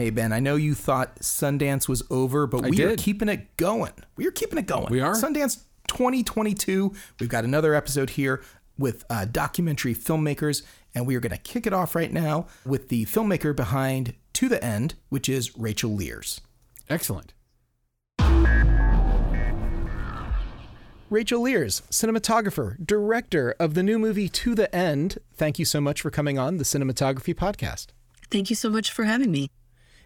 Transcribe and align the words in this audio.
Hey 0.00 0.08
Ben, 0.08 0.32
I 0.32 0.40
know 0.40 0.56
you 0.56 0.74
thought 0.74 1.16
Sundance 1.16 1.86
was 1.86 2.02
over, 2.08 2.46
but 2.46 2.64
I 2.64 2.70
we 2.70 2.82
are 2.84 2.96
keeping 2.96 3.28
it 3.28 3.54
going. 3.58 3.92
We 4.16 4.26
are 4.26 4.30
keeping 4.30 4.58
it 4.58 4.64
going. 4.64 4.86
We 4.88 5.02
are? 5.02 5.12
Sundance 5.12 5.64
2022. 5.88 6.94
We've 7.20 7.28
got 7.28 7.44
another 7.44 7.74
episode 7.74 8.08
here 8.08 8.42
with 8.78 9.04
uh, 9.10 9.26
documentary 9.26 9.94
filmmakers, 9.94 10.62
and 10.94 11.06
we 11.06 11.16
are 11.16 11.20
going 11.20 11.36
to 11.36 11.36
kick 11.36 11.66
it 11.66 11.74
off 11.74 11.94
right 11.94 12.10
now 12.10 12.46
with 12.64 12.88
the 12.88 13.04
filmmaker 13.04 13.54
behind 13.54 14.14
To 14.32 14.48
the 14.48 14.64
End, 14.64 14.94
which 15.10 15.28
is 15.28 15.54
Rachel 15.58 15.94
Lears. 15.94 16.40
Excellent. 16.88 17.34
Rachel 21.10 21.42
Lears, 21.42 21.82
cinematographer, 21.90 22.82
director 22.82 23.54
of 23.60 23.74
the 23.74 23.82
new 23.82 23.98
movie 23.98 24.30
To 24.30 24.54
the 24.54 24.74
End. 24.74 25.18
Thank 25.34 25.58
you 25.58 25.66
so 25.66 25.78
much 25.78 26.00
for 26.00 26.10
coming 26.10 26.38
on 26.38 26.56
the 26.56 26.64
Cinematography 26.64 27.34
Podcast. 27.34 27.88
Thank 28.30 28.48
you 28.48 28.56
so 28.56 28.70
much 28.70 28.90
for 28.90 29.04
having 29.04 29.30
me. 29.30 29.50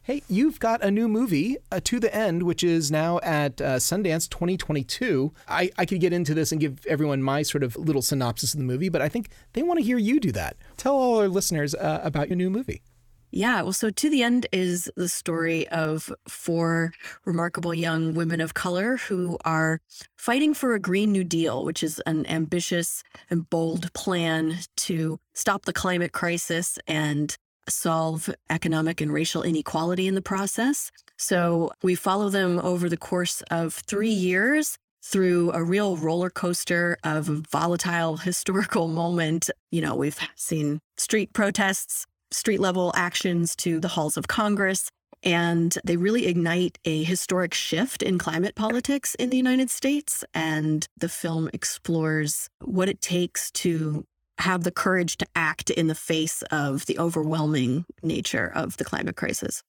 Hey, 0.06 0.22
you've 0.28 0.60
got 0.60 0.84
a 0.84 0.90
new 0.90 1.08
movie, 1.08 1.56
uh, 1.72 1.80
To 1.82 1.98
the 1.98 2.14
End, 2.14 2.42
which 2.42 2.62
is 2.62 2.90
now 2.90 3.20
at 3.22 3.58
uh, 3.58 3.76
Sundance 3.76 4.28
2022. 4.28 5.32
I, 5.48 5.70
I 5.78 5.86
could 5.86 5.98
get 5.98 6.12
into 6.12 6.34
this 6.34 6.52
and 6.52 6.60
give 6.60 6.84
everyone 6.84 7.22
my 7.22 7.40
sort 7.40 7.64
of 7.64 7.74
little 7.74 8.02
synopsis 8.02 8.52
of 8.52 8.58
the 8.58 8.66
movie, 8.66 8.90
but 8.90 9.00
I 9.00 9.08
think 9.08 9.30
they 9.54 9.62
want 9.62 9.78
to 9.78 9.82
hear 9.82 9.96
you 9.96 10.20
do 10.20 10.30
that. 10.32 10.58
Tell 10.76 10.94
all 10.94 11.20
our 11.20 11.28
listeners 11.28 11.74
uh, 11.74 12.02
about 12.04 12.28
your 12.28 12.36
new 12.36 12.50
movie. 12.50 12.82
Yeah, 13.30 13.62
well, 13.62 13.72
so 13.72 13.88
To 13.88 14.10
the 14.10 14.22
End 14.22 14.46
is 14.52 14.90
the 14.94 15.08
story 15.08 15.66
of 15.68 16.12
four 16.28 16.92
remarkable 17.24 17.72
young 17.72 18.12
women 18.12 18.42
of 18.42 18.52
color 18.52 18.98
who 18.98 19.38
are 19.42 19.80
fighting 20.18 20.52
for 20.52 20.74
a 20.74 20.78
Green 20.78 21.12
New 21.12 21.24
Deal, 21.24 21.64
which 21.64 21.82
is 21.82 21.98
an 22.00 22.26
ambitious 22.26 23.02
and 23.30 23.48
bold 23.48 23.90
plan 23.94 24.58
to 24.76 25.18
stop 25.32 25.64
the 25.64 25.72
climate 25.72 26.12
crisis 26.12 26.78
and 26.86 27.38
solve 27.68 28.30
economic 28.50 29.00
and 29.00 29.12
racial 29.12 29.42
inequality 29.42 30.06
in 30.06 30.14
the 30.14 30.22
process. 30.22 30.90
So 31.16 31.72
we 31.82 31.94
follow 31.94 32.28
them 32.28 32.58
over 32.60 32.88
the 32.88 32.96
course 32.96 33.42
of 33.50 33.74
three 33.74 34.10
years 34.10 34.76
through 35.02 35.52
a 35.52 35.62
real 35.62 35.96
roller 35.96 36.30
coaster 36.30 36.96
of 37.04 37.26
volatile 37.26 38.16
historical 38.28 38.88
moment. 38.88 39.50
You 39.70 39.82
know, 39.82 39.94
we've 39.94 40.18
seen 40.34 40.80
street 40.96 41.32
protests, 41.32 42.06
street 42.30 42.60
level 42.60 42.92
actions 42.96 43.54
to 43.56 43.80
the 43.80 43.88
halls 43.88 44.16
of 44.16 44.28
Congress. 44.28 44.88
And 45.22 45.78
they 45.84 45.96
really 45.96 46.26
ignite 46.26 46.76
a 46.84 47.02
historic 47.02 47.54
shift 47.54 48.02
in 48.02 48.18
climate 48.18 48.54
politics 48.54 49.14
in 49.14 49.30
the 49.30 49.38
United 49.38 49.70
States. 49.70 50.22
And 50.34 50.86
the 50.98 51.08
film 51.08 51.48
explores 51.54 52.50
what 52.62 52.90
it 52.90 53.00
takes 53.00 53.50
to 53.52 54.04
have 54.38 54.64
the 54.64 54.70
courage 54.70 55.16
to 55.18 55.26
act 55.34 55.70
in 55.70 55.86
the 55.86 55.94
face 55.94 56.42
of 56.50 56.86
the 56.86 56.98
overwhelming 56.98 57.84
nature 58.02 58.50
of 58.54 58.76
the 58.76 58.84
climate 58.84 59.16
crisis. 59.16 59.62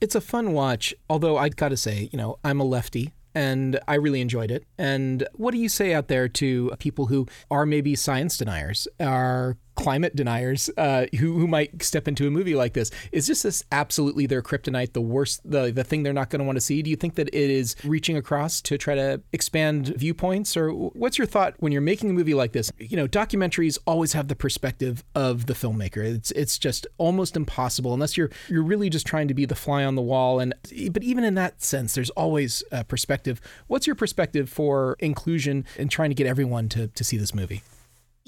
It's 0.00 0.14
a 0.14 0.20
fun 0.20 0.52
watch, 0.52 0.94
although 1.08 1.36
I've 1.36 1.56
got 1.56 1.70
to 1.70 1.76
say, 1.76 2.08
you 2.12 2.18
know, 2.18 2.38
I'm 2.44 2.60
a 2.60 2.64
lefty 2.64 3.12
and 3.34 3.78
I 3.86 3.94
really 3.94 4.20
enjoyed 4.20 4.50
it. 4.50 4.64
And 4.78 5.26
what 5.34 5.52
do 5.52 5.58
you 5.58 5.68
say 5.68 5.92
out 5.92 6.08
there 6.08 6.28
to 6.28 6.72
people 6.78 7.06
who 7.06 7.26
are 7.50 7.66
maybe 7.66 7.94
science 7.94 8.38
deniers, 8.38 8.88
are 8.98 9.56
climate 9.76 10.16
deniers, 10.16 10.68
uh, 10.76 11.06
who, 11.18 11.38
who 11.38 11.46
might 11.46 11.82
step 11.82 12.08
into 12.08 12.26
a 12.26 12.30
movie 12.30 12.54
like 12.54 12.72
this? 12.72 12.90
Is 13.12 13.26
just 13.26 13.42
this 13.42 13.62
absolutely 13.70 14.26
their 14.26 14.42
kryptonite, 14.42 14.92
the 14.92 15.00
worst, 15.00 15.40
the, 15.44 15.70
the 15.70 15.84
thing 15.84 16.02
they're 16.02 16.12
not 16.12 16.30
going 16.30 16.40
to 16.40 16.44
want 16.44 16.56
to 16.56 16.60
see? 16.60 16.82
Do 16.82 16.90
you 16.90 16.96
think 16.96 17.14
that 17.14 17.28
it 17.28 17.50
is 17.50 17.76
reaching 17.84 18.16
across 18.16 18.60
to 18.62 18.76
try 18.78 18.94
to 18.94 19.20
expand 19.32 19.88
viewpoints? 19.88 20.56
Or 20.56 20.70
what's 20.70 21.18
your 21.18 21.26
thought 21.26 21.54
when 21.58 21.72
you're 21.72 21.82
making 21.82 22.10
a 22.10 22.12
movie 22.12 22.34
like 22.34 22.52
this? 22.52 22.72
You 22.78 22.96
know, 22.96 23.06
documentaries 23.06 23.78
always 23.86 24.12
have 24.14 24.28
the 24.28 24.34
perspective 24.34 25.04
of 25.14 25.46
the 25.46 25.54
filmmaker. 25.54 25.98
It's 25.98 26.30
it's 26.32 26.58
just 26.58 26.86
almost 26.98 27.36
impossible 27.36 27.94
unless 27.94 28.16
you're 28.16 28.30
you're 28.48 28.62
really 28.62 28.90
just 28.90 29.06
trying 29.06 29.28
to 29.28 29.34
be 29.34 29.44
the 29.44 29.54
fly 29.54 29.84
on 29.84 29.94
the 29.94 30.02
wall. 30.02 30.40
And 30.40 30.54
but 30.90 31.02
even 31.02 31.24
in 31.24 31.34
that 31.34 31.62
sense, 31.62 31.94
there's 31.94 32.10
always 32.10 32.64
a 32.72 32.84
perspective. 32.84 33.40
What's 33.66 33.86
your 33.86 33.96
perspective 33.96 34.48
for 34.48 34.96
inclusion 35.00 35.64
and 35.78 35.90
trying 35.90 36.10
to 36.10 36.14
get 36.14 36.26
everyone 36.26 36.68
to 36.70 36.88
to 36.88 37.04
see 37.04 37.16
this 37.16 37.34
movie? 37.34 37.62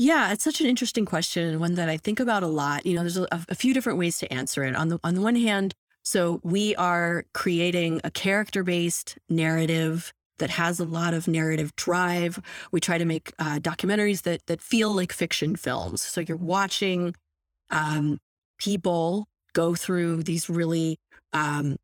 Yeah, 0.01 0.33
it's 0.33 0.45
such 0.45 0.61
an 0.61 0.69
interesting 0.69 1.05
question 1.05 1.45
and 1.49 1.59
one 1.59 1.75
that 1.75 1.89
I 1.89 1.97
think 1.97 2.21
about 2.21 2.45
a 2.45 2.47
lot. 2.47 2.87
You 2.87 2.95
know, 2.95 3.01
there's 3.01 3.17
a, 3.17 3.27
a 3.33 3.55
few 3.57 3.75
different 3.75 3.99
ways 3.99 4.17
to 4.19 4.33
answer 4.33 4.63
it. 4.63 4.77
On 4.77 4.89
the 4.89 5.01
on 5.03 5.15
the 5.17 5.21
one 5.21 5.35
hand, 5.35 5.75
so 6.05 6.41
we 6.45 6.77
are 6.77 7.25
creating 7.35 8.01
a 8.05 8.11
character-based 8.11 9.19
narrative 9.29 10.13
that 10.39 10.51
has 10.51 10.79
a 10.79 10.85
lot 10.85 11.15
of 11.15 11.27
narrative 11.27 11.75
drive. 11.75 12.39
We 12.71 12.79
try 12.79 12.97
to 12.97 13.05
make 13.05 13.33
uh, 13.41 13.59
documentaries 13.59 14.23
that 14.23 14.47
that 14.47 14.63
feel 14.63 14.95
like 14.95 15.13
fiction 15.13 15.57
films. 15.57 16.01
So 16.01 16.21
you're 16.21 16.37
watching 16.37 17.17
um, 17.71 18.19
people 18.59 19.27
go 19.53 19.75
through 19.75 20.23
these 20.23 20.49
really 20.49 21.01
um, 21.33 21.77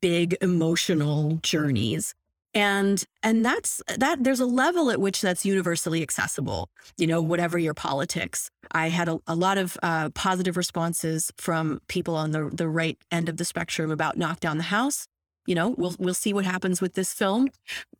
big 0.00 0.38
emotional 0.40 1.38
journeys 1.42 2.14
and 2.54 3.04
and 3.22 3.44
that's 3.44 3.82
that 3.98 4.24
there's 4.24 4.40
a 4.40 4.46
level 4.46 4.90
at 4.90 5.00
which 5.00 5.20
that's 5.20 5.44
universally 5.44 6.02
accessible. 6.02 6.70
You 6.96 7.06
know 7.06 7.20
whatever 7.20 7.58
your 7.58 7.74
politics. 7.74 8.50
I 8.72 8.88
had 8.88 9.08
a, 9.08 9.18
a 9.26 9.34
lot 9.34 9.58
of 9.58 9.76
uh, 9.82 10.10
positive 10.10 10.56
responses 10.56 11.32
from 11.36 11.80
people 11.88 12.16
on 12.16 12.32
the 12.32 12.50
the 12.52 12.68
right 12.68 12.98
end 13.10 13.28
of 13.28 13.36
the 13.36 13.44
spectrum 13.44 13.90
about 13.90 14.16
knock 14.16 14.40
down 14.40 14.56
the 14.56 14.64
house. 14.64 15.06
You 15.46 15.54
know 15.54 15.74
we'll 15.76 15.94
we'll 15.98 16.14
see 16.14 16.32
what 16.32 16.44
happens 16.44 16.80
with 16.80 16.94
this 16.94 17.12
film. 17.12 17.48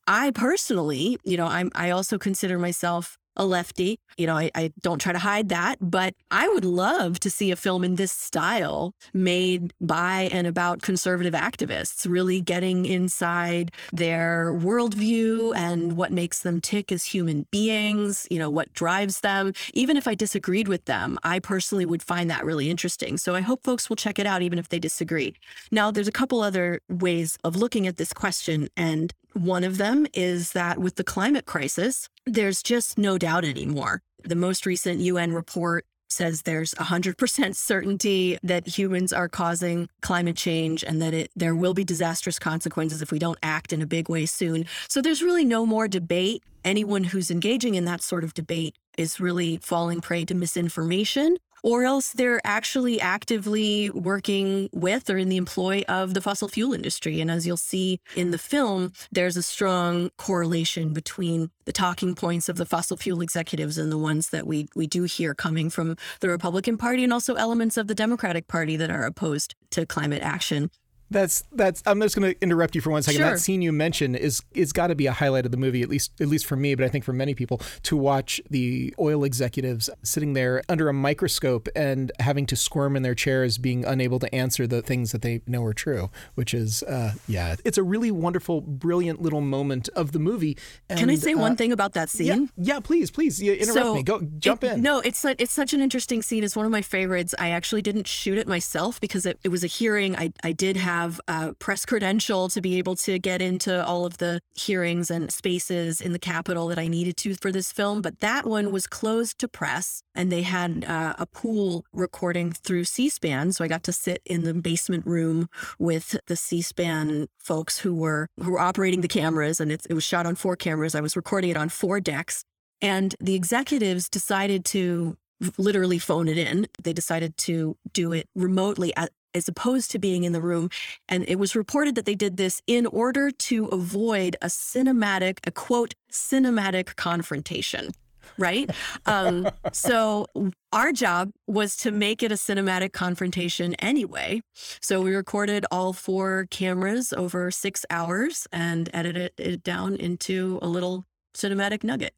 I 0.06 0.30
personally 0.30 1.18
you 1.24 1.36
know 1.36 1.46
i'm 1.46 1.70
i 1.74 1.90
also 1.90 2.16
consider 2.18 2.58
myself 2.58 3.17
a 3.38 3.46
lefty. 3.46 3.98
You 4.16 4.26
know, 4.26 4.36
I, 4.36 4.50
I, 4.54 4.72
don't 4.82 5.00
try 5.00 5.12
to 5.12 5.18
hide 5.18 5.48
that, 5.50 5.76
but 5.80 6.14
I 6.30 6.48
would 6.48 6.64
love 6.64 7.20
to 7.20 7.30
see 7.30 7.50
a 7.50 7.56
film 7.56 7.84
in 7.84 7.94
this 7.94 8.10
style 8.10 8.94
made 9.14 9.72
by 9.80 10.28
and 10.32 10.46
about 10.46 10.82
conservative 10.82 11.34
activists, 11.34 12.08
really 12.08 12.40
getting 12.40 12.84
inside 12.84 13.70
their 13.92 14.52
worldview 14.52 15.54
and 15.56 15.96
what 15.96 16.10
makes 16.10 16.40
them 16.40 16.60
tick 16.60 16.90
as 16.90 17.04
human 17.04 17.46
beings, 17.50 18.26
you 18.30 18.38
know, 18.38 18.50
what 18.50 18.72
drives 18.74 19.20
them. 19.20 19.52
Even 19.72 19.96
if 19.96 20.08
I 20.08 20.14
disagreed 20.14 20.66
with 20.68 20.84
them, 20.86 21.18
I 21.22 21.38
personally 21.38 21.86
would 21.86 22.02
find 22.02 22.28
that 22.30 22.44
really 22.44 22.68
interesting. 22.70 23.16
So 23.18 23.34
I 23.34 23.40
hope 23.40 23.62
folks 23.62 23.88
will 23.88 23.96
check 23.96 24.18
it 24.18 24.26
out, 24.26 24.42
even 24.42 24.58
if 24.58 24.68
they 24.68 24.80
disagree. 24.80 25.34
Now, 25.70 25.90
there's 25.90 26.08
a 26.08 26.12
couple 26.12 26.40
other 26.40 26.80
ways 26.88 27.38
of 27.44 27.56
looking 27.56 27.86
at 27.86 27.96
this 27.96 28.12
question, 28.12 28.68
and 28.76 29.12
one 29.34 29.64
of 29.64 29.78
them 29.78 30.06
is 30.14 30.52
that 30.52 30.78
with 30.78 30.96
the 30.96 31.04
climate 31.04 31.46
crisis, 31.46 32.08
there's 32.34 32.62
just 32.62 32.98
no 32.98 33.18
doubt 33.18 33.44
anymore. 33.44 34.02
The 34.24 34.36
most 34.36 34.66
recent 34.66 35.00
UN 35.00 35.32
report 35.32 35.84
says 36.08 36.42
there's 36.42 36.74
100% 36.74 37.54
certainty 37.70 38.38
that 38.42 38.66
humans 38.66 39.12
are 39.12 39.28
causing 39.28 39.88
climate 40.00 40.36
change 40.36 40.82
and 40.82 41.00
that 41.02 41.14
it 41.14 41.30
there 41.36 41.54
will 41.54 41.74
be 41.74 41.84
disastrous 41.84 42.38
consequences 42.38 43.02
if 43.02 43.12
we 43.12 43.18
don't 43.18 43.38
act 43.42 43.72
in 43.72 43.82
a 43.82 43.86
big 43.86 44.08
way 44.08 44.26
soon. 44.26 44.66
So 44.88 45.00
there's 45.00 45.22
really 45.22 45.44
no 45.44 45.66
more 45.66 45.88
debate. 45.88 46.42
Anyone 46.64 47.04
who's 47.04 47.30
engaging 47.30 47.74
in 47.74 47.84
that 47.84 48.02
sort 48.02 48.24
of 48.24 48.34
debate 48.34 48.76
is 48.96 49.20
really 49.20 49.58
falling 49.58 50.00
prey 50.00 50.24
to 50.24 50.34
misinformation 50.34 51.36
or 51.62 51.84
else 51.84 52.12
they're 52.12 52.40
actually 52.44 53.00
actively 53.00 53.90
working 53.90 54.68
with 54.72 55.10
or 55.10 55.18
in 55.18 55.28
the 55.28 55.36
employ 55.36 55.82
of 55.88 56.14
the 56.14 56.20
fossil 56.20 56.48
fuel 56.48 56.72
industry. 56.72 57.20
And 57.20 57.30
as 57.30 57.46
you'll 57.46 57.56
see 57.56 58.00
in 58.16 58.30
the 58.30 58.38
film, 58.38 58.92
there's 59.10 59.36
a 59.36 59.42
strong 59.42 60.10
correlation 60.16 60.92
between 60.92 61.50
the 61.64 61.72
talking 61.72 62.14
points 62.14 62.48
of 62.48 62.56
the 62.56 62.66
fossil 62.66 62.96
fuel 62.96 63.20
executives 63.20 63.78
and 63.78 63.92
the 63.92 63.98
ones 63.98 64.30
that 64.30 64.46
we 64.46 64.68
we 64.74 64.86
do 64.86 65.04
hear 65.04 65.34
coming 65.34 65.70
from 65.70 65.96
the 66.20 66.28
Republican 66.28 66.78
Party 66.78 67.04
and 67.04 67.12
also 67.12 67.34
elements 67.34 67.76
of 67.76 67.88
the 67.88 67.94
Democratic 67.94 68.48
Party 68.48 68.76
that 68.76 68.90
are 68.90 69.04
opposed 69.04 69.54
to 69.70 69.84
climate 69.84 70.22
action. 70.22 70.70
That's 71.10 71.44
that's. 71.52 71.82
I'm 71.86 72.00
just 72.00 72.14
going 72.16 72.34
to 72.34 72.40
interrupt 72.42 72.74
you 72.74 72.80
for 72.80 72.90
one 72.90 73.02
second. 73.02 73.20
Sure. 73.20 73.30
That 73.30 73.38
scene 73.38 73.62
you 73.62 73.72
mentioned 73.72 74.16
is 74.16 74.42
is 74.52 74.72
got 74.72 74.88
to 74.88 74.94
be 74.94 75.06
a 75.06 75.12
highlight 75.12 75.46
of 75.46 75.50
the 75.52 75.56
movie, 75.56 75.82
at 75.82 75.88
least 75.88 76.12
at 76.20 76.28
least 76.28 76.44
for 76.46 76.56
me, 76.56 76.74
but 76.74 76.84
I 76.84 76.88
think 76.88 77.04
for 77.04 77.12
many 77.12 77.34
people 77.34 77.60
to 77.84 77.96
watch 77.96 78.40
the 78.50 78.94
oil 78.98 79.24
executives 79.24 79.88
sitting 80.02 80.34
there 80.34 80.62
under 80.68 80.88
a 80.88 80.92
microscope 80.92 81.68
and 81.74 82.12
having 82.20 82.44
to 82.46 82.56
squirm 82.56 82.94
in 82.96 83.02
their 83.02 83.14
chairs, 83.14 83.56
being 83.56 83.84
unable 83.86 84.18
to 84.18 84.34
answer 84.34 84.66
the 84.66 84.82
things 84.82 85.12
that 85.12 85.22
they 85.22 85.40
know 85.46 85.64
are 85.64 85.72
true. 85.72 86.10
Which 86.34 86.52
is, 86.52 86.82
uh, 86.82 87.14
yeah, 87.26 87.56
it's 87.64 87.78
a 87.78 87.82
really 87.82 88.10
wonderful, 88.10 88.60
brilliant 88.60 89.22
little 89.22 89.40
moment 89.40 89.88
of 89.96 90.12
the 90.12 90.18
movie. 90.18 90.56
And, 90.90 90.98
Can 90.98 91.08
I 91.10 91.14
say 91.14 91.32
uh, 91.32 91.38
one 91.38 91.56
thing 91.56 91.72
about 91.72 91.94
that 91.94 92.10
scene? 92.10 92.50
Yeah, 92.56 92.74
yeah, 92.74 92.80
please, 92.80 93.10
please, 93.10 93.42
yeah, 93.42 93.54
interrupt 93.54 93.74
So, 93.80 93.94
me. 93.94 94.02
Go, 94.02 94.20
jump 94.38 94.62
it- 94.64 94.72
in. 94.74 94.82
No, 94.82 95.00
it's 95.00 95.18
su- 95.20 95.34
it's 95.38 95.52
such 95.52 95.72
an 95.72 95.80
interesting 95.80 96.20
scene. 96.22 96.44
It's 96.44 96.56
one 96.56 96.66
of 96.66 96.72
my 96.72 96.82
favorites. 96.82 97.34
I 97.38 97.50
actually 97.50 97.80
didn't 97.82 98.06
shoot 98.06 98.36
it 98.36 98.46
myself 98.46 99.00
because 99.00 99.24
it, 99.24 99.38
it 99.42 99.48
was 99.48 99.64
a 99.64 99.68
hearing. 99.68 100.14
I 100.16 100.32
I 100.44 100.52
did 100.52 100.76
have 100.76 100.97
have 100.98 101.20
a 101.28 101.54
press 101.54 101.82
credential 101.86 102.48
to 102.54 102.60
be 102.60 102.78
able 102.80 102.96
to 102.96 103.18
get 103.30 103.40
into 103.40 103.72
all 103.90 104.04
of 104.04 104.14
the 104.18 104.40
hearings 104.54 105.10
and 105.10 105.32
spaces 105.32 106.00
in 106.00 106.12
the 106.12 106.18
Capitol 106.18 106.68
that 106.68 106.78
I 106.78 106.88
needed 106.88 107.16
to 107.22 107.34
for 107.42 107.50
this 107.52 107.72
film. 107.78 108.02
But 108.02 108.20
that 108.20 108.46
one 108.46 108.72
was 108.76 108.86
closed 108.86 109.38
to 109.38 109.48
press, 109.48 110.02
and 110.14 110.30
they 110.30 110.42
had 110.42 110.70
uh, 110.84 111.14
a 111.18 111.26
pool 111.26 111.84
recording 111.92 112.52
through 112.64 112.84
C 112.84 113.08
SPAN. 113.08 113.52
So 113.52 113.64
I 113.64 113.68
got 113.68 113.84
to 113.84 113.92
sit 113.92 114.20
in 114.24 114.40
the 114.42 114.54
basement 114.54 115.04
room 115.06 115.48
with 115.78 116.06
the 116.26 116.36
C 116.36 116.62
SPAN 116.62 117.28
folks 117.38 117.74
who 117.82 117.94
were 117.94 118.22
who 118.42 118.50
were 118.52 118.64
operating 118.70 119.02
the 119.02 119.08
cameras, 119.20 119.60
and 119.60 119.70
it, 119.72 119.86
it 119.90 119.94
was 119.94 120.04
shot 120.04 120.26
on 120.26 120.34
four 120.34 120.56
cameras. 120.56 120.94
I 120.94 121.00
was 121.00 121.16
recording 121.16 121.50
it 121.50 121.56
on 121.56 121.68
four 121.68 122.00
decks. 122.00 122.44
And 122.80 123.14
the 123.28 123.34
executives 123.34 124.08
decided 124.08 124.64
to 124.66 125.16
literally 125.56 125.98
phone 125.98 126.28
it 126.32 126.38
in. 126.38 126.66
They 126.82 126.92
decided 126.92 127.36
to 127.48 127.76
do 127.92 128.12
it 128.12 128.26
remotely 128.34 128.90
at, 128.96 129.10
as 129.34 129.48
opposed 129.48 129.90
to 129.92 129.98
being 129.98 130.24
in 130.24 130.32
the 130.32 130.40
room. 130.40 130.70
And 131.08 131.24
it 131.28 131.38
was 131.38 131.54
reported 131.54 131.94
that 131.94 132.04
they 132.04 132.14
did 132.14 132.36
this 132.36 132.62
in 132.66 132.86
order 132.86 133.30
to 133.30 133.66
avoid 133.66 134.36
a 134.42 134.46
cinematic, 134.46 135.38
a 135.46 135.50
quote, 135.50 135.94
cinematic 136.12 136.96
confrontation. 136.96 137.90
Right. 138.36 138.70
Um, 139.06 139.48
so 139.72 140.26
our 140.72 140.92
job 140.92 141.32
was 141.46 141.76
to 141.78 141.90
make 141.90 142.22
it 142.22 142.30
a 142.30 142.36
cinematic 142.36 142.92
confrontation 142.92 143.74
anyway. 143.76 144.42
So 144.80 145.00
we 145.00 145.14
recorded 145.14 145.64
all 145.70 145.92
four 145.92 146.46
cameras 146.50 147.12
over 147.12 147.50
six 147.50 147.86
hours 147.90 148.46
and 148.52 148.90
edited 148.92 149.32
it 149.38 149.62
down 149.62 149.96
into 149.96 150.58
a 150.62 150.68
little 150.68 151.06
cinematic 151.34 151.82
nugget. 151.82 152.14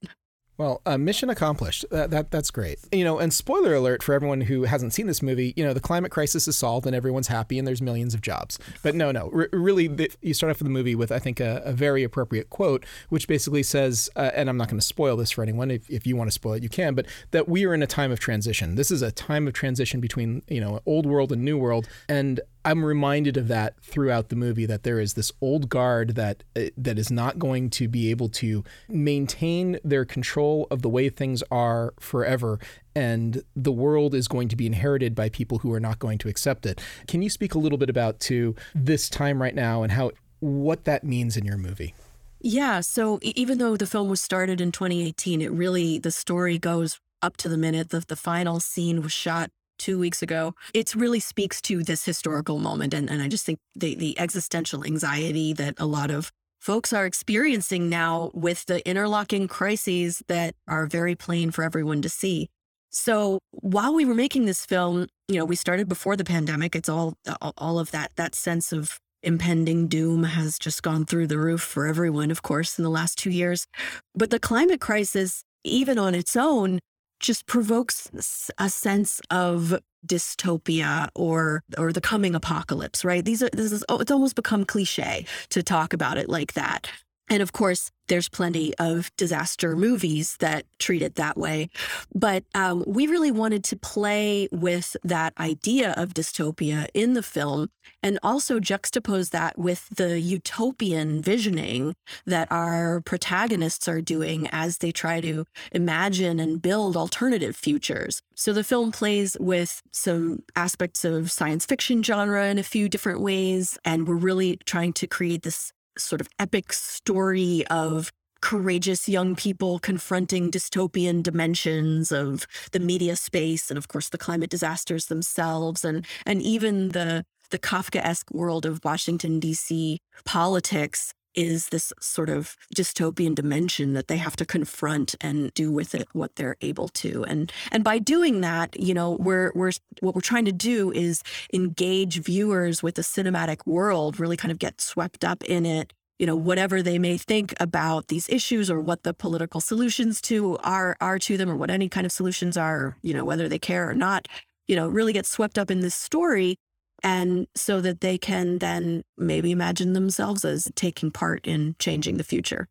Well, 0.60 0.82
uh, 0.84 0.98
mission 0.98 1.30
accomplished. 1.30 1.86
That, 1.90 2.10
that 2.10 2.30
that's 2.30 2.50
great. 2.50 2.80
You 2.92 3.02
know, 3.02 3.18
and 3.18 3.32
spoiler 3.32 3.72
alert 3.72 4.02
for 4.02 4.12
everyone 4.12 4.42
who 4.42 4.64
hasn't 4.64 4.92
seen 4.92 5.06
this 5.06 5.22
movie. 5.22 5.54
You 5.56 5.64
know, 5.64 5.72
the 5.72 5.80
climate 5.80 6.12
crisis 6.12 6.46
is 6.46 6.54
solved 6.54 6.86
and 6.86 6.94
everyone's 6.94 7.28
happy 7.28 7.58
and 7.58 7.66
there's 7.66 7.80
millions 7.80 8.12
of 8.12 8.20
jobs. 8.20 8.58
But 8.82 8.94
no, 8.94 9.10
no, 9.10 9.30
r- 9.34 9.48
really, 9.54 9.86
the, 9.86 10.10
you 10.20 10.34
start 10.34 10.50
off 10.50 10.58
with 10.58 10.66
the 10.66 10.70
movie 10.70 10.94
with 10.94 11.10
I 11.10 11.18
think 11.18 11.40
a, 11.40 11.62
a 11.64 11.72
very 11.72 12.02
appropriate 12.02 12.50
quote, 12.50 12.84
which 13.08 13.26
basically 13.26 13.62
says, 13.62 14.10
uh, 14.16 14.32
and 14.34 14.50
I'm 14.50 14.58
not 14.58 14.68
going 14.68 14.78
to 14.78 14.84
spoil 14.84 15.16
this 15.16 15.30
for 15.30 15.42
anyone. 15.42 15.70
If, 15.70 15.88
if 15.88 16.06
you 16.06 16.14
want 16.14 16.28
to 16.28 16.32
spoil 16.32 16.52
it, 16.52 16.62
you 16.62 16.68
can. 16.68 16.94
But 16.94 17.06
that 17.30 17.48
we 17.48 17.64
are 17.64 17.72
in 17.72 17.82
a 17.82 17.86
time 17.86 18.12
of 18.12 18.20
transition. 18.20 18.74
This 18.74 18.90
is 18.90 19.00
a 19.00 19.10
time 19.10 19.48
of 19.48 19.54
transition 19.54 19.98
between 19.98 20.42
you 20.46 20.60
know 20.60 20.80
old 20.84 21.06
world 21.06 21.32
and 21.32 21.42
new 21.42 21.56
world, 21.56 21.88
and 22.06 22.38
I'm 22.64 22.84
reminded 22.84 23.36
of 23.36 23.48
that 23.48 23.80
throughout 23.82 24.28
the 24.28 24.36
movie 24.36 24.66
that 24.66 24.82
there 24.82 25.00
is 25.00 25.14
this 25.14 25.32
old 25.40 25.68
guard 25.68 26.10
that 26.16 26.44
uh, 26.54 26.64
that 26.76 26.98
is 26.98 27.10
not 27.10 27.38
going 27.38 27.70
to 27.70 27.88
be 27.88 28.10
able 28.10 28.28
to 28.28 28.64
maintain 28.88 29.78
their 29.82 30.04
control 30.04 30.66
of 30.70 30.82
the 30.82 30.88
way 30.88 31.08
things 31.08 31.42
are 31.50 31.94
forever 31.98 32.58
and 32.94 33.42
the 33.56 33.72
world 33.72 34.14
is 34.14 34.28
going 34.28 34.48
to 34.48 34.56
be 34.56 34.66
inherited 34.66 35.14
by 35.14 35.28
people 35.28 35.58
who 35.58 35.72
are 35.72 35.80
not 35.80 35.98
going 35.98 36.18
to 36.18 36.28
accept 36.28 36.66
it. 36.66 36.80
Can 37.06 37.22
you 37.22 37.30
speak 37.30 37.54
a 37.54 37.58
little 37.58 37.78
bit 37.78 37.88
about 37.88 38.20
to 38.20 38.54
this 38.74 39.08
time 39.08 39.40
right 39.40 39.54
now 39.54 39.82
and 39.82 39.92
how 39.92 40.10
what 40.40 40.84
that 40.84 41.04
means 41.04 41.36
in 41.36 41.44
your 41.44 41.58
movie? 41.58 41.94
Yeah, 42.40 42.80
so 42.80 43.18
even 43.22 43.58
though 43.58 43.76
the 43.76 43.86
film 43.86 44.08
was 44.08 44.20
started 44.20 44.60
in 44.60 44.72
2018, 44.72 45.42
it 45.42 45.52
really 45.52 45.98
the 45.98 46.10
story 46.10 46.58
goes 46.58 46.98
up 47.22 47.36
to 47.38 47.48
the 47.48 47.58
minute. 47.58 47.90
The 47.90 48.00
the 48.00 48.16
final 48.16 48.60
scene 48.60 49.02
was 49.02 49.12
shot 49.12 49.50
two 49.80 49.98
weeks 49.98 50.22
ago. 50.22 50.54
It 50.72 50.94
really 50.94 51.18
speaks 51.18 51.60
to 51.62 51.82
this 51.82 52.04
historical 52.04 52.58
moment. 52.58 52.94
And, 52.94 53.10
and 53.10 53.20
I 53.20 53.28
just 53.28 53.44
think 53.44 53.58
the, 53.74 53.96
the 53.96 54.18
existential 54.20 54.84
anxiety 54.84 55.52
that 55.54 55.74
a 55.78 55.86
lot 55.86 56.12
of 56.12 56.30
folks 56.60 56.92
are 56.92 57.06
experiencing 57.06 57.88
now 57.88 58.30
with 58.34 58.66
the 58.66 58.86
interlocking 58.88 59.48
crises 59.48 60.22
that 60.28 60.54
are 60.68 60.86
very 60.86 61.16
plain 61.16 61.50
for 61.50 61.64
everyone 61.64 62.02
to 62.02 62.08
see. 62.08 62.48
So 62.90 63.38
while 63.50 63.94
we 63.94 64.04
were 64.04 64.14
making 64.14 64.44
this 64.46 64.66
film, 64.66 65.06
you 65.28 65.38
know, 65.38 65.44
we 65.44 65.56
started 65.56 65.88
before 65.88 66.16
the 66.16 66.24
pandemic. 66.24 66.76
It's 66.76 66.88
all 66.88 67.14
all 67.56 67.78
of 67.78 67.92
that 67.92 68.10
that 68.16 68.34
sense 68.34 68.72
of 68.72 68.98
impending 69.22 69.86
doom 69.86 70.24
has 70.24 70.58
just 70.58 70.82
gone 70.82 71.04
through 71.06 71.28
the 71.28 71.38
roof 71.38 71.60
for 71.60 71.86
everyone, 71.86 72.30
of 72.30 72.42
course, 72.42 72.78
in 72.78 72.84
the 72.84 72.90
last 72.90 73.16
two 73.16 73.30
years. 73.30 73.66
But 74.14 74.30
the 74.30 74.40
climate 74.40 74.80
crisis, 74.80 75.44
even 75.62 75.98
on 75.98 76.14
its 76.14 76.34
own, 76.36 76.80
just 77.20 77.46
provokes 77.46 78.10
a 78.58 78.68
sense 78.68 79.20
of 79.30 79.78
dystopia 80.06 81.08
or 81.14 81.62
or 81.78 81.92
the 81.92 82.00
coming 82.00 82.34
apocalypse 82.34 83.04
right? 83.04 83.24
These 83.24 83.42
are 83.42 83.50
this 83.52 83.72
is 83.72 83.84
oh, 83.88 83.98
it's 83.98 84.10
almost 84.10 84.34
become 84.34 84.64
cliche 84.64 85.26
to 85.50 85.62
talk 85.62 85.92
about 85.92 86.18
it 86.18 86.28
like 86.28 86.54
that 86.54 86.90
and 87.30 87.42
of 87.42 87.52
course, 87.52 87.92
there's 88.08 88.28
plenty 88.28 88.76
of 88.76 89.14
disaster 89.16 89.76
movies 89.76 90.36
that 90.40 90.66
treat 90.80 91.00
it 91.00 91.14
that 91.14 91.38
way. 91.38 91.70
But 92.12 92.42
um, 92.56 92.82
we 92.84 93.06
really 93.06 93.30
wanted 93.30 93.62
to 93.64 93.76
play 93.76 94.48
with 94.50 94.96
that 95.04 95.32
idea 95.38 95.94
of 95.96 96.12
dystopia 96.12 96.88
in 96.92 97.14
the 97.14 97.22
film 97.22 97.70
and 98.02 98.18
also 98.24 98.58
juxtapose 98.58 99.30
that 99.30 99.56
with 99.56 99.88
the 99.90 100.20
utopian 100.20 101.22
visioning 101.22 101.94
that 102.26 102.50
our 102.50 103.00
protagonists 103.02 103.86
are 103.86 104.00
doing 104.00 104.48
as 104.50 104.78
they 104.78 104.90
try 104.90 105.20
to 105.20 105.44
imagine 105.70 106.40
and 106.40 106.60
build 106.60 106.96
alternative 106.96 107.54
futures. 107.54 108.22
So 108.34 108.52
the 108.52 108.64
film 108.64 108.90
plays 108.90 109.36
with 109.38 109.82
some 109.92 110.42
aspects 110.56 111.04
of 111.04 111.30
science 111.30 111.64
fiction 111.64 112.02
genre 112.02 112.48
in 112.48 112.58
a 112.58 112.64
few 112.64 112.88
different 112.88 113.20
ways. 113.20 113.78
And 113.84 114.08
we're 114.08 114.16
really 114.16 114.58
trying 114.64 114.94
to 114.94 115.06
create 115.06 115.42
this 115.42 115.72
sort 115.98 116.20
of 116.20 116.28
epic 116.38 116.72
story 116.72 117.64
of 117.68 118.10
courageous 118.40 119.08
young 119.08 119.36
people 119.36 119.78
confronting 119.78 120.50
dystopian 120.50 121.22
dimensions 121.22 122.10
of 122.10 122.46
the 122.72 122.80
media 122.80 123.14
space 123.14 123.70
and 123.70 123.76
of 123.76 123.86
course 123.88 124.08
the 124.08 124.16
climate 124.16 124.48
disasters 124.48 125.06
themselves 125.06 125.84
and 125.84 126.06
and 126.24 126.40
even 126.40 126.90
the 126.90 127.24
the 127.50 127.58
Kafkaesque 127.58 128.32
world 128.32 128.64
of 128.64 128.80
Washington 128.84 129.40
DC 129.40 129.98
politics 130.24 131.12
is 131.34 131.68
this 131.68 131.92
sort 132.00 132.28
of 132.28 132.56
dystopian 132.74 133.34
dimension 133.34 133.92
that 133.94 134.08
they 134.08 134.16
have 134.16 134.36
to 134.36 134.46
confront 134.46 135.14
and 135.20 135.52
do 135.54 135.72
with 135.72 135.94
it 135.94 136.08
what 136.12 136.36
they're 136.36 136.56
able 136.60 136.88
to. 136.88 137.24
And 137.24 137.52
and 137.70 137.84
by 137.84 137.98
doing 137.98 138.40
that 138.40 138.78
you 138.78 138.94
know 138.94 139.12
we're 139.12 139.52
we're 139.54 139.72
what 140.00 140.14
we're 140.14 140.20
trying 140.20 140.44
to 140.46 140.52
do 140.52 140.90
is 140.92 141.22
engage 141.52 142.20
viewers 142.22 142.82
with 142.82 142.96
the 142.96 143.02
cinematic 143.02 143.66
world 143.66 144.18
really 144.18 144.36
kind 144.36 144.52
of 144.52 144.58
get 144.58 144.80
swept 144.80 145.24
up 145.24 145.42
in 145.44 145.66
it. 145.66 145.92
You 146.18 146.26
know 146.26 146.36
whatever 146.36 146.82
they 146.82 146.98
may 146.98 147.16
think 147.16 147.54
about 147.58 148.08
these 148.08 148.28
issues 148.28 148.70
or 148.70 148.78
what 148.80 149.04
the 149.04 149.14
political 149.14 149.60
solutions 149.60 150.20
to 150.22 150.58
are 150.58 150.96
are 151.00 151.18
to 151.20 151.36
them 151.36 151.48
or 151.48 151.56
what 151.56 151.70
any 151.70 151.88
kind 151.88 152.04
of 152.04 152.12
solutions 152.12 152.58
are 152.58 152.96
you 153.00 153.14
know 153.14 153.24
whether 153.24 153.48
they 153.48 153.58
care 153.58 153.88
or 153.88 153.94
not 153.94 154.28
you 154.68 154.76
know 154.76 154.86
really 154.86 155.14
get 155.14 155.24
swept 155.24 155.58
up 155.58 155.70
in 155.70 155.80
this 155.80 155.94
story 155.94 156.56
and 157.02 157.46
so 157.54 157.80
that 157.80 158.00
they 158.00 158.18
can 158.18 158.58
then 158.58 159.02
maybe 159.16 159.50
imagine 159.50 159.92
themselves 159.92 160.44
as 160.44 160.68
taking 160.74 161.10
part 161.10 161.46
in 161.46 161.76
changing 161.78 162.16
the 162.16 162.24
future. 162.24 162.68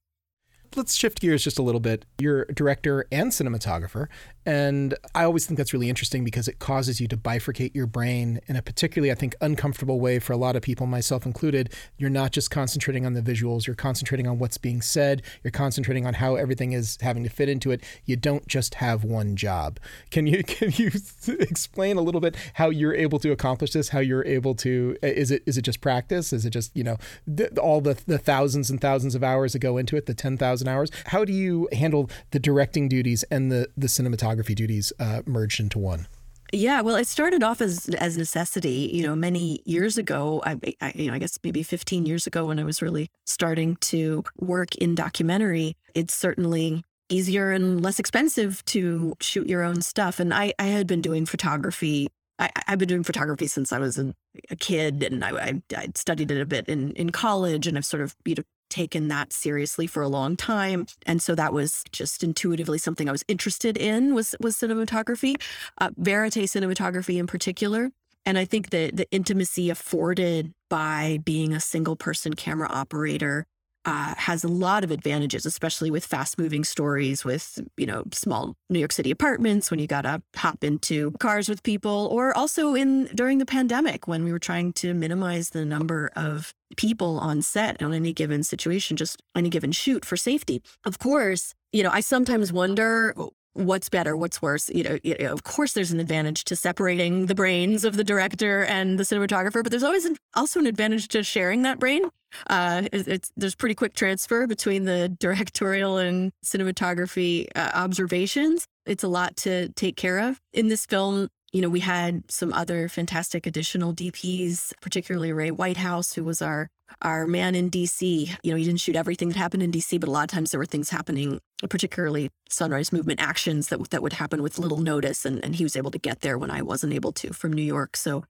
Let's 0.76 0.94
shift 0.94 1.20
gears 1.20 1.44
just 1.44 1.58
a 1.58 1.64
little 1.64 1.80
bit. 1.80 2.06
You're 2.20 2.44
a 2.44 2.54
director 2.54 3.06
and 3.12 3.32
cinematographer, 3.32 4.08
and 4.46 4.96
I 5.14 5.26
always 5.26 5.46
think 5.46 5.58
that's 5.58 5.74
really 5.74 5.90
interesting 5.90 6.24
because 6.24 6.48
it 6.48 6.60
causes 6.60 7.02
you 7.02 7.08
to 7.10 7.18
bifurcate 7.18 7.76
your 7.76 7.86
brain 7.86 8.40
in 8.48 8.56
a 8.56 8.62
particularly, 8.62 9.12
I 9.12 9.16
think, 9.16 9.36
uncomfortable 9.42 10.00
way 10.00 10.20
for 10.20 10.34
a 10.34 10.38
lot 10.38 10.56
of 10.56 10.62
people, 10.62 10.88
myself 10.88 11.26
included. 11.26 11.74
You're 11.98 12.10
not 12.10 12.32
just 12.32 12.50
concentrating 12.50 13.06
on 13.06 13.14
the 13.14 13.22
visuals, 13.22 13.68
you're 13.68 13.76
concentrating 13.76 14.28
on 14.28 14.40
what's 14.40 14.58
being 14.58 14.82
said, 14.82 15.24
you're 15.44 15.52
concentrating 15.52 16.06
on 16.06 16.16
how 16.16 16.36
everything 16.36 16.72
is 16.72 16.98
having 17.02 17.24
to 17.24 17.30
fit 17.30 17.50
into 17.50 17.72
it. 17.72 17.84
You 18.06 18.16
don't 18.16 18.48
just 18.48 18.76
have 18.76 19.04
one 19.04 19.36
job. 19.36 19.80
Can 20.10 20.26
you 20.26 20.44
can 20.44 20.72
you 20.72 20.92
explain 21.28 21.98
a 21.98 22.02
little 22.02 22.22
bit 22.22 22.36
how 22.54 22.70
you're 22.70 22.96
able 22.96 23.20
to 23.20 23.32
accomplish 23.32 23.74
this? 23.74 23.90
How 23.90 24.00
you're 24.00 24.26
able 24.26 24.56
to 24.56 24.96
is 25.04 25.32
it 25.32 25.44
is 25.46 25.58
it 25.58 25.64
just 25.64 25.82
practice? 25.82 26.32
Is 26.32 26.46
it 26.46 26.52
just, 26.52 26.76
you 26.76 26.84
know, 26.84 26.98
th- 27.36 27.58
all 27.58 27.82
the 27.82 27.98
the 28.08 28.18
thousands 28.18 28.70
and 28.70 28.80
thousands 28.80 29.16
of 29.16 29.24
hours 29.24 29.54
that 29.54 29.60
go 29.60 29.78
into 29.78 29.98
it, 29.98 30.06
the 30.06 30.14
10,000 30.14 30.68
hours? 30.68 30.92
How 31.08 31.26
do 31.26 31.34
you 31.34 31.68
handle 31.74 32.10
the 32.32 32.40
directing 32.40 32.88
duties 32.88 33.24
and 33.24 33.52
the 33.52 33.68
the 33.78 33.88
cinematography 33.88 34.29
photography 34.30 34.54
duties 34.54 34.94
uh, 35.00 35.24
merged 35.26 35.60
into 35.60 35.80
one? 35.80 36.08
Yeah, 36.54 36.82
well, 36.82 36.96
it 36.96 37.08
started 37.08 37.42
off 37.44 37.62
as 37.62 37.90
as 38.00 38.16
necessity. 38.16 38.90
You 38.94 39.04
know, 39.04 39.16
many 39.16 39.62
years 39.66 39.98
ago, 39.98 40.42
I, 40.46 40.60
I, 40.82 40.94
you 40.96 41.08
know, 41.08 41.14
I 41.16 41.20
guess 41.20 41.38
maybe 41.44 41.64
15 41.64 42.06
years 42.06 42.28
ago, 42.28 42.46
when 42.46 42.60
I 42.60 42.64
was 42.64 42.82
really 42.82 43.10
starting 43.26 43.76
to 43.78 44.24
work 44.40 44.76
in 44.76 44.94
documentary, 44.96 45.76
it's 45.96 46.14
certainly 46.14 46.84
easier 47.10 47.52
and 47.52 47.82
less 47.84 48.00
expensive 48.00 48.64
to 48.66 49.16
shoot 49.20 49.48
your 49.48 49.64
own 49.64 49.82
stuff. 49.82 50.20
And 50.20 50.32
I, 50.32 50.54
I 50.60 50.66
had 50.66 50.86
been 50.86 51.02
doing 51.02 51.26
photography. 51.26 52.08
I, 52.38 52.50
have 52.68 52.80
been 52.80 52.88
doing 52.88 53.04
photography 53.04 53.48
since 53.48 53.74
I 53.74 53.80
was 53.80 53.98
a, 53.98 54.14
a 54.50 54.56
kid, 54.56 55.04
and 55.04 55.26
I, 55.26 55.32
I, 55.32 55.62
I 55.76 55.88
studied 55.96 56.32
it 56.32 56.40
a 56.40 56.46
bit 56.46 56.68
in 56.68 56.94
in 56.94 57.10
college, 57.12 57.68
and 57.68 57.78
I've 57.78 57.86
sort 57.86 58.04
of 58.04 58.16
you 58.26 58.36
know 58.36 58.44
taken 58.70 59.08
that 59.10 59.34
seriously 59.34 59.88
for 59.88 60.02
a 60.04 60.08
long 60.08 60.36
time. 60.36 60.86
And 61.06 61.22
so 61.22 61.36
that 61.36 61.54
was 61.54 61.84
just 61.92 62.24
intuitively 62.24 62.78
something 62.78 63.10
i 63.10 63.12
was 63.12 63.24
interested 63.28 63.78
in 63.78 64.14
was 64.14 64.36
was 64.40 64.56
cinematography 64.56 65.36
uh, 65.80 65.90
verite 65.98 66.34
cinematography 66.34 67.18
in 67.20 67.28
particular. 67.28 67.92
And 68.26 68.38
i 68.38 68.46
think 68.46 68.70
that 68.70 68.96
the 68.96 69.10
intimacy 69.12 69.70
afforded 69.70 70.54
by 70.70 71.20
being 71.24 71.54
a 71.54 71.60
single 71.60 71.96
person 71.96 72.34
camera 72.34 72.70
operator 72.70 73.46
uh, 73.90 74.14
has 74.18 74.44
a 74.44 74.48
lot 74.48 74.84
of 74.84 74.92
advantages, 74.92 75.48
especially 75.48 75.90
with 75.90 76.06
fast 76.06 76.38
moving 76.38 76.64
stories 76.64 77.26
with, 77.26 77.60
you 77.76 77.88
know, 77.88 78.04
small 78.12 78.56
New 78.70 78.78
York 78.78 78.92
City 78.92 79.10
apartments 79.10 79.72
when 79.72 79.80
you 79.80 79.88
got 79.88 80.04
to 80.04 80.22
hop 80.36 80.64
into 80.64 81.10
cars 81.20 81.50
with 81.50 81.64
people, 81.64 82.08
or 82.12 82.38
also 82.38 82.76
in 82.76 83.06
during 83.16 83.40
the 83.40 83.48
pandemic 83.48 84.08
when 84.08 84.24
we 84.24 84.32
were 84.32 84.38
trying 84.38 84.74
to 84.74 84.94
minimize 84.94 85.50
the 85.50 85.66
number 85.66 86.12
of 86.16 86.54
people 86.78 87.18
on 87.18 87.42
set 87.42 87.82
on 87.82 87.92
any 87.92 88.14
given 88.14 88.44
situation, 88.44 88.96
just 88.96 89.24
any 89.36 89.50
given 89.50 89.72
shoot 89.72 90.06
for 90.06 90.16
safety. 90.16 90.62
Of 90.86 91.00
course, 91.00 91.56
you 91.74 91.82
know, 91.82 91.90
I 91.90 92.02
sometimes 92.02 92.54
wonder 92.54 93.16
what's 93.54 93.90
better, 93.90 94.16
what's 94.16 94.40
worse. 94.40 94.70
You 94.70 94.84
know, 94.84 95.00
you 95.04 95.16
know, 95.20 95.34
of 95.34 95.44
course, 95.44 95.74
there's 95.74 95.92
an 95.92 96.00
advantage 96.00 96.44
to 96.44 96.56
separating 96.56 97.26
the 97.26 97.34
brains 97.34 97.84
of 97.84 97.96
the 97.96 98.04
director 98.04 98.64
and 98.66 99.00
the 99.00 99.04
cinematographer, 99.04 99.64
but 99.64 99.72
there's 99.72 99.84
always 99.84 100.06
an, 100.06 100.16
also 100.36 100.60
an 100.60 100.68
advantage 100.68 101.08
to 101.08 101.24
sharing 101.24 101.64
that 101.64 101.80
brain. 101.80 102.04
Uh, 102.48 102.84
it's, 102.92 103.32
there's 103.36 103.56
pretty 103.56 103.76
quick 103.76 103.94
transfer 103.94 104.48
between 104.48 104.86
the 104.86 105.10
directorial 105.20 105.98
and 105.98 106.32
cinematography 106.44 107.48
uh, 107.56 107.72
observations. 107.74 108.66
It's 108.86 109.04
a 109.04 109.08
lot 109.08 109.36
to 109.38 109.70
take 109.70 109.96
care 109.96 110.20
of 110.20 110.40
in 110.54 110.68
this 110.68 110.86
film. 110.86 111.30
You 111.52 111.62
know, 111.62 111.70
we 111.70 111.80
had 111.80 112.30
some 112.30 112.54
other 112.54 112.88
fantastic 112.88 113.48
additional 113.48 113.94
DPs, 113.94 114.72
particularly 114.82 115.34
Ray 115.34 115.52
Whitehouse, 115.52 116.14
who 116.14 116.24
was 116.24 116.42
our 116.42 116.70
our 117.02 117.28
man 117.28 117.56
in 117.56 117.70
DC. 117.70 118.36
You 118.44 118.52
know, 118.52 118.58
he 118.58 118.64
didn't 118.64 118.80
shoot 118.80 118.96
everything 118.96 119.30
that 119.30 119.38
happened 119.38 119.64
in 119.64 119.72
DC, 119.72 120.00
but 120.00 120.10
a 120.10 120.12
lot 120.12 120.24
of 120.24 120.30
times 120.30 120.52
there 120.52 120.60
were 120.60 120.66
things 120.66 120.90
happening, 120.90 121.40
particularly 121.70 122.30
sunrise 122.50 122.92
movement 122.92 123.20
actions 123.20 123.70
that 123.70 123.90
that 123.90 124.02
would 124.02 124.14
happen 124.14 124.42
with 124.42 124.60
little 124.60 124.80
notice, 124.80 125.26
and 125.26 125.44
and 125.44 125.56
he 125.56 125.64
was 125.64 125.76
able 125.76 125.92
to 125.92 126.00
get 126.00 126.22
there 126.22 126.38
when 126.38 126.52
I 126.52 126.62
wasn't 126.62 126.94
able 126.94 127.12
to 127.14 127.34
from 127.34 127.54
New 127.54 127.64
York. 127.64 127.98
So. 127.98 128.24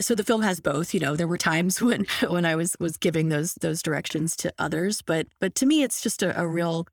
So 0.00 0.14
the 0.14 0.24
film 0.24 0.42
has 0.42 0.60
both. 0.60 0.94
You 0.94 1.00
know, 1.00 1.16
there 1.16 1.28
were 1.28 1.38
times 1.38 1.80
when 1.82 2.06
when 2.28 2.44
I 2.44 2.56
was 2.56 2.76
was 2.80 2.96
giving 2.96 3.28
those 3.28 3.54
those 3.54 3.82
directions 3.82 4.36
to 4.36 4.52
others, 4.58 5.02
but 5.02 5.26
but 5.40 5.54
to 5.56 5.66
me, 5.66 5.82
it's 5.82 6.00
just 6.00 6.22
a, 6.22 6.38
a 6.40 6.46
real 6.46 6.86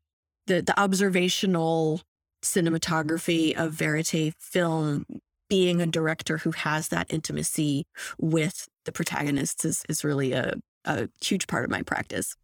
the 0.47 0.61
the 0.61 0.79
observational 0.79 2.01
cinematography 2.43 3.55
of 3.55 3.71
verite 3.71 4.33
film 4.37 5.05
being 5.49 5.81
a 5.81 5.85
director 5.85 6.39
who 6.39 6.51
has 6.51 6.89
that 6.89 7.05
intimacy 7.13 7.85
with 8.17 8.67
the 8.85 8.91
protagonists 8.91 9.63
is, 9.63 9.83
is 9.87 10.03
really 10.03 10.33
a, 10.33 10.55
a 10.85 11.07
huge 11.23 11.47
part 11.47 11.63
of 11.63 11.71
my 11.71 11.81
practice. 11.81 12.35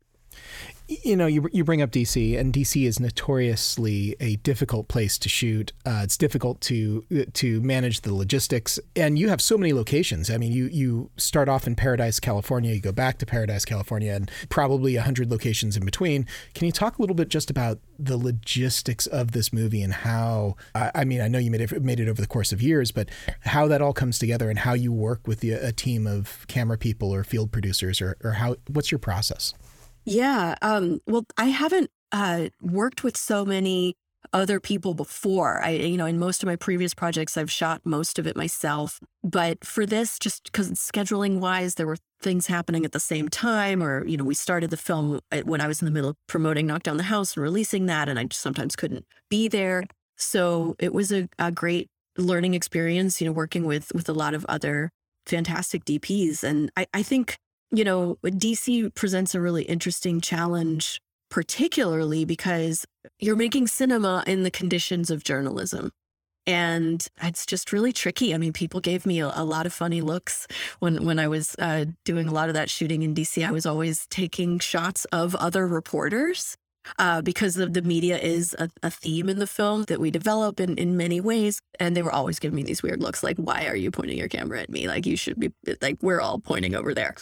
You 0.91 1.15
know, 1.15 1.27
you, 1.27 1.47
you 1.53 1.63
bring 1.63 1.83
up 1.83 1.91
DC, 1.91 2.35
and 2.35 2.51
DC 2.51 2.87
is 2.87 2.99
notoriously 2.99 4.15
a 4.19 4.37
difficult 4.37 4.87
place 4.87 5.19
to 5.19 5.29
shoot. 5.29 5.71
Uh, 5.85 6.01
it's 6.03 6.17
difficult 6.17 6.61
to 6.61 7.05
to 7.33 7.61
manage 7.61 8.01
the 8.01 8.11
logistics, 8.11 8.79
and 8.95 9.19
you 9.19 9.29
have 9.29 9.39
so 9.39 9.55
many 9.55 9.71
locations. 9.71 10.31
I 10.31 10.37
mean, 10.37 10.51
you 10.51 10.65
you 10.65 11.11
start 11.15 11.47
off 11.47 11.67
in 11.67 11.75
Paradise, 11.75 12.19
California, 12.19 12.73
you 12.73 12.81
go 12.81 12.91
back 12.91 13.19
to 13.19 13.27
Paradise, 13.27 13.65
California, 13.65 14.11
and 14.13 14.31
probably 14.49 14.95
hundred 14.95 15.29
locations 15.29 15.77
in 15.77 15.85
between. 15.85 16.25
Can 16.55 16.65
you 16.65 16.71
talk 16.71 16.97
a 16.97 17.03
little 17.03 17.15
bit 17.15 17.29
just 17.29 17.51
about 17.51 17.77
the 17.99 18.17
logistics 18.17 19.05
of 19.05 19.33
this 19.33 19.53
movie 19.53 19.83
and 19.83 19.93
how? 19.93 20.55
I, 20.73 20.89
I 20.95 21.03
mean, 21.03 21.21
I 21.21 21.27
know 21.27 21.37
you 21.37 21.51
made 21.51 21.61
it 21.61 21.83
made 21.83 21.99
it 21.99 22.09
over 22.09 22.19
the 22.19 22.27
course 22.27 22.51
of 22.51 22.63
years, 22.63 22.91
but 22.91 23.09
how 23.41 23.67
that 23.67 23.79
all 23.79 23.93
comes 23.93 24.17
together 24.17 24.49
and 24.49 24.57
how 24.57 24.73
you 24.73 24.91
work 24.91 25.27
with 25.27 25.41
the, 25.41 25.51
a 25.51 25.71
team 25.71 26.07
of 26.07 26.47
camera 26.47 26.79
people 26.79 27.13
or 27.13 27.23
field 27.23 27.51
producers, 27.51 28.01
or 28.01 28.17
or 28.23 28.31
how 28.31 28.55
what's 28.67 28.91
your 28.91 28.97
process? 28.97 29.53
Yeah. 30.05 30.55
Um, 30.61 30.99
well, 31.05 31.25
I 31.37 31.45
haven't 31.45 31.89
uh, 32.11 32.49
worked 32.61 33.03
with 33.03 33.17
so 33.17 33.45
many 33.45 33.95
other 34.33 34.59
people 34.59 34.93
before. 34.93 35.63
I, 35.63 35.71
you 35.71 35.97
know, 35.97 36.05
in 36.05 36.19
most 36.19 36.43
of 36.43 36.47
my 36.47 36.55
previous 36.55 36.93
projects, 36.93 37.37
I've 37.37 37.51
shot 37.51 37.81
most 37.85 38.19
of 38.19 38.27
it 38.27 38.35
myself. 38.35 38.99
But 39.23 39.63
for 39.63 39.85
this, 39.85 40.19
just 40.19 40.43
because 40.45 40.71
scheduling 40.71 41.39
wise, 41.39 41.75
there 41.75 41.87
were 41.87 41.97
things 42.21 42.47
happening 42.47 42.85
at 42.85 42.91
the 42.91 42.99
same 42.99 43.29
time, 43.29 43.81
or, 43.81 44.05
you 44.05 44.17
know, 44.17 44.25
we 44.25 44.35
started 44.35 44.69
the 44.69 44.77
film 44.77 45.19
when 45.45 45.61
I 45.61 45.67
was 45.67 45.81
in 45.81 45.85
the 45.85 45.91
middle 45.91 46.11
of 46.11 46.15
promoting 46.27 46.67
Knock 46.67 46.83
Down 46.83 46.97
the 46.97 47.03
House 47.03 47.35
and 47.35 47.43
releasing 47.43 47.85
that, 47.85 48.09
and 48.09 48.19
I 48.19 48.27
sometimes 48.31 48.75
couldn't 48.75 49.05
be 49.29 49.47
there. 49.47 49.85
So 50.17 50.75
it 50.79 50.93
was 50.93 51.11
a, 51.11 51.29
a 51.39 51.51
great 51.51 51.87
learning 52.17 52.53
experience, 52.53 53.21
you 53.21 53.27
know, 53.27 53.31
working 53.33 53.63
with 53.65 53.91
with 53.93 54.09
a 54.09 54.13
lot 54.13 54.33
of 54.33 54.45
other 54.49 54.91
fantastic 55.25 55.85
DPs. 55.85 56.43
And 56.43 56.71
I, 56.75 56.87
I 56.93 57.03
think 57.03 57.37
you 57.71 57.83
know, 57.83 58.17
DC 58.23 58.93
presents 58.95 59.35
a 59.35 59.41
really 59.41 59.63
interesting 59.63 60.21
challenge, 60.21 61.01
particularly 61.29 62.25
because 62.25 62.85
you're 63.19 63.35
making 63.35 63.67
cinema 63.67 64.23
in 64.25 64.43
the 64.43 64.51
conditions 64.51 65.11
of 65.11 65.23
journalism. 65.23 65.91
And 66.47 67.05
it's 67.21 67.45
just 67.45 67.71
really 67.71 67.93
tricky. 67.93 68.33
I 68.33 68.39
mean, 68.39 68.53
people 68.53 68.79
gave 68.79 69.05
me 69.05 69.19
a, 69.19 69.31
a 69.35 69.43
lot 69.43 69.67
of 69.67 69.73
funny 69.73 70.01
looks 70.01 70.47
when 70.79 71.05
when 71.05 71.19
I 71.19 71.27
was 71.27 71.55
uh, 71.59 71.85
doing 72.05 72.27
a 72.27 72.31
lot 72.31 72.49
of 72.49 72.55
that 72.55 72.71
shooting 72.71 73.03
in 73.03 73.13
DC. 73.13 73.45
I 73.45 73.51
was 73.51 73.67
always 73.67 74.07
taking 74.07 74.57
shots 74.57 75.05
of 75.05 75.35
other 75.35 75.67
reporters 75.67 76.57
uh, 76.97 77.21
because 77.21 77.53
the, 77.53 77.67
the 77.67 77.83
media 77.83 78.17
is 78.17 78.55
a, 78.57 78.69
a, 78.81 78.89
theme 78.89 79.29
in 79.29 79.37
the 79.37 79.45
film 79.45 79.83
that 79.83 79.99
we 79.99 80.09
develop 80.09 80.59
in, 80.59 80.75
in 80.77 80.97
many 80.97 81.21
ways. 81.21 81.59
And 81.79 81.95
they 81.95 82.01
were 82.01 82.11
always 82.11 82.39
giving 82.39 82.55
me 82.55 82.63
these 82.63 82.81
weird 82.81 83.01
looks 83.01 83.21
like, 83.21 83.37
why 83.37 83.67
are 83.67 83.75
you 83.75 83.91
pointing 83.91 84.17
your 84.17 84.29
camera 84.29 84.61
at 84.61 84.69
me? 84.69 84.87
Like, 84.87 85.05
you 85.05 85.17
should 85.17 85.39
be, 85.39 85.51
like, 85.81 85.97
we're 86.01 86.21
all 86.21 86.39
pointing 86.39 86.73
over 86.73 86.95
there 86.95 87.15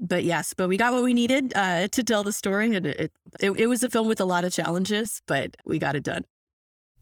but 0.00 0.24
yes, 0.24 0.54
but 0.54 0.68
we 0.68 0.76
got 0.76 0.92
what 0.92 1.02
we 1.02 1.14
needed 1.14 1.52
uh, 1.54 1.88
to 1.88 2.04
tell 2.04 2.22
the 2.22 2.32
story, 2.32 2.74
and 2.74 2.86
it, 2.86 3.12
it 3.40 3.50
it 3.50 3.66
was 3.66 3.82
a 3.82 3.90
film 3.90 4.08
with 4.08 4.20
a 4.20 4.24
lot 4.24 4.44
of 4.44 4.52
challenges, 4.52 5.22
but 5.26 5.56
we 5.64 5.78
got 5.78 5.96
it 5.96 6.02
done. 6.02 6.24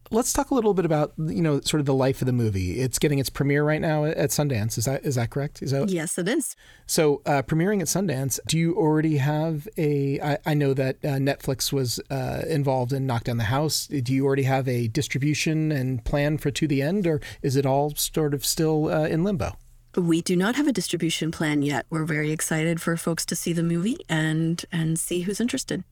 Let's 0.09 0.31
talk 0.31 0.51
a 0.51 0.55
little 0.55 0.73
bit 0.73 0.85
about 0.85 1.13
you 1.17 1.41
know 1.41 1.59
sort 1.61 1.79
of 1.79 1.85
the 1.85 1.93
life 1.93 2.21
of 2.21 2.27
the 2.27 2.33
movie. 2.33 2.79
It's 2.79 2.97
getting 2.97 3.19
its 3.19 3.29
premiere 3.29 3.63
right 3.63 3.81
now 3.81 4.05
at 4.05 4.29
Sundance. 4.29 4.77
Is 4.77 4.85
that 4.85 5.05
is 5.05 5.15
that 5.15 5.29
correct? 5.29 5.61
Is 5.61 5.71
that 5.71 5.89
yes, 5.89 6.17
it 6.17 6.27
is. 6.27 6.55
So 6.85 7.21
uh, 7.25 7.41
premiering 7.41 7.81
at 7.81 7.87
Sundance. 7.87 8.39
Do 8.47 8.57
you 8.57 8.75
already 8.75 9.17
have 9.17 9.67
a? 9.77 10.19
I, 10.21 10.37
I 10.45 10.53
know 10.53 10.73
that 10.73 10.97
uh, 11.03 11.17
Netflix 11.17 11.73
was 11.73 11.99
uh, 12.09 12.43
involved 12.47 12.93
in 12.93 13.05
Knock 13.05 13.25
Down 13.25 13.37
the 13.37 13.45
House. 13.45 13.87
Do 13.87 14.13
you 14.13 14.25
already 14.25 14.43
have 14.43 14.67
a 14.67 14.87
distribution 14.87 15.71
and 15.71 16.03
plan 16.05 16.37
for 16.37 16.51
To 16.51 16.67
the 16.67 16.81
End, 16.81 17.05
or 17.05 17.19
is 17.41 17.55
it 17.55 17.65
all 17.65 17.93
sort 17.95 18.33
of 18.33 18.45
still 18.45 18.87
uh, 18.87 19.07
in 19.07 19.23
limbo? 19.23 19.57
We 19.97 20.21
do 20.21 20.35
not 20.35 20.55
have 20.55 20.67
a 20.67 20.71
distribution 20.71 21.31
plan 21.31 21.63
yet. 21.63 21.87
We're 21.89 22.05
very 22.05 22.31
excited 22.31 22.79
for 22.79 22.95
folks 22.97 23.25
to 23.25 23.35
see 23.35 23.51
the 23.51 23.63
movie 23.63 23.97
and 24.07 24.63
and 24.71 24.99
see 24.99 25.21
who's 25.21 25.41
interested. 25.41 25.83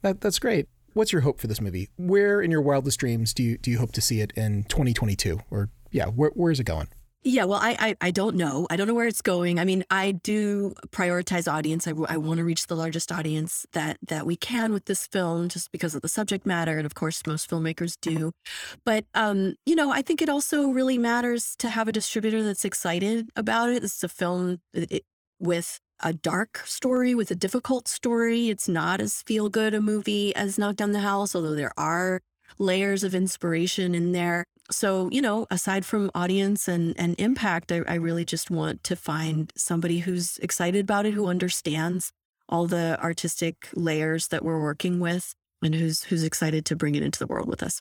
That, 0.00 0.22
that's 0.22 0.38
great. 0.38 0.68
What's 0.94 1.12
your 1.12 1.20
hope 1.20 1.38
for 1.38 1.46
this 1.46 1.60
movie? 1.60 1.90
Where 1.98 2.40
in 2.40 2.50
your 2.50 2.62
wildest 2.62 2.98
dreams 2.98 3.34
do 3.34 3.42
you 3.42 3.58
do 3.58 3.70
you 3.70 3.78
hope 3.78 3.92
to 3.92 4.00
see 4.00 4.22
it 4.22 4.32
in 4.36 4.64
2022? 4.64 5.40
Or 5.50 5.68
yeah, 5.90 6.06
where, 6.06 6.30
where 6.30 6.50
is 6.50 6.60
it 6.60 6.64
going? 6.64 6.88
Yeah, 7.22 7.44
well, 7.44 7.58
I, 7.62 7.76
I, 7.78 7.96
I 8.00 8.10
don't 8.10 8.34
know. 8.34 8.66
I 8.70 8.76
don't 8.76 8.86
know 8.86 8.94
where 8.94 9.06
it's 9.06 9.20
going. 9.20 9.58
I 9.60 9.64
mean, 9.66 9.84
I 9.90 10.12
do 10.12 10.72
prioritize 10.88 11.52
audience. 11.52 11.86
I, 11.86 11.92
I 12.08 12.16
want 12.16 12.38
to 12.38 12.44
reach 12.44 12.66
the 12.66 12.74
largest 12.76 13.12
audience 13.12 13.66
that 13.72 13.98
that 14.08 14.24
we 14.24 14.36
can 14.36 14.72
with 14.72 14.86
this 14.86 15.06
film, 15.06 15.50
just 15.50 15.70
because 15.70 15.94
of 15.94 16.00
the 16.00 16.08
subject 16.08 16.46
matter, 16.46 16.78
and 16.78 16.86
of 16.86 16.94
course, 16.94 17.20
most 17.26 17.50
filmmakers 17.50 17.98
do. 18.00 18.32
But 18.86 19.04
um, 19.14 19.56
you 19.66 19.74
know, 19.74 19.92
I 19.92 20.00
think 20.00 20.22
it 20.22 20.30
also 20.30 20.68
really 20.68 20.96
matters 20.96 21.56
to 21.58 21.68
have 21.68 21.88
a 21.88 21.92
distributor 21.92 22.42
that's 22.42 22.64
excited 22.64 23.28
about 23.36 23.68
it. 23.68 23.82
This 23.82 23.96
is 23.96 24.04
a 24.04 24.08
film 24.08 24.60
it, 24.72 25.04
with 25.38 25.78
a 26.02 26.14
dark 26.14 26.62
story, 26.64 27.14
with 27.14 27.30
a 27.30 27.34
difficult 27.34 27.86
story. 27.86 28.48
It's 28.48 28.68
not 28.68 28.98
as 28.98 29.22
feel 29.22 29.50
good 29.50 29.74
a 29.74 29.82
movie 29.82 30.34
as 30.34 30.58
Knock 30.58 30.76
Down 30.76 30.92
the 30.92 31.00
House, 31.00 31.34
although 31.34 31.54
there 31.54 31.72
are 31.76 32.22
layers 32.58 33.04
of 33.04 33.14
inspiration 33.14 33.94
in 33.94 34.12
there. 34.12 34.44
So 34.70 35.08
you 35.10 35.20
know 35.20 35.46
aside 35.50 35.84
from 35.84 36.10
audience 36.14 36.68
and 36.68 36.94
and 36.98 37.18
impact 37.18 37.72
I, 37.72 37.82
I 37.88 37.94
really 37.94 38.24
just 38.24 38.50
want 38.50 38.84
to 38.84 38.96
find 38.96 39.52
somebody 39.56 40.00
who's 40.00 40.38
excited 40.38 40.82
about 40.82 41.06
it 41.06 41.14
who 41.14 41.26
understands 41.26 42.12
all 42.48 42.66
the 42.66 42.98
artistic 43.02 43.68
layers 43.74 44.28
that 44.28 44.44
we're 44.44 44.60
working 44.60 45.00
with 45.00 45.34
and 45.62 45.74
who's 45.74 46.04
who's 46.04 46.22
excited 46.22 46.64
to 46.66 46.76
bring 46.76 46.94
it 46.94 47.02
into 47.02 47.18
the 47.18 47.26
world 47.26 47.48
with 47.48 47.62
us. 47.62 47.80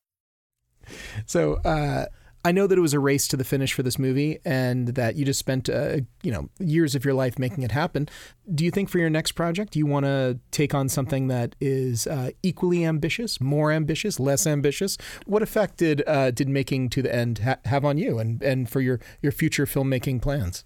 So 1.25 1.55
uh 1.55 2.05
I 2.45 2.53
know 2.53 2.67
that 2.67 2.77
it 2.77 2.81
was 2.81 2.93
a 2.93 2.99
race 2.99 3.27
to 3.29 3.37
the 3.37 3.43
finish 3.43 3.73
for 3.73 3.83
this 3.83 3.99
movie, 3.99 4.39
and 4.45 4.89
that 4.89 5.15
you 5.15 5.25
just 5.25 5.39
spent, 5.39 5.69
uh, 5.69 5.97
you 6.23 6.31
know, 6.31 6.49
years 6.59 6.95
of 6.95 7.03
your 7.03 7.13
life 7.13 7.37
making 7.37 7.63
it 7.63 7.71
happen. 7.71 8.07
Do 8.53 8.63
you 8.63 8.71
think 8.71 8.89
for 8.89 8.97
your 8.97 9.09
next 9.09 9.33
project, 9.33 9.75
you 9.75 9.85
want 9.85 10.05
to 10.05 10.39
take 10.51 10.73
on 10.73 10.87
something 10.87 11.27
that 11.27 11.55
is 11.59 12.07
uh, 12.07 12.31
equally 12.41 12.85
ambitious, 12.85 13.41
more 13.41 13.71
ambitious, 13.71 14.19
less 14.19 14.47
ambitious? 14.47 14.97
What 15.25 15.41
effect 15.41 15.77
did 15.77 16.01
uh, 16.07 16.31
did 16.31 16.47
making 16.47 16.89
to 16.91 17.01
the 17.01 17.13
end 17.13 17.39
ha- 17.39 17.57
have 17.65 17.83
on 17.83 17.97
you, 17.97 18.19
and 18.19 18.41
and 18.41 18.69
for 18.69 18.79
your 18.79 18.99
your 19.21 19.33
future 19.33 19.65
filmmaking 19.65 20.21
plans? 20.21 20.63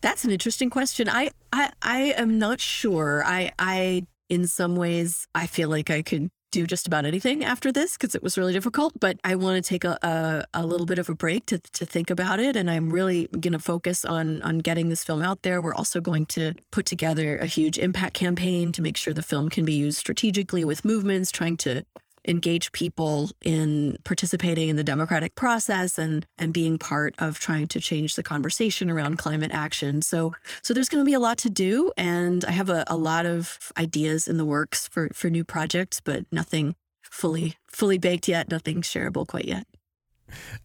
That's 0.00 0.24
an 0.24 0.30
interesting 0.30 0.70
question. 0.70 1.08
I 1.08 1.30
I, 1.52 1.70
I 1.82 2.00
am 2.16 2.38
not 2.38 2.60
sure. 2.60 3.22
I 3.24 3.52
I 3.58 4.06
in 4.30 4.46
some 4.46 4.74
ways 4.74 5.28
I 5.34 5.46
feel 5.46 5.68
like 5.68 5.90
I 5.90 6.00
could 6.00 6.30
do 6.52 6.66
just 6.66 6.86
about 6.86 7.04
anything 7.04 7.44
after 7.44 7.72
this 7.72 7.96
because 7.96 8.14
it 8.14 8.22
was 8.22 8.38
really 8.38 8.52
difficult. 8.52 8.92
But 9.00 9.18
I 9.24 9.34
want 9.34 9.62
to 9.62 9.68
take 9.68 9.82
a, 9.82 9.98
a, 10.02 10.44
a, 10.54 10.64
little 10.64 10.86
bit 10.86 10.98
of 10.98 11.08
a 11.08 11.14
break 11.14 11.46
to, 11.46 11.58
to 11.58 11.84
think 11.84 12.10
about 12.10 12.38
it. 12.38 12.54
And 12.54 12.70
I'm 12.70 12.90
really 12.90 13.26
going 13.32 13.52
to 13.54 13.58
focus 13.58 14.04
on, 14.04 14.40
on 14.42 14.58
getting 14.58 14.88
this 14.88 15.02
film 15.02 15.22
out 15.22 15.42
there. 15.42 15.60
We're 15.60 15.74
also 15.74 16.00
going 16.00 16.26
to 16.26 16.54
put 16.70 16.86
together 16.86 17.36
a 17.38 17.46
huge 17.46 17.78
impact 17.78 18.14
campaign 18.14 18.70
to 18.72 18.82
make 18.82 18.96
sure 18.96 19.12
the 19.12 19.22
film 19.22 19.48
can 19.48 19.64
be 19.64 19.72
used 19.72 19.98
strategically 19.98 20.64
with 20.64 20.84
movements, 20.84 21.32
trying 21.32 21.56
to 21.58 21.84
engage 22.26 22.72
people 22.72 23.30
in 23.42 23.96
participating 24.04 24.68
in 24.68 24.76
the 24.76 24.84
democratic 24.84 25.34
process 25.34 25.98
and 25.98 26.26
and 26.38 26.52
being 26.52 26.78
part 26.78 27.14
of 27.18 27.38
trying 27.38 27.66
to 27.68 27.80
change 27.80 28.14
the 28.14 28.22
conversation 28.22 28.90
around 28.90 29.18
climate 29.18 29.50
action. 29.52 30.02
So 30.02 30.32
so 30.62 30.74
there's 30.74 30.88
going 30.88 31.04
to 31.04 31.08
be 31.08 31.14
a 31.14 31.20
lot 31.20 31.38
to 31.38 31.50
do, 31.50 31.92
and 31.96 32.44
I 32.44 32.52
have 32.52 32.68
a, 32.68 32.84
a 32.86 32.96
lot 32.96 33.26
of 33.26 33.72
ideas 33.76 34.28
in 34.28 34.36
the 34.36 34.44
works 34.44 34.88
for 34.88 35.08
for 35.12 35.30
new 35.30 35.44
projects, 35.44 36.00
but 36.00 36.24
nothing 36.30 36.74
fully 37.02 37.56
fully 37.66 37.98
baked 37.98 38.28
yet. 38.28 38.50
Nothing 38.50 38.82
shareable 38.82 39.26
quite 39.26 39.46
yet. 39.46 39.66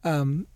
Um, 0.03 0.47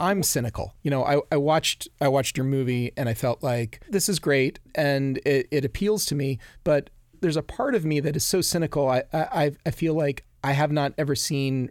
I'm 0.00 0.22
cynical. 0.22 0.74
You 0.82 0.90
know, 0.90 1.04
I, 1.04 1.20
I 1.30 1.36
watched 1.36 1.88
I 2.00 2.08
watched 2.08 2.36
your 2.36 2.46
movie 2.46 2.92
and 2.96 3.08
I 3.08 3.14
felt 3.14 3.42
like 3.42 3.80
this 3.88 4.08
is 4.08 4.18
great 4.18 4.58
and 4.74 5.18
it, 5.24 5.46
it 5.50 5.64
appeals 5.64 6.04
to 6.06 6.14
me, 6.14 6.38
but 6.64 6.90
there's 7.24 7.38
a 7.38 7.42
part 7.42 7.74
of 7.74 7.86
me 7.86 8.00
that 8.00 8.16
is 8.16 8.22
so 8.22 8.42
cynical. 8.42 8.86
I, 8.86 9.02
I 9.10 9.52
I 9.64 9.70
feel 9.70 9.94
like 9.94 10.26
I 10.44 10.52
have 10.52 10.70
not 10.70 10.92
ever 10.98 11.16
seen 11.16 11.70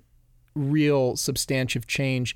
real 0.56 1.16
substantive 1.16 1.86
change 1.86 2.36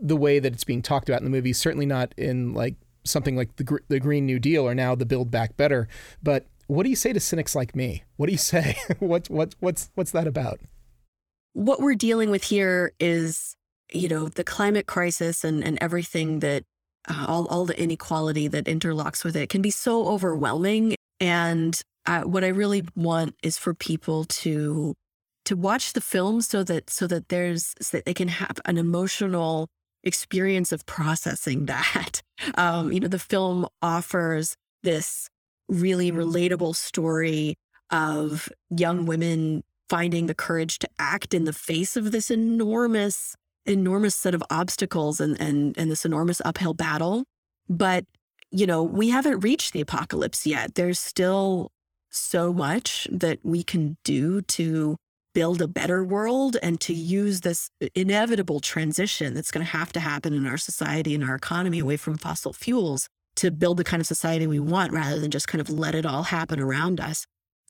the 0.00 0.16
way 0.16 0.40
that 0.40 0.52
it's 0.52 0.64
being 0.64 0.82
talked 0.82 1.08
about 1.08 1.20
in 1.20 1.24
the 1.24 1.30
movie. 1.30 1.52
Certainly 1.52 1.86
not 1.86 2.12
in 2.16 2.54
like 2.54 2.74
something 3.04 3.36
like 3.36 3.54
the 3.54 3.78
the 3.86 4.00
Green 4.00 4.26
New 4.26 4.40
Deal 4.40 4.66
or 4.66 4.74
now 4.74 4.96
the 4.96 5.06
Build 5.06 5.30
Back 5.30 5.56
Better. 5.56 5.86
But 6.20 6.46
what 6.66 6.82
do 6.82 6.90
you 6.90 6.96
say 6.96 7.12
to 7.12 7.20
cynics 7.20 7.54
like 7.54 7.76
me? 7.76 8.02
What 8.16 8.26
do 8.26 8.32
you 8.32 8.38
say? 8.38 8.76
what 8.98 9.30
what 9.30 9.54
what's 9.60 9.90
what's 9.94 10.10
that 10.10 10.26
about? 10.26 10.58
What 11.52 11.80
we're 11.80 11.94
dealing 11.94 12.30
with 12.30 12.42
here 12.42 12.92
is, 12.98 13.54
you 13.92 14.08
know, 14.08 14.28
the 14.28 14.42
climate 14.42 14.86
crisis 14.86 15.44
and 15.44 15.62
and 15.62 15.78
everything 15.80 16.40
that 16.40 16.64
uh, 17.08 17.26
all 17.28 17.46
all 17.46 17.64
the 17.64 17.80
inequality 17.80 18.48
that 18.48 18.64
interlocks 18.64 19.24
with 19.24 19.36
it 19.36 19.50
can 19.50 19.62
be 19.62 19.70
so 19.70 20.08
overwhelming 20.08 20.96
and 21.20 21.80
uh, 22.06 22.22
what 22.22 22.44
I 22.44 22.48
really 22.48 22.84
want 22.94 23.34
is 23.42 23.58
for 23.58 23.74
people 23.74 24.24
to 24.24 24.94
to 25.44 25.56
watch 25.56 25.92
the 25.92 26.00
film 26.00 26.40
so 26.40 26.64
that 26.64 26.90
so 26.90 27.06
that 27.06 27.28
there's 27.28 27.74
so 27.80 27.98
that 27.98 28.04
they 28.04 28.14
can 28.14 28.28
have 28.28 28.58
an 28.64 28.78
emotional 28.78 29.68
experience 30.04 30.72
of 30.72 30.86
processing 30.86 31.66
that. 31.66 32.22
Um, 32.56 32.92
you 32.92 33.00
know, 33.00 33.08
the 33.08 33.18
film 33.18 33.66
offers 33.82 34.56
this 34.82 35.28
really 35.68 36.12
relatable 36.12 36.76
story 36.76 37.56
of 37.90 38.48
young 38.70 39.06
women 39.06 39.62
finding 39.88 40.26
the 40.26 40.34
courage 40.34 40.78
to 40.80 40.88
act 40.98 41.34
in 41.34 41.44
the 41.44 41.52
face 41.52 41.96
of 41.96 42.12
this 42.12 42.30
enormous 42.30 43.36
enormous 43.64 44.14
set 44.14 44.34
of 44.34 44.42
obstacles 44.50 45.20
and 45.20 45.40
and 45.40 45.76
and 45.76 45.90
this 45.90 46.04
enormous 46.04 46.40
uphill 46.44 46.74
battle 46.74 47.24
but 47.68 48.04
you 48.50 48.66
know 48.66 48.82
we 48.82 49.08
haven't 49.08 49.40
reached 49.40 49.72
the 49.72 49.80
apocalypse 49.80 50.46
yet 50.46 50.74
there's 50.76 50.98
still 50.98 51.70
so 52.16 52.52
much 52.52 53.06
that 53.10 53.38
we 53.42 53.62
can 53.62 53.96
do 54.04 54.42
to 54.42 54.96
build 55.34 55.60
a 55.60 55.68
better 55.68 56.02
world 56.02 56.56
and 56.62 56.80
to 56.80 56.94
use 56.94 57.42
this 57.42 57.70
inevitable 57.94 58.58
transition 58.58 59.34
that's 59.34 59.50
going 59.50 59.64
to 59.64 59.70
have 59.70 59.92
to 59.92 60.00
happen 60.00 60.32
in 60.32 60.46
our 60.46 60.56
society 60.56 61.14
and 61.14 61.22
our 61.22 61.34
economy 61.34 61.78
away 61.78 61.96
from 61.96 62.16
fossil 62.16 62.54
fuels 62.54 63.06
to 63.36 63.50
build 63.50 63.76
the 63.76 63.84
kind 63.84 64.00
of 64.00 64.06
society 64.06 64.46
we 64.46 64.58
want 64.58 64.92
rather 64.92 65.20
than 65.20 65.30
just 65.30 65.46
kind 65.46 65.60
of 65.60 65.68
let 65.68 65.94
it 65.94 66.06
all 66.06 66.22
happen 66.22 66.58
around 66.58 67.00
us. 67.00 67.26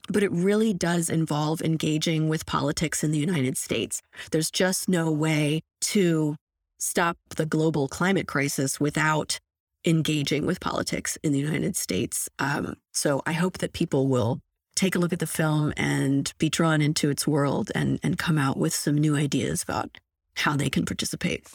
But 0.08 0.22
it 0.22 0.30
really 0.30 0.72
does 0.72 1.10
involve 1.10 1.60
engaging 1.60 2.28
with 2.28 2.46
politics 2.46 3.02
in 3.02 3.10
the 3.10 3.18
United 3.18 3.56
States. 3.56 4.00
There's 4.30 4.52
just 4.52 4.88
no 4.88 5.10
way 5.10 5.62
to 5.80 6.36
stop 6.78 7.16
the 7.34 7.46
global 7.46 7.88
climate 7.88 8.28
crisis 8.28 8.78
without 8.78 9.40
engaging 9.86 10.44
with 10.44 10.60
politics 10.60 11.16
in 11.22 11.32
the 11.32 11.38
United 11.38 11.76
States. 11.76 12.28
Um, 12.38 12.74
so 12.92 13.22
I 13.24 13.32
hope 13.32 13.58
that 13.58 13.72
people 13.72 14.08
will 14.08 14.40
take 14.74 14.94
a 14.94 14.98
look 14.98 15.12
at 15.12 15.20
the 15.20 15.26
film 15.26 15.72
and 15.76 16.32
be 16.38 16.50
drawn 16.50 16.82
into 16.82 17.08
its 17.08 17.26
world 17.26 17.72
and, 17.74 17.98
and 18.02 18.18
come 18.18 18.36
out 18.36 18.58
with 18.58 18.74
some 18.74 18.96
new 18.96 19.16
ideas 19.16 19.62
about 19.62 19.96
how 20.34 20.56
they 20.56 20.68
can 20.68 20.84
participate. 20.84 21.48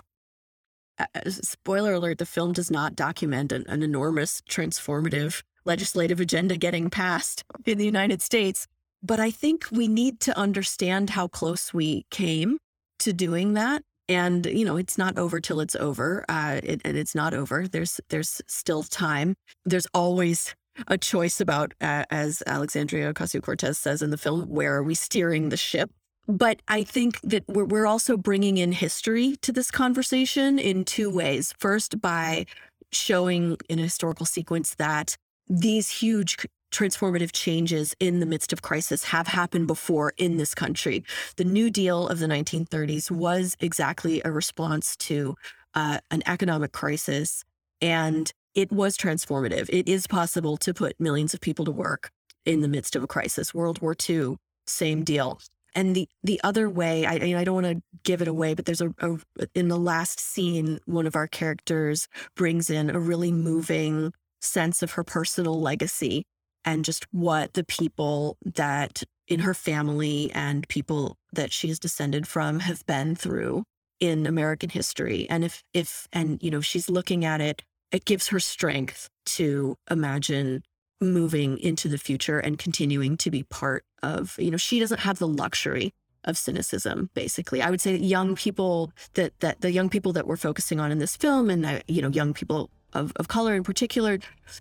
Uh, 0.98 1.06
spoiler 1.30 1.94
alert 1.94 2.18
the 2.18 2.26
film 2.26 2.52
does 2.52 2.72
not 2.72 2.96
document 2.96 3.52
an, 3.52 3.64
an 3.68 3.84
enormous 3.84 4.42
transformative 4.50 5.44
legislative 5.66 6.20
agenda 6.20 6.58
getting 6.58 6.90
passed 6.90 7.44
in 7.66 7.78
the 7.78 7.86
United 7.86 8.22
States. 8.22 8.68
But 9.04 9.20
I 9.20 9.32
think 9.32 9.68
we 9.72 9.88
need 9.88 10.20
to 10.22 10.38
understand 10.38 11.12
how 11.12 11.28
close 11.28 11.74
we 11.74 12.06
came 12.10 12.58
to 13.00 13.14
doing 13.14 13.54
that 13.54 13.84
and 14.12 14.46
you 14.46 14.66
know 14.66 14.78
it's 14.78 14.98
not 14.98 15.18
over 15.18 15.40
till 15.40 15.60
it's 15.62 15.76
over 15.76 16.26
uh, 16.28 16.60
it, 16.64 16.82
and 16.84 16.98
it's 16.98 17.16
not 17.16 17.34
over. 17.34 17.68
There's 17.68 18.00
there's 18.10 18.42
still 18.48 18.84
time. 18.84 19.36
There's 19.66 19.88
always 19.94 20.54
a 20.88 20.98
choice 20.98 21.42
about 21.42 21.74
uh, 21.82 22.06
as 22.10 22.42
alexandria 22.48 23.14
ocasio-cortez 23.14 23.78
says 23.78 24.02
in 24.02 24.10
the 24.10 24.18
film 24.18 24.48
where 24.50 24.76
are 24.76 24.84
we 24.84 24.96
steering 24.96 25.50
the 25.50 25.58
ship? 25.58 25.92
But 26.28 26.62
i 26.68 26.84
think 26.84 27.20
that 27.22 27.44
we're, 27.48 27.66
we're 27.66 27.88
also 27.88 28.16
bringing 28.16 28.58
in 28.58 28.72
history 28.72 29.36
to 29.42 29.52
this 29.52 29.72
conversation 29.72 30.60
in 30.60 30.86
two 30.86 31.10
ways. 31.10 31.54
First 31.60 32.02
by 32.02 32.46
showing 32.92 33.58
in 33.70 33.80
a 33.80 33.84
historical 33.84 34.26
sequence 34.26 34.76
that 34.76 35.16
these 35.48 35.90
huge 35.90 36.38
transformative 36.72 37.32
changes 37.32 37.96
in 38.00 38.20
the 38.20 38.26
midst 38.26 38.54
of 38.54 38.62
crisis 38.62 39.06
have 39.06 39.28
happened 39.28 39.68
before 39.68 40.14
in 40.18 40.38
this 40.38 40.56
country. 40.56 41.04
The 41.36 41.44
New 41.44 41.70
Deal 41.70 42.08
of 42.08 42.20
the 42.20 42.28
1930s 42.28 43.12
was 43.12 43.56
exactly 43.60 44.22
a 44.24 44.32
response 44.32 44.96
to 44.98 45.36
uh, 45.74 46.00
an 46.10 46.24
economic 46.26 46.72
crisis, 46.72 47.44
and 47.82 48.32
it 48.56 48.72
was 48.72 48.98
transformative. 48.98 49.70
It 49.70 49.88
is 49.88 50.08
possible 50.08 50.58
to 50.58 50.74
put 50.74 51.00
millions 51.00 51.34
of 51.34 51.42
people 51.42 51.66
to 51.66 51.72
work 51.72 52.10
in 52.46 52.62
the 52.62 52.68
midst 52.68 52.96
of 52.96 53.04
a 53.04 53.08
crisis. 53.08 53.54
World 53.54 53.82
War 53.82 53.96
II, 54.10 54.38
same 54.66 55.04
deal. 55.04 55.40
And 55.74 55.96
the 55.96 56.10
the 56.22 56.42
other 56.44 56.70
way, 56.70 57.06
I, 57.06 57.40
I 57.40 57.44
don't 57.46 57.64
want 57.64 57.68
to 57.68 57.82
give 58.04 58.22
it 58.22 58.28
away, 58.28 58.54
but 58.56 58.66
there's 58.66 58.82
a, 58.82 58.94
a 59.00 59.18
in 59.56 59.70
the 59.70 59.78
last 59.78 60.20
scene, 60.20 60.80
one 60.86 61.08
of 61.08 61.16
our 61.16 61.28
characters 61.28 62.10
brings 62.36 62.70
in 62.70 62.90
a 62.90 63.00
really 63.00 63.32
moving 63.32 64.12
sense 64.42 64.84
of 64.84 64.94
her 64.94 65.04
personal 65.04 65.62
legacy 65.62 66.26
and 66.66 66.86
just 66.86 67.06
what 67.12 67.54
the 67.54 67.64
people 67.64 68.38
that 68.44 69.04
in 69.28 69.42
her 69.42 69.54
family 69.54 70.32
and 70.34 70.68
people 70.68 71.18
that 71.32 71.52
she 71.52 71.70
is 71.70 71.80
descended 71.80 72.28
from 72.28 72.60
have 72.60 72.86
been 72.86 73.16
through 73.16 73.64
in 74.00 74.28
American 74.28 74.70
history. 74.70 75.28
And 75.30 75.44
if, 75.44 75.64
if, 75.74 76.08
and, 76.12 76.42
you 76.42 76.52
know, 76.52 76.60
she's 76.62 76.90
looking 76.90 77.24
at 77.24 77.40
it, 77.40 77.64
it 77.92 78.06
gives 78.06 78.28
her 78.30 78.40
strength 78.40 79.10
to 79.28 79.76
imagine 79.90 80.64
moving 81.00 81.58
into 81.60 81.88
the 81.88 81.98
future 81.98 82.40
and 82.40 82.60
continuing 82.60 83.16
to 83.18 83.32
be 83.32 83.44
part 83.44 83.86
of, 84.04 84.36
you 84.38 84.52
know, 84.52 84.58
she 84.58 84.80
doesn't 84.80 85.02
have 85.02 85.20
the 85.20 85.28
luxury 85.28 85.94
of 86.24 86.38
cynicism 86.38 87.10
basically 87.16 87.64
i 87.64 87.70
would 87.72 87.82
say 87.82 87.96
young 87.96 88.36
people 88.36 88.92
that 89.16 89.34
that 89.40 89.62
the 89.62 89.72
young 89.72 89.90
people 89.90 90.14
that 90.14 90.28
we're 90.28 90.38
focusing 90.38 90.80
on 90.80 90.92
in 90.92 91.00
this 91.00 91.18
film 91.18 91.50
and 91.50 91.66
uh, 91.66 91.80
you 91.88 92.00
know 92.00 92.10
young 92.10 92.32
people 92.32 92.70
of, 92.94 93.14
of 93.16 93.28
color 93.28 93.56
in 93.56 93.64
particular 93.64 94.20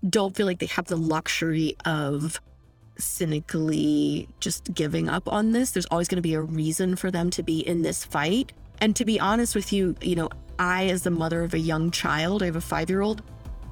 don't 0.08 0.36
feel 0.36 0.46
like 0.46 0.58
they 0.58 0.66
have 0.66 0.86
the 0.86 0.96
luxury 0.96 1.76
of 1.84 2.40
cynically 2.98 4.28
just 4.40 4.72
giving 4.74 5.08
up 5.08 5.26
on 5.28 5.52
this. 5.52 5.72
There's 5.72 5.86
always 5.86 6.08
going 6.08 6.16
to 6.16 6.22
be 6.22 6.34
a 6.34 6.40
reason 6.40 6.96
for 6.96 7.10
them 7.10 7.30
to 7.30 7.42
be 7.42 7.60
in 7.60 7.82
this 7.82 8.04
fight. 8.04 8.52
And 8.80 8.94
to 8.96 9.04
be 9.04 9.18
honest 9.18 9.54
with 9.54 9.72
you, 9.72 9.94
you 10.00 10.16
know, 10.16 10.28
I, 10.58 10.86
as 10.86 11.02
the 11.02 11.10
mother 11.10 11.42
of 11.42 11.54
a 11.54 11.58
young 11.58 11.90
child, 11.90 12.42
I 12.42 12.46
have 12.46 12.56
a 12.56 12.60
five 12.60 12.90
year 12.90 13.00
old, 13.00 13.22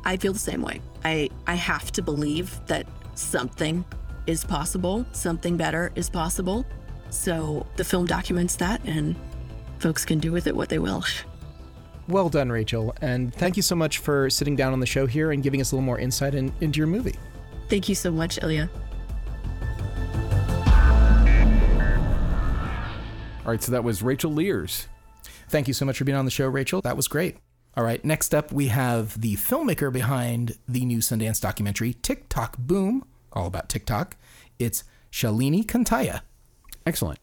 I 0.05 0.17
feel 0.17 0.33
the 0.33 0.39
same 0.39 0.63
way. 0.63 0.81
I, 1.05 1.31
I 1.47 1.55
have 1.55 1.93
to 1.93 2.03
believe 2.03 2.59
that 2.67 2.87
something 3.15 3.85
is 4.27 4.45
possible, 4.45 5.07
something 5.13 5.57
better 5.57 5.93
is 5.95 6.11
possible. 6.11 6.65
So 7.11 7.67
the 7.77 7.85
film 7.85 8.07
documents 8.07 8.57
that, 8.57 8.81
and 8.85 9.17
folks 9.79 10.05
can 10.05 10.19
do 10.19 10.33
with 10.33 10.47
it 10.47 10.57
what 10.57 10.69
they 10.69 10.79
will. 10.79 11.05
Well 12.09 12.31
done, 12.31 12.51
Rachel. 12.51 12.95
And 13.03 13.35
thank 13.35 13.57
you 13.57 13.63
so 13.63 13.77
much 13.77 13.99
for 13.99 14.31
sitting 14.31 14.57
down 14.57 14.73
on 14.73 14.81
the 14.81 14.87
show 14.87 15.07
here 15.07 15.31
and 15.31 15.43
giving 15.43 15.61
us 15.61 15.73
a 15.73 15.77
little 15.77 15.85
more 15.85 15.99
insight 15.99 16.35
in, 16.35 16.53
into 16.61 16.79
your 16.79 16.87
movie. 16.87 17.17
Thank 17.69 17.89
you 17.89 17.95
so 17.95 18.11
much, 18.11 18.43
Ilya. 18.43 18.71
All 23.45 23.53
right, 23.53 23.63
so 23.63 23.73
that 23.73 23.85
was 23.85 24.03
Rachel 24.03 24.33
Lears. 24.33 24.89
Thank 25.49 25.69
you 25.69 25.75
so 25.75 25.85
much 25.85 25.99
for 25.99 26.05
being 26.05 26.17
on 26.17 26.25
the 26.25 26.31
show, 26.31 26.49
Rachel. 26.49 26.81
That 26.83 26.97
was 26.97 27.09
great. 27.09 27.37
All 27.77 27.85
right, 27.85 28.05
next 28.05 28.35
up, 28.35 28.53
we 28.53 28.69
have 28.69 29.21
the 29.21 29.37
filmmaker 29.37 29.93
behind 29.93 30.59
the 30.67 30.85
new 30.85 30.99
Sundance 30.99 31.41
documentary, 31.41 31.95
TikTok 31.95 32.59
Boom, 32.59 33.05
all 33.33 33.47
about 33.47 33.69
TikTok. 33.69 34.17
It's 34.59 34.85
Shalini 35.13 35.65
Kantayya. 35.65 36.23
Excellent. 36.85 37.21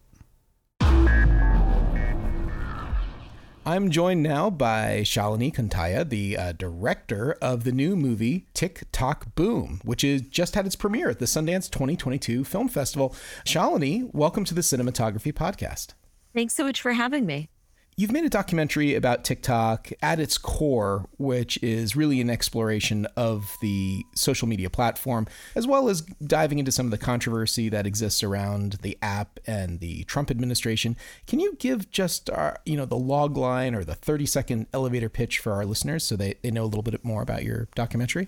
I'm 3.67 3.89
joined 3.89 4.21
now 4.21 4.51
by 4.51 4.99
Shalini 4.99 5.51
Kantayya, 5.51 6.07
the 6.07 6.37
uh, 6.37 6.51
director 6.51 7.35
of 7.41 7.63
the 7.63 7.71
new 7.71 7.95
movie 7.95 8.45
TikTok 8.53 9.33
Boom, 9.33 9.81
which 9.83 10.03
is 10.03 10.21
just 10.21 10.53
had 10.53 10.67
its 10.67 10.75
premiere 10.75 11.09
at 11.09 11.17
the 11.17 11.25
Sundance 11.25 11.67
2022 11.71 12.43
Film 12.43 12.67
Festival. 12.67 13.15
Shalini, 13.43 14.13
welcome 14.13 14.45
to 14.45 14.53
the 14.53 14.61
Cinematography 14.61 15.33
Podcast. 15.33 15.95
Thanks 16.31 16.53
so 16.53 16.63
much 16.63 16.79
for 16.79 16.93
having 16.93 17.25
me. 17.25 17.49
You've 17.97 18.11
made 18.11 18.25
a 18.25 18.29
documentary 18.29 18.93
about 18.93 19.23
TikTok 19.23 19.89
at 20.01 20.19
its 20.19 20.37
core, 20.37 21.05
which 21.17 21.57
is 21.63 21.95
really 21.95 22.19
an 22.19 22.29
exploration 22.29 23.07
of 23.15 23.55
the 23.61 24.03
social 24.13 24.49
media 24.49 24.69
platform, 24.69 25.27
as 25.55 25.65
well 25.65 25.87
as 25.87 26.01
diving 26.01 26.59
into 26.59 26.73
some 26.73 26.87
of 26.87 26.91
the 26.91 26.97
controversy 26.97 27.69
that 27.69 27.87
exists 27.87 28.21
around 28.21 28.79
the 28.81 28.97
app 29.01 29.39
and 29.47 29.79
the 29.79 30.03
Trump 30.03 30.29
administration. 30.29 30.97
Can 31.25 31.39
you 31.39 31.55
give 31.57 31.89
just 31.89 32.29
our, 32.29 32.59
you 32.65 32.75
know, 32.75 32.83
the 32.83 32.97
log 32.97 33.37
line 33.37 33.73
or 33.73 33.85
the 33.85 33.95
30 33.95 34.25
second 34.25 34.67
elevator 34.73 35.07
pitch 35.07 35.39
for 35.39 35.53
our 35.53 35.65
listeners 35.65 36.03
so 36.03 36.17
they, 36.17 36.33
they 36.43 36.51
know 36.51 36.63
a 36.63 36.65
little 36.65 36.83
bit 36.83 37.05
more 37.05 37.21
about 37.21 37.43
your 37.43 37.69
documentary? 37.75 38.27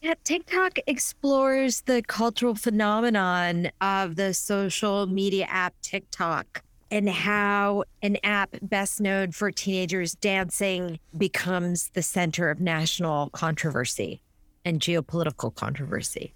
Yeah, 0.00 0.14
TikTok 0.24 0.78
explores 0.86 1.82
the 1.82 2.00
cultural 2.00 2.54
phenomenon 2.54 3.70
of 3.82 4.16
the 4.16 4.32
social 4.32 5.06
media 5.06 5.44
app 5.44 5.74
TikTok 5.82 6.62
and 6.94 7.08
how 7.08 7.82
an 8.02 8.16
app 8.22 8.50
best 8.62 9.00
known 9.00 9.32
for 9.32 9.50
teenagers 9.50 10.14
dancing 10.14 11.00
becomes 11.18 11.88
the 11.94 12.02
center 12.02 12.50
of 12.50 12.60
national 12.60 13.30
controversy 13.30 14.22
and 14.64 14.78
geopolitical 14.78 15.52
controversy. 15.52 16.34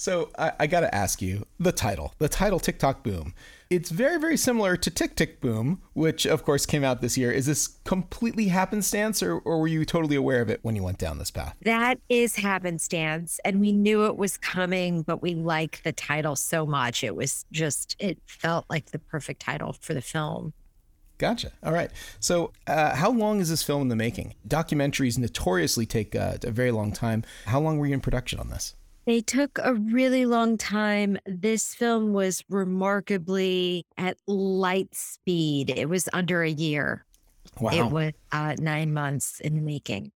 So 0.00 0.30
I, 0.38 0.52
I 0.60 0.66
got 0.66 0.80
to 0.80 0.94
ask 0.94 1.20
you 1.20 1.44
the 1.58 1.72
title, 1.72 2.14
the 2.18 2.28
title 2.30 2.58
TikTok 2.58 3.02
Boom. 3.02 3.34
It's 3.68 3.90
very, 3.90 4.18
very 4.18 4.38
similar 4.38 4.74
to 4.78 4.90
Tick 4.90 5.14
Tick 5.14 5.42
Boom, 5.42 5.82
which 5.92 6.24
of 6.24 6.42
course 6.42 6.64
came 6.64 6.82
out 6.82 7.02
this 7.02 7.18
year. 7.18 7.30
Is 7.30 7.44
this 7.44 7.68
completely 7.84 8.48
happenstance 8.48 9.22
or, 9.22 9.40
or 9.40 9.60
were 9.60 9.68
you 9.68 9.84
totally 9.84 10.16
aware 10.16 10.40
of 10.40 10.48
it 10.48 10.60
when 10.62 10.74
you 10.74 10.82
went 10.82 10.96
down 10.96 11.18
this 11.18 11.30
path? 11.30 11.54
That 11.64 12.00
is 12.08 12.36
happenstance. 12.36 13.40
And 13.44 13.60
we 13.60 13.72
knew 13.72 14.06
it 14.06 14.16
was 14.16 14.38
coming, 14.38 15.02
but 15.02 15.20
we 15.20 15.34
like 15.34 15.82
the 15.82 15.92
title 15.92 16.34
so 16.34 16.64
much. 16.64 17.04
It 17.04 17.14
was 17.14 17.44
just, 17.52 17.94
it 17.98 18.16
felt 18.24 18.64
like 18.70 18.92
the 18.92 18.98
perfect 18.98 19.42
title 19.42 19.74
for 19.74 19.92
the 19.92 20.00
film. 20.00 20.54
Gotcha. 21.18 21.52
All 21.62 21.74
right. 21.74 21.90
So, 22.20 22.52
uh, 22.66 22.96
how 22.96 23.10
long 23.10 23.40
is 23.40 23.50
this 23.50 23.62
film 23.62 23.82
in 23.82 23.88
the 23.88 23.96
making? 23.96 24.34
Documentaries 24.48 25.18
notoriously 25.18 25.84
take 25.84 26.16
uh, 26.16 26.38
a 26.42 26.50
very 26.50 26.70
long 26.70 26.90
time. 26.90 27.22
How 27.44 27.60
long 27.60 27.76
were 27.76 27.84
you 27.84 27.92
in 27.92 28.00
production 28.00 28.40
on 28.40 28.48
this? 28.48 28.74
They 29.06 29.20
took 29.20 29.58
a 29.62 29.74
really 29.74 30.26
long 30.26 30.56
time. 30.56 31.18
This 31.26 31.74
film 31.74 32.12
was 32.12 32.44
remarkably 32.48 33.86
at 33.96 34.18
light 34.26 34.94
speed. 34.94 35.70
It 35.70 35.88
was 35.88 36.08
under 36.12 36.42
a 36.42 36.50
year. 36.50 37.04
Wow. 37.60 37.70
It 37.72 37.90
was 37.90 38.12
uh, 38.32 38.56
nine 38.58 38.92
months 38.92 39.40
in 39.40 39.56
the 39.56 39.62
making. 39.62 40.12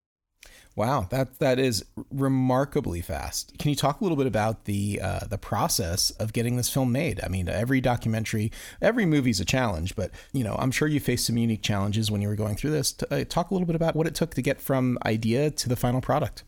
Wow, 0.75 1.05
that 1.11 1.37
that 1.37 1.59
is 1.59 1.85
remarkably 2.09 3.01
fast. 3.01 3.57
Can 3.59 3.69
you 3.69 3.75
talk 3.75 4.01
a 4.01 4.03
little 4.03 4.17
bit 4.17 4.25
about 4.25 4.65
the 4.65 4.99
uh, 5.01 5.19
the 5.29 5.37
process 5.37 6.09
of 6.11 6.33
getting 6.33 6.55
this 6.55 6.67
film 6.67 6.91
made? 6.91 7.19
I 7.23 7.27
mean, 7.27 7.47
every 7.47 7.79
documentary, 7.79 8.51
every 8.81 9.05
movie 9.05 9.29
is 9.29 9.39
a 9.39 9.45
challenge, 9.45 9.95
but 9.95 10.09
you 10.31 10.43
know, 10.43 10.55
I'm 10.57 10.71
sure 10.71 10.87
you 10.87 10.99
faced 10.99 11.27
some 11.27 11.37
unique 11.37 11.61
challenges 11.61 12.09
when 12.09 12.21
you 12.21 12.27
were 12.27 12.35
going 12.35 12.55
through 12.55 12.71
this. 12.71 12.95
Uh, 13.11 13.23
talk 13.23 13.51
a 13.51 13.53
little 13.53 13.67
bit 13.67 13.75
about 13.75 13.95
what 13.95 14.07
it 14.07 14.15
took 14.15 14.33
to 14.33 14.41
get 14.41 14.59
from 14.59 14.97
idea 15.05 15.51
to 15.51 15.69
the 15.69 15.75
final 15.75 16.01
product. 16.01 16.43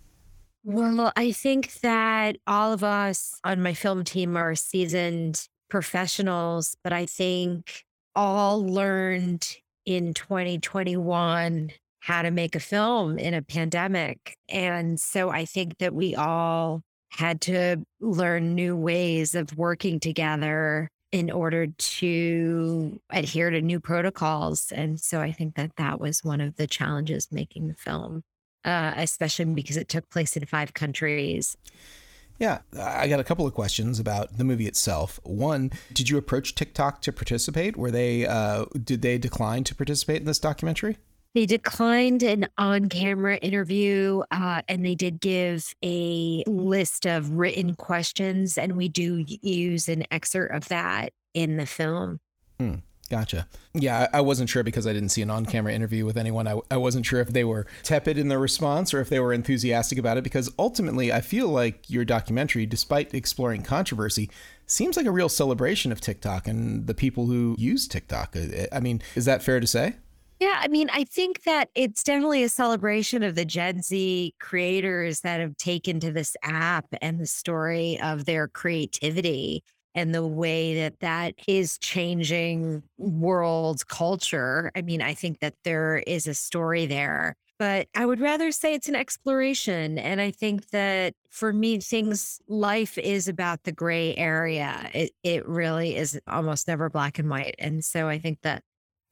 Well, 0.67 1.13
I 1.15 1.31
think 1.31 1.73
that 1.81 2.37
all 2.47 2.73
of 2.73 2.83
us 2.83 3.39
on 3.43 3.61
my 3.61 3.75
film 3.75 4.03
team 4.03 4.35
are 4.35 4.55
seasoned 4.55 5.47
professionals, 5.69 6.75
but 6.83 6.91
I 6.91 7.05
think 7.05 7.83
all 8.15 8.65
learned 8.65 9.47
in 9.85 10.15
2021 10.15 11.69
how 11.99 12.23
to 12.23 12.31
make 12.31 12.55
a 12.55 12.59
film 12.59 13.19
in 13.19 13.35
a 13.35 13.43
pandemic. 13.43 14.35
And 14.49 14.99
so 14.99 15.29
I 15.29 15.45
think 15.45 15.77
that 15.77 15.93
we 15.93 16.15
all 16.15 16.81
had 17.11 17.41
to 17.41 17.85
learn 17.99 18.55
new 18.55 18.75
ways 18.75 19.35
of 19.35 19.55
working 19.55 19.99
together 19.99 20.89
in 21.11 21.29
order 21.29 21.67
to 21.67 22.99
adhere 23.11 23.51
to 23.51 23.61
new 23.61 23.79
protocols. 23.79 24.71
And 24.71 24.99
so 24.99 25.21
I 25.21 25.31
think 25.31 25.57
that 25.57 25.75
that 25.77 25.99
was 25.99 26.23
one 26.23 26.41
of 26.41 26.55
the 26.55 26.65
challenges 26.65 27.27
making 27.31 27.67
the 27.67 27.75
film 27.75 28.23
uh, 28.65 28.93
especially 28.97 29.45
because 29.45 29.77
it 29.77 29.87
took 29.87 30.09
place 30.09 30.35
in 30.35 30.45
five 30.45 30.73
countries. 30.73 31.55
Yeah, 32.37 32.59
I 32.77 33.07
got 33.07 33.21
a 33.21 33.23
couple 33.23 33.47
of 33.47 33.53
questions 33.53 33.97
about 33.97 34.37
the 34.37 34.43
movie 34.43 34.67
itself. 34.67 35.21
One, 35.23 35.71
did 35.93 36.09
you 36.09 36.17
approach 36.17 36.53
TikTok 36.53 37.01
to 37.03 37.13
participate? 37.13 37.77
Were 37.77 37.91
they 37.91 38.25
uh, 38.25 38.65
did 38.83 39.01
they 39.01 39.17
decline 39.17 39.63
to 39.65 39.75
participate 39.75 40.17
in 40.17 40.25
this 40.25 40.39
documentary? 40.39 40.97
They 41.33 41.45
declined 41.45 42.23
an 42.23 42.47
on-camera 42.57 43.37
interview, 43.37 44.23
uh, 44.31 44.61
and 44.69 44.85
they 44.85 44.95
did 44.95 45.19
give 45.19 45.73
a 45.83 46.45
list 46.47 47.05
of 47.05 47.31
written 47.31 47.75
questions, 47.75 48.57
and 48.57 48.77
we 48.77 48.87
do 48.87 49.25
use 49.27 49.89
an 49.89 50.05
excerpt 50.11 50.55
of 50.55 50.69
that 50.69 51.11
in 51.33 51.57
the 51.57 51.65
film. 51.65 52.21
Hmm. 52.57 52.75
Gotcha. 53.09 53.47
Yeah, 53.73 54.07
I 54.13 54.21
wasn't 54.21 54.49
sure 54.49 54.63
because 54.63 54.87
I 54.87 54.93
didn't 54.93 55.09
see 55.09 55.21
an 55.21 55.29
on 55.29 55.45
camera 55.45 55.73
interview 55.73 56.05
with 56.05 56.17
anyone. 56.17 56.47
I, 56.47 56.59
I 56.71 56.77
wasn't 56.77 57.05
sure 57.05 57.19
if 57.19 57.29
they 57.29 57.43
were 57.43 57.67
tepid 57.83 58.17
in 58.17 58.29
their 58.29 58.39
response 58.39 58.95
or 58.95 58.99
if 58.99 59.09
they 59.09 59.19
were 59.19 59.31
enthusiastic 59.31 59.99
about 59.99 60.17
it 60.17 60.23
because 60.23 60.51
ultimately 60.57 61.13
I 61.13 61.21
feel 61.21 61.49
like 61.49 61.87
your 61.87 62.03
documentary, 62.03 62.65
despite 62.65 63.13
exploring 63.13 63.61
controversy, 63.61 64.29
seems 64.65 64.97
like 64.97 65.05
a 65.05 65.11
real 65.11 65.29
celebration 65.29 65.91
of 65.91 66.01
TikTok 66.01 66.47
and 66.47 66.87
the 66.87 66.95
people 66.95 67.27
who 67.27 67.55
use 67.59 67.87
TikTok. 67.87 68.35
I 68.71 68.79
mean, 68.79 69.03
is 69.13 69.25
that 69.25 69.43
fair 69.43 69.59
to 69.59 69.67
say? 69.67 69.97
Yeah, 70.39 70.59
I 70.59 70.67
mean, 70.67 70.89
I 70.91 71.05
think 71.05 71.43
that 71.43 71.69
it's 71.75 72.03
definitely 72.03 72.43
a 72.43 72.49
celebration 72.49 73.23
of 73.23 73.35
the 73.35 73.45
Gen 73.45 73.81
Z 73.81 74.33
creators 74.39 75.21
that 75.21 75.39
have 75.39 75.55
taken 75.55 75.99
to 76.01 76.11
this 76.11 76.35
app 76.43 76.87
and 77.01 77.19
the 77.19 77.27
story 77.27 77.99
of 78.01 78.25
their 78.25 78.47
creativity 78.49 79.63
and 79.95 80.13
the 80.13 80.27
way 80.27 80.75
that 80.75 80.99
that 80.99 81.33
is 81.47 81.79
changing 81.79 82.83
world 82.97 83.87
culture. 83.87 84.69
I 84.75 84.81
mean, 84.81 85.01
I 85.01 85.13
think 85.13 85.39
that 85.39 85.55
there 85.63 86.03
is 86.05 86.27
a 86.27 86.33
story 86.33 86.85
there, 86.85 87.35
but 87.57 87.87
I 87.95 88.05
would 88.05 88.19
rather 88.19 88.51
say 88.51 88.73
it's 88.73 88.89
an 88.89 88.95
exploration. 88.95 89.97
And 89.97 90.19
I 90.19 90.31
think 90.31 90.69
that 90.71 91.13
for 91.29 91.53
me, 91.53 91.79
things, 91.79 92.41
life 92.47 92.97
is 92.97 93.29
about 93.29 93.63
the 93.63 93.71
gray 93.71 94.13
area. 94.17 94.89
It, 94.93 95.11
it 95.23 95.47
really 95.47 95.95
is 95.95 96.19
almost 96.27 96.67
never 96.67 96.89
black 96.89 97.17
and 97.17 97.29
white. 97.29 97.55
And 97.57 97.83
so 97.83 98.09
I 98.09 98.19
think 98.19 98.39
that 98.41 98.61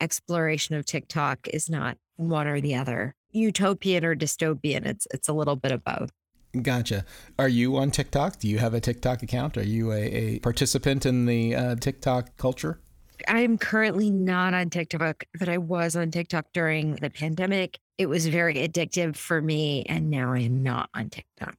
exploration 0.02 0.76
of 0.76 0.86
TikTok 0.86 1.48
is 1.48 1.70
not 1.70 1.98
one 2.18 2.48
or 2.48 2.60
the 2.60 2.76
other 2.76 3.16
utopian 3.32 4.06
or 4.06 4.16
dystopian. 4.16 4.86
It's, 4.86 5.08
it's 5.12 5.30
a 5.30 5.34
little 5.34 5.56
bit 5.56 5.72
of 5.72 5.84
both. 5.84 6.12
Gotcha. 6.62 7.04
Are 7.40 7.50
you 7.50 7.78
on 7.78 7.90
TikTok? 7.90 8.40
Do 8.40 8.48
you 8.48 8.60
have 8.60 8.76
a 8.76 8.80
TikTok 8.80 9.24
account? 9.24 9.58
Are 9.58 9.64
you 9.64 9.92
a, 9.92 10.02
a 10.02 10.40
participant 10.40 11.06
in 11.06 11.26
the 11.26 11.56
uh, 11.56 11.76
TikTok 11.76 12.38
culture? 12.38 12.80
I'm 13.28 13.58
currently 13.58 14.12
not 14.12 14.54
on 14.54 14.70
TikTok, 14.70 15.24
but 15.40 15.50
I 15.50 15.58
was 15.58 15.96
on 15.96 16.12
TikTok 16.12 16.48
during 16.54 16.96
the 16.96 17.10
pandemic. 17.10 17.80
It 17.98 18.08
was 18.08 18.28
very 18.28 18.56
addictive 18.56 19.16
for 19.16 19.42
me, 19.42 19.84
and 19.84 20.10
now 20.10 20.34
I 20.34 20.40
am 20.40 20.62
not 20.62 20.90
on 20.94 21.10
TikTok. 21.10 21.56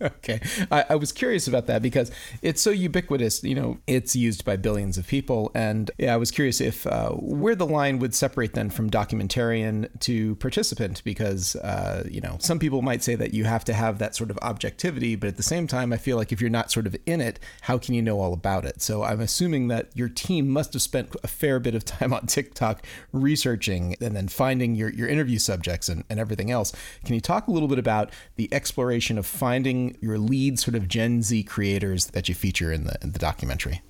Okay. 0.00 0.40
I, 0.70 0.84
I, 0.90 0.94
was 0.94 1.12
curious 1.12 1.46
about 1.46 1.66
that 1.66 1.82
because 1.82 2.10
it's 2.42 2.62
so 2.62 2.70
ubiquitous. 2.70 3.42
You 3.44 3.54
know, 3.54 3.78
it's 3.86 4.16
used 4.16 4.44
by 4.44 4.56
billions 4.56 4.96
of 4.96 5.06
people. 5.06 5.50
And 5.54 5.90
yeah, 5.98 6.14
I 6.14 6.16
was 6.16 6.30
curious 6.30 6.60
if 6.60 6.86
uh, 6.86 7.10
where 7.10 7.54
the 7.54 7.66
line 7.66 7.98
would 7.98 8.14
separate 8.14 8.54
then 8.54 8.70
from 8.70 8.90
documentarian 8.90 9.88
to 10.00 10.36
participant 10.36 11.02
because, 11.04 11.56
uh, 11.56 12.04
you 12.10 12.20
know, 12.20 12.36
some 12.40 12.58
people 12.58 12.80
might 12.80 13.02
say 13.02 13.14
that 13.16 13.34
you 13.34 13.44
have 13.44 13.64
to 13.64 13.74
have 13.74 13.98
that 13.98 14.16
sort 14.16 14.30
of 14.30 14.38
objectivity. 14.40 15.14
But 15.14 15.28
at 15.28 15.36
the 15.36 15.42
same 15.42 15.66
time, 15.66 15.92
I 15.92 15.98
feel 15.98 16.16
like 16.16 16.32
if 16.32 16.40
you're 16.40 16.48
not 16.50 16.70
sort 16.70 16.86
of 16.86 16.96
in 17.04 17.20
it, 17.20 17.38
how 17.62 17.76
can 17.76 17.94
you 17.94 18.02
know 18.02 18.20
all 18.20 18.32
about 18.32 18.64
it? 18.64 18.80
So 18.80 19.02
I'm 19.02 19.20
assuming 19.20 19.68
that 19.68 19.90
your 19.94 20.08
team 20.08 20.48
must 20.48 20.72
have 20.72 20.82
spent 20.82 21.14
a 21.22 21.28
fair 21.28 21.60
bit 21.60 21.74
of 21.74 21.84
time 21.84 22.12
on 22.14 22.26
TikTok 22.26 22.84
researching 23.12 23.96
and 24.00 24.16
then 24.16 24.28
finding 24.28 24.74
your, 24.74 24.88
your 24.90 25.08
interview 25.08 25.38
subjects 25.38 25.88
and, 25.88 26.04
and 26.08 26.18
everything 26.18 26.50
else. 26.50 26.72
Can 27.04 27.14
you 27.14 27.20
talk 27.20 27.46
a 27.46 27.50
little 27.50 27.68
bit 27.68 27.78
about 27.78 28.10
the 28.36 28.48
exploration 28.52 29.18
of 29.18 29.26
finding 29.26 29.65
finding 29.66 29.96
your 30.00 30.16
lead 30.16 30.58
sort 30.60 30.76
of 30.76 30.86
Gen 30.86 31.22
Z 31.22 31.42
creators 31.42 32.06
that 32.06 32.28
you 32.28 32.34
feature 32.34 32.72
in 32.72 32.84
the 32.84 32.96
in 33.02 33.12
the 33.12 33.18
documentary? 33.18 33.82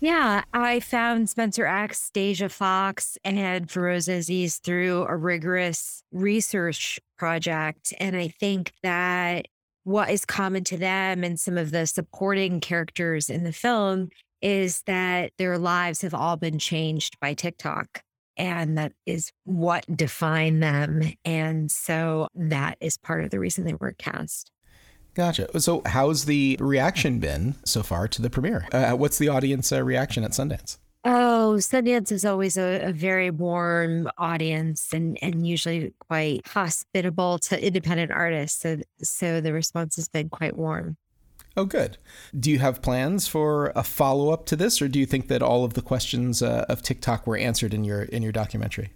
Yeah, 0.00 0.42
I 0.52 0.80
found 0.80 1.28
Spencer 1.30 1.66
X, 1.66 2.10
Deja 2.10 2.48
Foxx, 2.48 3.18
and 3.22 3.68
Feroza 3.68 4.16
Aziz 4.16 4.56
through 4.56 5.06
a 5.08 5.16
rigorous 5.16 6.02
research 6.10 6.98
project. 7.18 7.92
And 8.00 8.16
I 8.16 8.28
think 8.28 8.72
that 8.82 9.46
what 9.84 10.10
is 10.10 10.24
common 10.24 10.64
to 10.64 10.78
them 10.78 11.22
and 11.22 11.38
some 11.38 11.58
of 11.58 11.70
the 11.70 11.86
supporting 11.86 12.60
characters 12.60 13.28
in 13.28 13.44
the 13.44 13.52
film 13.52 14.08
is 14.40 14.82
that 14.86 15.32
their 15.36 15.58
lives 15.58 16.00
have 16.00 16.14
all 16.14 16.36
been 16.36 16.58
changed 16.58 17.20
by 17.20 17.34
TikTok. 17.34 18.02
And 18.38 18.78
that 18.78 18.92
is 19.04 19.30
what 19.44 19.84
defined 19.94 20.62
them. 20.62 21.02
And 21.26 21.70
so 21.70 22.26
that 22.34 22.78
is 22.80 22.96
part 22.96 23.22
of 23.22 23.30
the 23.30 23.38
reason 23.38 23.64
they 23.64 23.74
were 23.74 23.92
cast. 23.92 24.50
Gotcha. 25.14 25.60
So, 25.60 25.82
how's 25.86 26.24
the 26.24 26.56
reaction 26.60 27.18
been 27.18 27.56
so 27.64 27.82
far 27.82 28.08
to 28.08 28.22
the 28.22 28.30
premiere? 28.30 28.66
Uh, 28.72 28.92
what's 28.92 29.18
the 29.18 29.28
audience 29.28 29.72
uh, 29.72 29.82
reaction 29.82 30.24
at 30.24 30.32
Sundance? 30.32 30.78
Oh, 31.04 31.56
Sundance 31.58 32.12
is 32.12 32.24
always 32.26 32.58
a, 32.58 32.88
a, 32.88 32.92
very 32.92 33.30
warm 33.30 34.10
audience 34.18 34.92
and, 34.92 35.16
and 35.22 35.46
usually 35.46 35.94
quite 35.98 36.46
hospitable 36.46 37.38
to 37.38 37.66
independent 37.66 38.12
artists. 38.12 38.60
So, 38.60 38.80
so 39.02 39.40
the 39.40 39.54
response 39.54 39.96
has 39.96 40.08
been 40.08 40.28
quite 40.28 40.58
warm. 40.58 40.98
Oh, 41.56 41.64
good. 41.64 41.96
Do 42.38 42.50
you 42.50 42.58
have 42.58 42.82
plans 42.82 43.26
for 43.26 43.72
a 43.74 43.82
follow 43.82 44.30
up 44.30 44.44
to 44.46 44.56
this, 44.56 44.80
or 44.80 44.88
do 44.88 44.98
you 44.98 45.06
think 45.06 45.28
that 45.28 45.42
all 45.42 45.64
of 45.64 45.72
the 45.72 45.82
questions 45.82 46.42
uh, 46.42 46.66
of 46.68 46.82
TikTok 46.82 47.26
were 47.26 47.36
answered 47.36 47.74
in 47.74 47.82
your 47.82 48.02
in 48.02 48.22
your 48.22 48.32
documentary? 48.32 48.92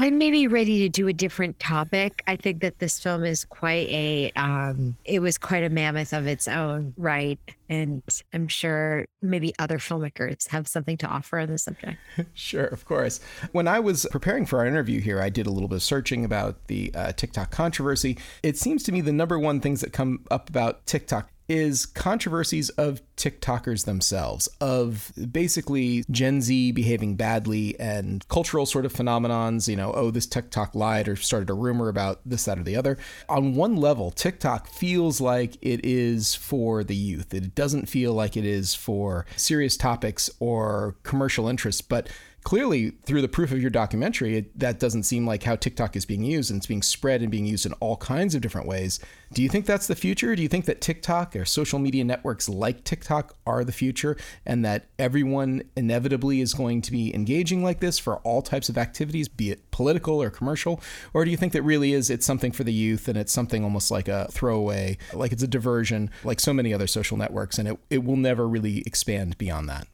I'm 0.00 0.16
maybe 0.16 0.46
ready 0.46 0.78
to 0.78 0.88
do 0.88 1.08
a 1.08 1.12
different 1.12 1.58
topic. 1.58 2.22
I 2.28 2.36
think 2.36 2.60
that 2.60 2.78
this 2.78 3.00
film 3.00 3.24
is 3.24 3.44
quite 3.44 3.88
a, 3.88 4.30
um, 4.36 4.96
it 5.04 5.18
was 5.18 5.38
quite 5.38 5.64
a 5.64 5.70
mammoth 5.70 6.12
of 6.12 6.28
its 6.28 6.46
own, 6.46 6.94
right? 6.96 7.40
And 7.68 8.04
I'm 8.32 8.46
sure 8.46 9.06
maybe 9.20 9.52
other 9.58 9.78
filmmakers 9.78 10.46
have 10.50 10.68
something 10.68 10.96
to 10.98 11.08
offer 11.08 11.40
on 11.40 11.48
the 11.48 11.58
subject. 11.58 11.98
sure, 12.34 12.66
of 12.66 12.84
course. 12.84 13.18
When 13.50 13.66
I 13.66 13.80
was 13.80 14.06
preparing 14.12 14.46
for 14.46 14.60
our 14.60 14.66
interview 14.66 15.00
here, 15.00 15.20
I 15.20 15.30
did 15.30 15.48
a 15.48 15.50
little 15.50 15.68
bit 15.68 15.76
of 15.76 15.82
searching 15.82 16.24
about 16.24 16.68
the 16.68 16.92
uh, 16.94 17.10
TikTok 17.10 17.50
controversy. 17.50 18.18
It 18.44 18.56
seems 18.56 18.84
to 18.84 18.92
me 18.92 19.00
the 19.00 19.12
number 19.12 19.36
one 19.36 19.60
things 19.60 19.80
that 19.80 19.92
come 19.92 20.24
up 20.30 20.48
about 20.48 20.86
TikTok 20.86 21.28
is 21.48 21.86
controversies 21.86 22.68
of 22.70 23.00
TikTokers 23.16 23.84
themselves, 23.84 24.48
of 24.60 25.12
basically 25.32 26.04
Gen 26.10 26.40
Z 26.40 26.72
behaving 26.72 27.16
badly 27.16 27.78
and 27.80 28.26
cultural 28.28 28.66
sort 28.66 28.84
of 28.84 28.92
phenomenons, 28.92 29.68
you 29.68 29.76
know, 29.76 29.92
oh, 29.92 30.10
this 30.10 30.26
TikTok 30.26 30.74
lied 30.74 31.08
or 31.08 31.16
started 31.16 31.50
a 31.50 31.54
rumor 31.54 31.88
about 31.88 32.20
this, 32.24 32.44
that, 32.44 32.58
or 32.58 32.62
the 32.62 32.76
other. 32.76 32.98
On 33.28 33.54
one 33.54 33.76
level, 33.76 34.10
TikTok 34.10 34.68
feels 34.68 35.20
like 35.20 35.56
it 35.62 35.84
is 35.84 36.34
for 36.34 36.84
the 36.84 36.96
youth. 36.96 37.32
It 37.32 37.54
doesn't 37.54 37.88
feel 37.88 38.12
like 38.12 38.36
it 38.36 38.44
is 38.44 38.74
for 38.74 39.26
serious 39.36 39.76
topics 39.76 40.30
or 40.38 40.96
commercial 41.02 41.48
interests, 41.48 41.82
but 41.82 42.08
clearly 42.48 42.92
through 43.04 43.20
the 43.20 43.28
proof 43.28 43.52
of 43.52 43.60
your 43.60 43.68
documentary, 43.68 44.38
it, 44.38 44.58
that 44.58 44.80
doesn't 44.80 45.02
seem 45.02 45.26
like 45.26 45.42
how 45.42 45.54
TikTok 45.54 45.94
is 45.94 46.06
being 46.06 46.24
used, 46.24 46.50
and 46.50 46.56
it's 46.56 46.66
being 46.66 46.80
spread 46.80 47.20
and 47.20 47.30
being 47.30 47.44
used 47.44 47.66
in 47.66 47.74
all 47.74 47.98
kinds 47.98 48.34
of 48.34 48.40
different 48.40 48.66
ways. 48.66 49.00
Do 49.34 49.42
you 49.42 49.50
think 49.50 49.66
that's 49.66 49.86
the 49.86 49.94
future? 49.94 50.34
Do 50.34 50.40
you 50.40 50.48
think 50.48 50.64
that 50.64 50.80
TikTok 50.80 51.36
or 51.36 51.44
social 51.44 51.78
media 51.78 52.04
networks 52.04 52.48
like 52.48 52.84
TikTok 52.84 53.36
are 53.46 53.64
the 53.64 53.72
future, 53.72 54.16
and 54.46 54.64
that 54.64 54.86
everyone 54.98 55.62
inevitably 55.76 56.40
is 56.40 56.54
going 56.54 56.80
to 56.80 56.90
be 56.90 57.14
engaging 57.14 57.62
like 57.62 57.80
this 57.80 57.98
for 57.98 58.16
all 58.20 58.40
types 58.40 58.70
of 58.70 58.78
activities, 58.78 59.28
be 59.28 59.50
it 59.50 59.70
political 59.70 60.22
or 60.22 60.30
commercial? 60.30 60.80
Or 61.12 61.26
do 61.26 61.30
you 61.30 61.36
think 61.36 61.52
that 61.52 61.60
really 61.60 61.92
is 61.92 62.08
it's 62.08 62.24
something 62.24 62.52
for 62.52 62.64
the 62.64 62.72
youth 62.72 63.08
and 63.08 63.18
it's 63.18 63.30
something 63.30 63.62
almost 63.62 63.90
like 63.90 64.08
a 64.08 64.26
throwaway, 64.30 64.96
like 65.12 65.32
it's 65.32 65.42
a 65.42 65.46
diversion, 65.48 66.08
like 66.24 66.40
so 66.40 66.54
many 66.54 66.72
other 66.72 66.86
social 66.86 67.18
networks, 67.18 67.58
and 67.58 67.68
it, 67.68 67.78
it 67.90 68.04
will 68.04 68.16
never 68.16 68.48
really 68.48 68.78
expand 68.86 69.36
beyond 69.36 69.68
that? 69.68 69.86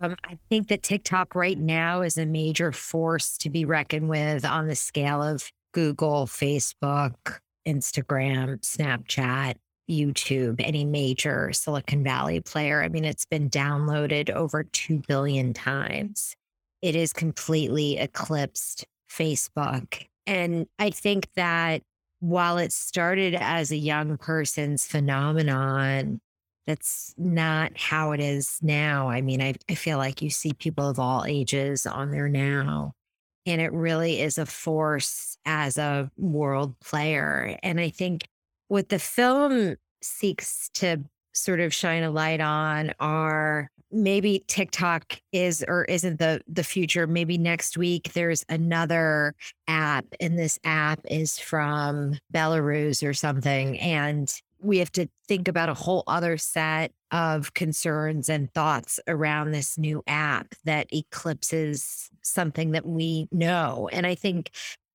Um, 0.00 0.16
I 0.24 0.38
think 0.48 0.68
that 0.68 0.82
TikTok 0.82 1.34
right 1.34 1.58
now 1.58 2.02
is 2.02 2.16
a 2.16 2.26
major 2.26 2.72
force 2.72 3.36
to 3.38 3.50
be 3.50 3.64
reckoned 3.64 4.08
with 4.08 4.44
on 4.44 4.68
the 4.68 4.76
scale 4.76 5.22
of 5.22 5.50
Google, 5.72 6.26
Facebook, 6.26 7.38
Instagram, 7.66 8.60
Snapchat, 8.60 9.54
YouTube, 9.90 10.56
any 10.60 10.84
major 10.84 11.52
Silicon 11.52 12.04
Valley 12.04 12.40
player. 12.40 12.82
I 12.82 12.88
mean, 12.88 13.04
it's 13.04 13.24
been 13.24 13.50
downloaded 13.50 14.30
over 14.30 14.64
2 14.64 15.02
billion 15.08 15.52
times. 15.52 16.34
It 16.82 16.94
is 16.94 17.12
completely 17.12 17.98
eclipsed 17.98 18.84
Facebook. 19.10 20.06
And 20.26 20.66
I 20.78 20.90
think 20.90 21.28
that 21.34 21.82
while 22.20 22.58
it 22.58 22.72
started 22.72 23.34
as 23.34 23.70
a 23.70 23.76
young 23.76 24.18
person's 24.18 24.86
phenomenon, 24.86 26.20
that's 26.68 27.14
not 27.16 27.72
how 27.78 28.12
it 28.12 28.20
is 28.20 28.58
now. 28.60 29.08
I 29.08 29.22
mean, 29.22 29.40
I, 29.40 29.54
I 29.70 29.74
feel 29.74 29.96
like 29.96 30.20
you 30.20 30.28
see 30.28 30.52
people 30.52 30.86
of 30.86 30.98
all 30.98 31.24
ages 31.24 31.86
on 31.86 32.10
there 32.10 32.28
now, 32.28 32.92
and 33.46 33.58
it 33.58 33.72
really 33.72 34.20
is 34.20 34.36
a 34.36 34.44
force 34.44 35.38
as 35.46 35.78
a 35.78 36.10
world 36.18 36.78
player. 36.80 37.58
And 37.62 37.80
I 37.80 37.88
think 37.88 38.28
what 38.68 38.90
the 38.90 38.98
film 38.98 39.76
seeks 40.02 40.68
to 40.74 40.98
sort 41.32 41.60
of 41.60 41.72
shine 41.72 42.02
a 42.02 42.10
light 42.10 42.42
on 42.42 42.92
are 43.00 43.70
maybe 43.90 44.44
TikTok 44.46 45.22
is 45.32 45.64
or 45.66 45.86
isn't 45.86 46.18
the 46.18 46.42
the 46.46 46.64
future. 46.64 47.06
Maybe 47.06 47.38
next 47.38 47.78
week 47.78 48.12
there's 48.12 48.44
another 48.50 49.34
app 49.68 50.04
and 50.20 50.38
this 50.38 50.58
app 50.64 51.00
is 51.10 51.38
from 51.38 52.18
Belarus 52.30 53.02
or 53.02 53.14
something 53.14 53.80
and 53.80 54.30
we 54.60 54.78
have 54.78 54.92
to 54.92 55.08
think 55.26 55.48
about 55.48 55.68
a 55.68 55.74
whole 55.74 56.04
other 56.06 56.36
set 56.36 56.92
of 57.10 57.54
concerns 57.54 58.28
and 58.28 58.52
thoughts 58.52 59.00
around 59.06 59.52
this 59.52 59.78
new 59.78 60.02
app 60.06 60.54
that 60.64 60.86
eclipses 60.92 62.10
something 62.22 62.72
that 62.72 62.86
we 62.86 63.28
know. 63.30 63.88
And 63.92 64.06
I 64.06 64.14
think 64.14 64.50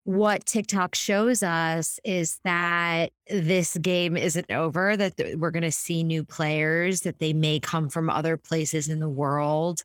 what 0.05 0.45
TikTok 0.45 0.95
shows 0.95 1.43
us 1.43 1.97
is 2.03 2.39
that 2.43 3.11
this 3.29 3.77
game 3.77 4.17
isn't 4.17 4.51
over, 4.51 4.97
that 4.97 5.13
we're 5.37 5.51
going 5.51 5.63
to 5.63 5.71
see 5.71 6.03
new 6.03 6.25
players, 6.25 7.01
that 7.01 7.19
they 7.19 7.31
may 7.31 7.59
come 7.59 7.89
from 7.89 8.09
other 8.09 8.35
places 8.35 8.89
in 8.89 8.99
the 8.99 9.09
world, 9.09 9.83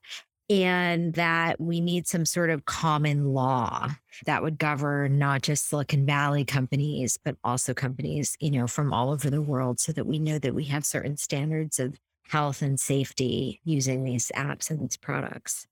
and 0.51 1.15
that 1.15 1.61
we 1.61 1.81
need 1.81 2.07
some 2.07 2.25
sort 2.25 2.51
of 2.51 2.65
common 2.65 3.33
law 3.35 3.89
that 4.25 4.43
would 4.43 4.59
govern 4.59 5.19
not 5.19 5.43
just 5.43 5.69
Silicon 5.69 6.07
Valley 6.07 6.45
companies, 6.45 7.19
but 7.23 7.37
also 7.45 7.75
companies, 7.75 8.37
you 8.41 8.51
know, 8.51 8.67
from 8.67 8.93
all 8.93 9.11
over 9.11 9.29
the 9.29 9.43
world 9.43 9.79
so 9.79 9.93
that 9.93 10.07
we 10.07 10.19
know 10.19 10.39
that 10.39 10.55
we 10.55 10.65
have 10.65 10.87
certain 10.87 11.17
standards 11.17 11.79
of 11.79 11.99
health 12.29 12.63
and 12.63 12.81
safety 12.81 13.61
using 13.65 14.05
these 14.05 14.31
apps 14.35 14.71
and 14.71 14.81
these 14.81 14.97
products. 14.97 15.67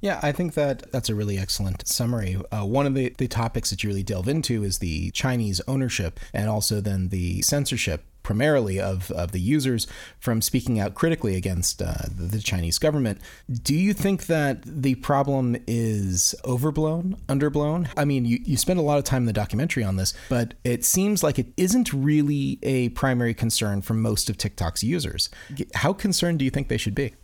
Yeah, 0.00 0.20
I 0.22 0.32
think 0.32 0.54
that 0.54 0.92
that's 0.92 1.08
a 1.08 1.14
really 1.14 1.38
excellent 1.38 1.86
summary. 1.88 2.36
Uh, 2.52 2.64
one 2.64 2.86
of 2.86 2.94
the, 2.94 3.14
the 3.18 3.26
topics 3.26 3.70
that 3.70 3.82
you 3.82 3.88
really 3.88 4.02
delve 4.02 4.28
into 4.28 4.62
is 4.62 4.78
the 4.78 5.10
Chinese 5.10 5.60
ownership 5.66 6.20
and 6.32 6.48
also 6.48 6.80
then 6.80 7.08
the 7.08 7.42
censorship 7.42 8.04
primarily 8.24 8.80
of, 8.80 9.12
of 9.12 9.30
the 9.30 9.38
users 9.38 9.86
from 10.18 10.42
speaking 10.42 10.80
out 10.80 10.94
critically 10.94 11.36
against 11.36 11.80
uh, 11.80 11.94
the 12.12 12.40
Chinese 12.40 12.78
government. 12.80 13.20
Do 13.62 13.74
you 13.74 13.92
think 13.92 14.26
that 14.26 14.62
the 14.64 14.96
problem 14.96 15.56
is 15.68 16.34
overblown, 16.44 17.16
underblown? 17.28 17.88
I 17.96 18.04
mean, 18.04 18.24
you, 18.24 18.40
you 18.44 18.56
spend 18.56 18.80
a 18.80 18.82
lot 18.82 18.98
of 18.98 19.04
time 19.04 19.22
in 19.22 19.26
the 19.26 19.32
documentary 19.32 19.84
on 19.84 19.94
this, 19.94 20.12
but 20.28 20.54
it 20.64 20.84
seems 20.84 21.22
like 21.22 21.38
it 21.38 21.52
isn't 21.56 21.92
really 21.92 22.58
a 22.64 22.88
primary 22.90 23.34
concern 23.34 23.82
for 23.82 23.94
most 23.94 24.28
of 24.28 24.36
TikTok's 24.36 24.82
users. 24.82 25.30
How 25.74 25.92
concerned 25.92 26.40
do 26.40 26.44
you 26.44 26.50
think 26.50 26.68
they 26.68 26.78
should 26.78 26.94
be? 26.96 27.14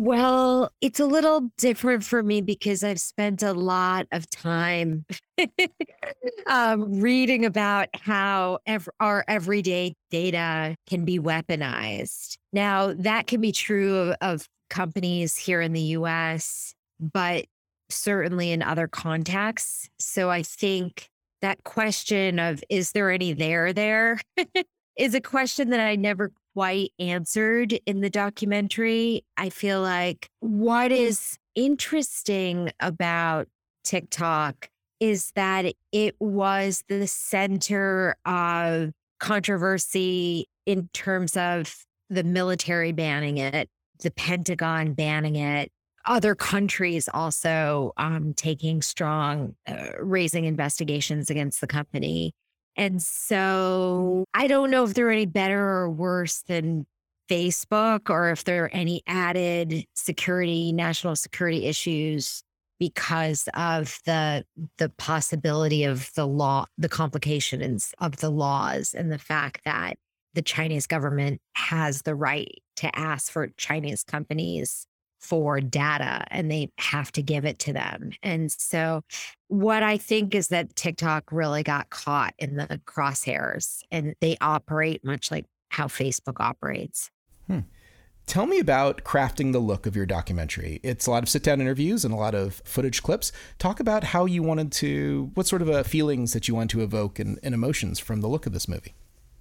Well, 0.00 0.70
it's 0.80 1.00
a 1.00 1.06
little 1.06 1.50
different 1.58 2.04
for 2.04 2.22
me 2.22 2.40
because 2.40 2.84
I've 2.84 3.00
spent 3.00 3.42
a 3.42 3.52
lot 3.52 4.06
of 4.12 4.30
time 4.30 5.04
um, 6.46 7.00
reading 7.00 7.44
about 7.44 7.88
how 7.94 8.60
ev- 8.64 8.88
our 9.00 9.24
everyday 9.26 9.94
data 10.12 10.76
can 10.86 11.04
be 11.04 11.18
weaponized. 11.18 12.36
Now, 12.52 12.94
that 12.94 13.26
can 13.26 13.40
be 13.40 13.50
true 13.50 13.96
of, 13.96 14.16
of 14.20 14.48
companies 14.70 15.36
here 15.36 15.60
in 15.60 15.72
the 15.72 15.80
US, 15.80 16.74
but 17.00 17.46
certainly 17.90 18.52
in 18.52 18.62
other 18.62 18.86
contexts. 18.86 19.88
So 19.98 20.30
I 20.30 20.44
think 20.44 21.08
that 21.42 21.64
question 21.64 22.38
of 22.38 22.62
is 22.70 22.92
there 22.92 23.10
any 23.10 23.32
there 23.32 23.72
there 23.72 24.20
is 24.96 25.14
a 25.14 25.20
question 25.20 25.70
that 25.70 25.80
I 25.80 25.96
never 25.96 26.30
quite 26.54 26.92
answered 26.98 27.72
in 27.86 28.00
the 28.00 28.10
documentary. 28.10 29.24
I 29.36 29.50
feel 29.50 29.80
like 29.80 30.28
what 30.40 30.92
is 30.92 31.38
interesting 31.54 32.70
about 32.80 33.48
TikTok 33.84 34.68
is 35.00 35.30
that 35.34 35.72
it 35.92 36.16
was 36.18 36.82
the 36.88 37.06
center 37.06 38.16
of 38.24 38.90
controversy 39.20 40.46
in 40.66 40.88
terms 40.92 41.36
of 41.36 41.74
the 42.10 42.24
military 42.24 42.92
banning 42.92 43.38
it, 43.38 43.68
the 44.02 44.10
Pentagon 44.10 44.94
banning 44.94 45.36
it, 45.36 45.70
other 46.08 46.34
countries 46.34 47.08
also 47.12 47.92
um, 47.98 48.32
taking 48.34 48.82
strong, 48.82 49.54
uh, 49.66 49.90
raising 50.00 50.46
investigations 50.46 51.30
against 51.30 51.60
the 51.60 51.66
company. 51.66 52.32
And 52.78 53.02
so 53.02 54.24
I 54.32 54.46
don't 54.46 54.70
know 54.70 54.84
if 54.84 54.94
they're 54.94 55.10
any 55.10 55.26
better 55.26 55.60
or 55.60 55.90
worse 55.90 56.42
than 56.42 56.86
Facebook 57.28 58.08
or 58.08 58.30
if 58.30 58.44
there 58.44 58.64
are 58.64 58.70
any 58.72 59.02
added 59.06 59.84
security, 59.94 60.72
national 60.72 61.16
security 61.16 61.66
issues 61.66 62.42
because 62.78 63.48
of 63.54 63.98
the 64.06 64.44
the 64.78 64.88
possibility 64.90 65.82
of 65.82 66.10
the 66.14 66.26
law, 66.26 66.64
the 66.78 66.88
complications 66.88 67.92
of 67.98 68.18
the 68.18 68.30
laws 68.30 68.94
and 68.94 69.10
the 69.10 69.18
fact 69.18 69.62
that 69.64 69.96
the 70.34 70.42
Chinese 70.42 70.86
government 70.86 71.40
has 71.54 72.02
the 72.02 72.14
right 72.14 72.62
to 72.76 72.96
ask 72.96 73.32
for 73.32 73.48
Chinese 73.56 74.04
companies 74.04 74.86
for 75.20 75.60
data 75.60 76.24
and 76.30 76.50
they 76.50 76.70
have 76.78 77.12
to 77.12 77.22
give 77.22 77.44
it 77.44 77.58
to 77.60 77.72
them. 77.72 78.10
And 78.22 78.50
so, 78.50 79.02
what 79.48 79.82
I 79.82 79.96
think 79.96 80.34
is 80.34 80.48
that 80.48 80.76
TikTok 80.76 81.32
really 81.32 81.62
got 81.62 81.90
caught 81.90 82.34
in 82.38 82.56
the 82.56 82.80
crosshairs 82.86 83.78
and 83.90 84.14
they 84.20 84.36
operate 84.40 85.04
much 85.04 85.30
like 85.30 85.46
how 85.70 85.86
Facebook 85.86 86.36
operates. 86.40 87.10
Hmm. 87.46 87.60
Tell 88.26 88.44
me 88.44 88.58
about 88.58 89.04
crafting 89.04 89.52
the 89.52 89.58
look 89.58 89.86
of 89.86 89.96
your 89.96 90.04
documentary. 90.04 90.80
It's 90.82 91.06
a 91.06 91.10
lot 91.10 91.22
of 91.22 91.30
sit 91.30 91.42
down 91.42 91.62
interviews 91.62 92.04
and 92.04 92.12
a 92.12 92.16
lot 92.16 92.34
of 92.34 92.60
footage 92.62 93.02
clips. 93.02 93.32
Talk 93.58 93.80
about 93.80 94.04
how 94.04 94.26
you 94.26 94.42
wanted 94.42 94.70
to, 94.72 95.30
what 95.32 95.46
sort 95.46 95.62
of 95.62 95.70
uh, 95.70 95.82
feelings 95.82 96.34
that 96.34 96.46
you 96.46 96.54
want 96.54 96.70
to 96.72 96.82
evoke 96.82 97.18
and, 97.18 97.38
and 97.42 97.54
emotions 97.54 97.98
from 97.98 98.20
the 98.20 98.28
look 98.28 98.44
of 98.44 98.52
this 98.52 98.68
movie. 98.68 98.94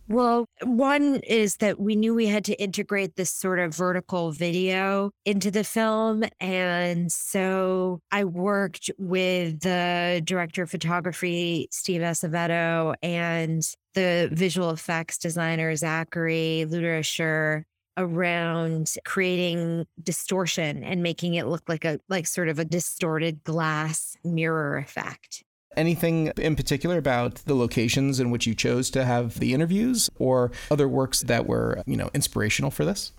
Well, 0.09 0.45
one 0.63 1.15
is 1.27 1.57
that 1.57 1.79
we 1.81 1.97
knew 1.97 2.15
we 2.15 2.27
had 2.27 2.45
to 2.45 2.53
integrate 2.61 3.17
this 3.17 3.29
sort 3.29 3.59
of 3.59 3.75
vertical 3.75 4.31
video 4.31 5.11
into 5.25 5.51
the 5.51 5.65
film. 5.65 6.23
And 6.39 7.11
so 7.11 7.99
I 8.09 8.23
worked 8.23 8.89
with 8.97 9.59
the 9.59 10.21
director 10.23 10.63
of 10.63 10.71
photography, 10.71 11.67
Steve 11.71 12.01
Acevedo, 12.01 12.95
and 13.03 13.61
the 13.95 14.29
visual 14.31 14.69
effects 14.69 15.17
designer, 15.17 15.75
Zachary 15.75 16.65
Luderisher, 16.69 17.63
around 17.97 18.93
creating 19.03 19.85
distortion 20.01 20.83
and 20.83 21.03
making 21.03 21.33
it 21.33 21.47
look 21.47 21.63
like 21.67 21.83
a 21.83 21.99
like 22.07 22.27
sort 22.27 22.47
of 22.47 22.59
a 22.59 22.65
distorted 22.65 23.43
glass 23.43 24.15
mirror 24.23 24.77
effect. 24.77 25.43
Anything 25.77 26.33
in 26.37 26.55
particular 26.55 26.97
about 26.97 27.35
the 27.45 27.53
locations 27.53 28.19
in 28.19 28.31
which 28.31 28.47
you 28.47 28.55
chose 28.55 28.89
to 28.89 29.05
have 29.05 29.39
the 29.39 29.53
interviews 29.53 30.09
or 30.17 30.51
other 30.71 30.87
works 30.87 31.21
that 31.21 31.45
were, 31.45 31.83
you 31.85 31.95
know, 31.95 32.09
inspirational 32.15 32.71
for 32.71 32.83
this? 32.83 33.13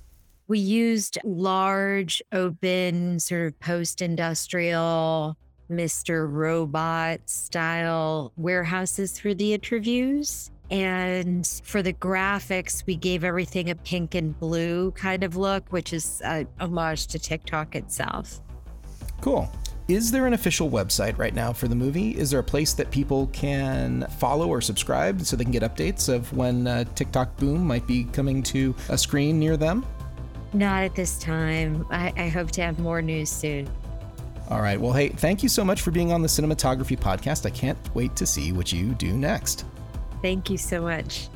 We 0.49 0.59
used 0.59 1.18
large, 1.25 2.21
open, 2.33 3.21
sort 3.21 3.47
of 3.47 3.61
post 3.61 4.03
industrial, 4.03 5.37
Mr. 5.71 6.27
Robot 6.29 7.21
style 7.27 8.33
warehouses 8.37 9.18
for 9.18 9.35
the 9.35 9.55
interviews. 9.55 10.51
And 10.71 11.47
for 11.64 11.83
the 11.83 11.92
graphics, 11.92 12.85
we 12.87 12.97
gave 12.97 13.25
everything 13.25 13.71
a 13.71 13.75
pink 13.75 14.14
and 14.14 14.38
blue 14.38 14.90
kind 14.92 15.23
of 15.23 15.37
look, 15.37 15.71
which 15.71 15.92
is 15.92 16.21
a 16.25 16.47
homage 16.61 17.07
to 17.09 17.18
TikTok 17.18 17.75
itself. 17.77 18.40
Cool. 19.21 19.51
Is 19.88 20.11
there 20.11 20.27
an 20.27 20.35
official 20.35 20.68
website 20.68 21.16
right 21.16 21.33
now 21.33 21.51
for 21.51 21.66
the 21.66 21.74
movie? 21.74 22.11
Is 22.11 22.31
there 22.31 22.40
a 22.40 22.44
place 22.44 22.74
that 22.74 22.90
people 22.90 23.29
can 23.29 24.07
follow 24.18 24.46
or 24.46 24.61
subscribe 24.61 25.22
so 25.22 25.35
they 25.35 25.44
can 25.44 25.53
get 25.53 25.62
updates 25.62 26.14
of 26.14 26.31
when 26.37 26.66
uh, 26.66 26.85
TikTok 26.94 27.35
Boom 27.38 27.66
might 27.66 27.87
be 27.87 28.05
coming 28.05 28.42
to 28.42 28.74
a 28.90 28.98
screen 28.98 29.38
near 29.38 29.57
them? 29.57 29.87
Not 30.53 30.83
at 30.83 30.94
this 30.94 31.18
time. 31.18 31.87
I, 31.90 32.12
I 32.18 32.29
hope 32.29 32.51
to 32.53 32.62
have 32.62 32.79
more 32.79 33.01
news 33.01 33.31
soon. 33.31 33.66
All 34.51 34.61
right. 34.61 34.79
Well, 34.79 34.92
hey, 34.92 35.09
thank 35.09 35.42
you 35.42 35.48
so 35.48 35.64
much 35.64 35.81
for 35.81 35.90
being 35.90 36.12
on 36.12 36.20
the 36.20 36.29
Cinematography 36.29 36.98
Podcast. 36.98 37.46
I 37.46 37.51
can't 37.51 37.79
wait 37.94 38.14
to 38.16 38.27
see 38.27 38.53
what 38.53 38.70
you 38.70 38.92
do 38.92 39.14
next. 39.14 39.64
Thank 40.20 40.51
you 40.51 40.59
so 40.59 40.83
much. 40.83 41.29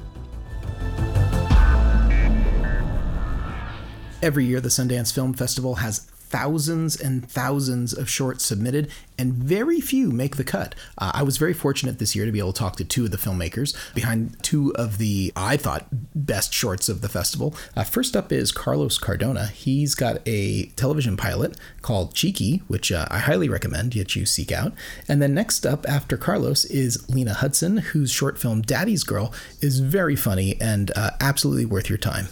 Every 4.20 4.44
year, 4.44 4.60
the 4.60 4.68
Sundance 4.68 5.10
Film 5.10 5.32
Festival 5.32 5.76
has 5.76 6.11
thousands 6.32 6.98
and 6.98 7.30
thousands 7.30 7.92
of 7.92 8.08
shorts 8.08 8.44
submitted, 8.44 8.90
and 9.18 9.34
very 9.34 9.80
few 9.80 10.10
make 10.10 10.36
the 10.36 10.44
cut. 10.44 10.74
Uh, 10.96 11.12
I 11.14 11.22
was 11.22 11.36
very 11.36 11.52
fortunate 11.52 11.98
this 11.98 12.16
year 12.16 12.24
to 12.24 12.32
be 12.32 12.38
able 12.38 12.54
to 12.54 12.58
talk 12.58 12.76
to 12.76 12.84
two 12.84 13.04
of 13.04 13.10
the 13.10 13.18
filmmakers 13.18 13.76
behind 13.94 14.42
two 14.42 14.74
of 14.74 14.96
the, 14.96 15.30
I 15.36 15.58
thought, 15.58 15.86
best 16.14 16.54
shorts 16.54 16.88
of 16.88 17.02
the 17.02 17.08
festival. 17.10 17.54
Uh, 17.76 17.84
first 17.84 18.16
up 18.16 18.32
is 18.32 18.50
Carlos 18.50 18.96
Cardona. 18.98 19.48
He's 19.48 19.94
got 19.94 20.26
a 20.26 20.66
television 20.76 21.18
pilot 21.18 21.58
called 21.82 22.14
Chiqui, 22.14 22.62
which 22.66 22.90
uh, 22.90 23.06
I 23.10 23.18
highly 23.18 23.50
recommend 23.50 23.92
that 23.92 24.16
you 24.16 24.24
seek 24.24 24.50
out. 24.50 24.72
And 25.06 25.20
then 25.20 25.34
next 25.34 25.66
up 25.66 25.86
after 25.86 26.16
Carlos 26.16 26.64
is 26.64 27.06
Lena 27.10 27.34
Hudson, 27.34 27.76
whose 27.76 28.10
short 28.10 28.38
film 28.38 28.62
Daddy's 28.62 29.04
Girl 29.04 29.34
is 29.60 29.80
very 29.80 30.16
funny 30.16 30.56
and 30.60 30.90
uh, 30.96 31.10
absolutely 31.20 31.66
worth 31.66 31.90
your 31.90 31.98
time. 31.98 32.28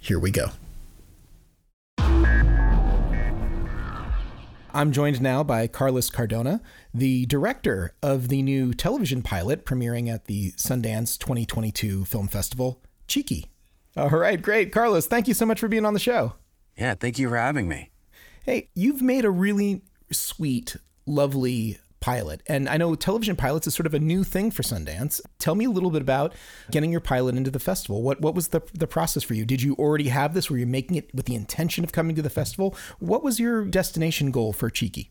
Here 0.00 0.18
we 0.18 0.32
go. 0.32 0.50
I'm 4.76 4.92
joined 4.92 5.22
now 5.22 5.42
by 5.42 5.68
Carlos 5.68 6.10
Cardona, 6.10 6.60
the 6.92 7.24
director 7.24 7.94
of 8.02 8.28
the 8.28 8.42
new 8.42 8.74
television 8.74 9.22
pilot 9.22 9.64
premiering 9.64 10.12
at 10.12 10.26
the 10.26 10.52
Sundance 10.52 11.18
2022 11.18 12.04
Film 12.04 12.28
Festival, 12.28 12.82
Chiqui. 13.08 13.46
All 13.96 14.10
right, 14.10 14.40
great. 14.40 14.72
Carlos, 14.72 15.06
thank 15.06 15.28
you 15.28 15.32
so 15.32 15.46
much 15.46 15.60
for 15.60 15.68
being 15.68 15.86
on 15.86 15.94
the 15.94 15.98
show. 15.98 16.34
Yeah, 16.76 16.92
thank 16.94 17.18
you 17.18 17.30
for 17.30 17.38
having 17.38 17.68
me. 17.68 17.90
Hey, 18.44 18.68
you've 18.74 19.00
made 19.00 19.24
a 19.24 19.30
really 19.30 19.80
sweet, 20.12 20.76
lovely 21.06 21.78
pilot. 22.06 22.40
And 22.46 22.68
I 22.68 22.76
know 22.76 22.94
television 22.94 23.34
pilots 23.34 23.66
is 23.66 23.74
sort 23.74 23.86
of 23.86 23.92
a 23.92 23.98
new 23.98 24.22
thing 24.22 24.52
for 24.52 24.62
Sundance. 24.62 25.20
Tell 25.40 25.56
me 25.56 25.64
a 25.64 25.70
little 25.70 25.90
bit 25.90 26.02
about 26.02 26.34
getting 26.70 26.92
your 26.92 27.00
pilot 27.00 27.34
into 27.34 27.50
the 27.50 27.58
festival. 27.58 28.00
What 28.00 28.20
what 28.20 28.32
was 28.32 28.48
the 28.48 28.62
the 28.72 28.86
process 28.86 29.24
for 29.24 29.34
you? 29.34 29.44
Did 29.44 29.60
you 29.60 29.74
already 29.74 30.08
have 30.10 30.32
this? 30.32 30.48
Were 30.48 30.56
you 30.56 30.68
making 30.68 30.96
it 30.96 31.12
with 31.12 31.26
the 31.26 31.34
intention 31.34 31.82
of 31.82 31.90
coming 31.90 32.14
to 32.14 32.22
the 32.22 32.30
festival? 32.30 32.76
What 33.00 33.24
was 33.24 33.40
your 33.40 33.64
destination 33.64 34.30
goal 34.30 34.52
for 34.52 34.70
Chiqui? 34.70 35.08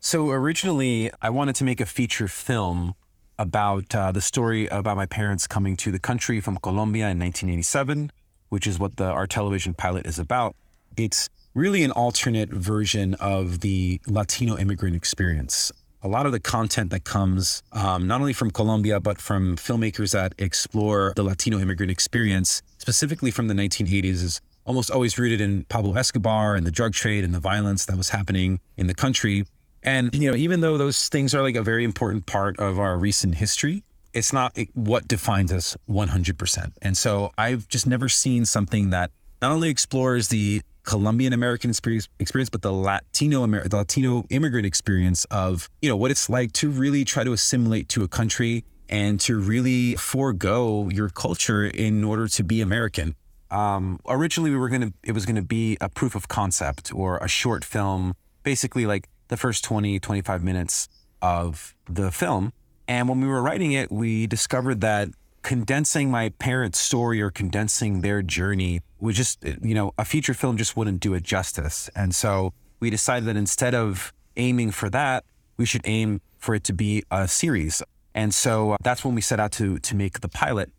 So 0.00 0.28
originally, 0.28 1.10
I 1.22 1.30
wanted 1.30 1.54
to 1.56 1.64
make 1.64 1.80
a 1.80 1.86
feature 1.86 2.28
film 2.28 2.94
about 3.38 3.94
uh, 3.94 4.12
the 4.12 4.20
story 4.20 4.66
about 4.66 4.98
my 4.98 5.06
parents 5.06 5.46
coming 5.46 5.78
to 5.78 5.90
the 5.90 5.98
country 5.98 6.40
from 6.40 6.58
Colombia 6.58 7.08
in 7.08 7.18
1987, 7.18 8.12
which 8.50 8.66
is 8.66 8.78
what 8.78 8.98
the 8.98 9.06
our 9.06 9.26
television 9.26 9.72
pilot 9.72 10.06
is 10.06 10.18
about. 10.18 10.54
It's 10.94 11.30
really 11.54 11.84
an 11.84 11.92
alternate 11.92 12.50
version 12.50 13.14
of 13.14 13.60
the 13.60 14.00
Latino 14.06 14.58
immigrant 14.58 14.94
experience 14.94 15.72
a 16.02 16.08
lot 16.08 16.26
of 16.26 16.32
the 16.32 16.40
content 16.40 16.90
that 16.90 17.04
comes 17.04 17.62
um, 17.72 18.06
not 18.06 18.20
only 18.20 18.32
from 18.32 18.50
Colombia, 18.50 19.00
but 19.00 19.20
from 19.20 19.56
filmmakers 19.56 20.12
that 20.12 20.34
explore 20.38 21.12
the 21.16 21.22
Latino 21.22 21.58
immigrant 21.58 21.90
experience, 21.90 22.62
specifically 22.78 23.30
from 23.30 23.48
the 23.48 23.54
1980s, 23.54 24.22
is 24.22 24.40
almost 24.64 24.90
always 24.90 25.18
rooted 25.18 25.40
in 25.40 25.64
Pablo 25.64 25.94
Escobar 25.94 26.54
and 26.54 26.66
the 26.66 26.70
drug 26.70 26.92
trade 26.92 27.24
and 27.24 27.34
the 27.34 27.40
violence 27.40 27.86
that 27.86 27.96
was 27.96 28.10
happening 28.10 28.60
in 28.76 28.86
the 28.86 28.94
country. 28.94 29.44
And, 29.82 30.14
you 30.14 30.30
know, 30.30 30.36
even 30.36 30.60
though 30.60 30.76
those 30.76 31.08
things 31.08 31.34
are 31.34 31.42
like 31.42 31.56
a 31.56 31.62
very 31.62 31.84
important 31.84 32.26
part 32.26 32.58
of 32.60 32.78
our 32.78 32.98
recent 32.98 33.36
history, 33.36 33.82
it's 34.12 34.32
not 34.32 34.56
what 34.74 35.08
defines 35.08 35.52
us 35.52 35.76
100%. 35.88 36.72
And 36.82 36.96
so 36.96 37.32
I've 37.38 37.68
just 37.68 37.86
never 37.86 38.08
seen 38.08 38.44
something 38.44 38.90
that 38.90 39.10
not 39.40 39.52
only 39.52 39.68
explores 39.70 40.28
the 40.28 40.62
Colombian 40.88 41.34
American 41.34 41.68
experience, 41.68 42.08
but 42.50 42.62
the 42.62 42.72
Latino 42.72 43.44
Amer- 43.44 43.68
the 43.68 43.76
Latino 43.76 44.24
immigrant 44.30 44.64
experience 44.64 45.26
of 45.26 45.68
you 45.82 45.88
know 45.90 45.96
what 45.96 46.10
it's 46.10 46.30
like 46.30 46.50
to 46.54 46.70
really 46.70 47.04
try 47.04 47.22
to 47.24 47.32
assimilate 47.34 47.90
to 47.90 48.04
a 48.04 48.08
country 48.08 48.64
and 48.88 49.20
to 49.20 49.38
really 49.38 49.96
forego 49.96 50.88
your 50.88 51.10
culture 51.10 51.66
in 51.66 52.04
order 52.04 52.26
to 52.26 52.42
be 52.42 52.62
American. 52.62 53.14
Um, 53.50 54.00
originally, 54.08 54.50
we 54.50 54.56
were 54.56 54.70
gonna 54.70 54.94
it 55.04 55.12
was 55.12 55.26
gonna 55.26 55.42
be 55.42 55.76
a 55.78 55.90
proof 55.90 56.14
of 56.14 56.28
concept 56.28 56.90
or 56.94 57.18
a 57.18 57.28
short 57.28 57.66
film, 57.66 58.14
basically 58.42 58.86
like 58.86 59.10
the 59.28 59.36
first 59.36 59.64
20, 59.64 60.00
25 60.00 60.42
minutes 60.42 60.88
of 61.20 61.74
the 61.86 62.10
film. 62.10 62.50
And 62.88 63.10
when 63.10 63.20
we 63.20 63.26
were 63.26 63.42
writing 63.42 63.72
it, 63.72 63.92
we 63.92 64.26
discovered 64.26 64.80
that 64.80 65.10
condensing 65.48 66.10
my 66.10 66.28
parents' 66.38 66.78
story 66.78 67.22
or 67.22 67.30
condensing 67.30 68.02
their 68.02 68.20
journey 68.20 68.82
was 69.00 69.16
just, 69.16 69.42
you 69.62 69.74
know, 69.74 69.94
a 69.96 70.04
feature 70.04 70.34
film 70.34 70.58
just 70.58 70.76
wouldn't 70.76 71.00
do 71.00 71.14
it 71.14 71.22
justice. 71.22 71.88
And 71.96 72.14
so 72.14 72.52
we 72.80 72.90
decided 72.90 73.24
that 73.24 73.36
instead 73.38 73.74
of 73.74 74.12
aiming 74.36 74.72
for 74.72 74.90
that, 74.90 75.24
we 75.56 75.64
should 75.64 75.80
aim 75.86 76.20
for 76.36 76.54
it 76.54 76.64
to 76.64 76.74
be 76.74 77.02
a 77.10 77.26
series. 77.26 77.82
And 78.14 78.34
so 78.34 78.76
that's 78.82 79.06
when 79.06 79.14
we 79.14 79.22
set 79.22 79.40
out 79.40 79.52
to 79.52 79.78
to 79.78 79.96
make 79.96 80.20
the 80.20 80.28
pilot. 80.28 80.70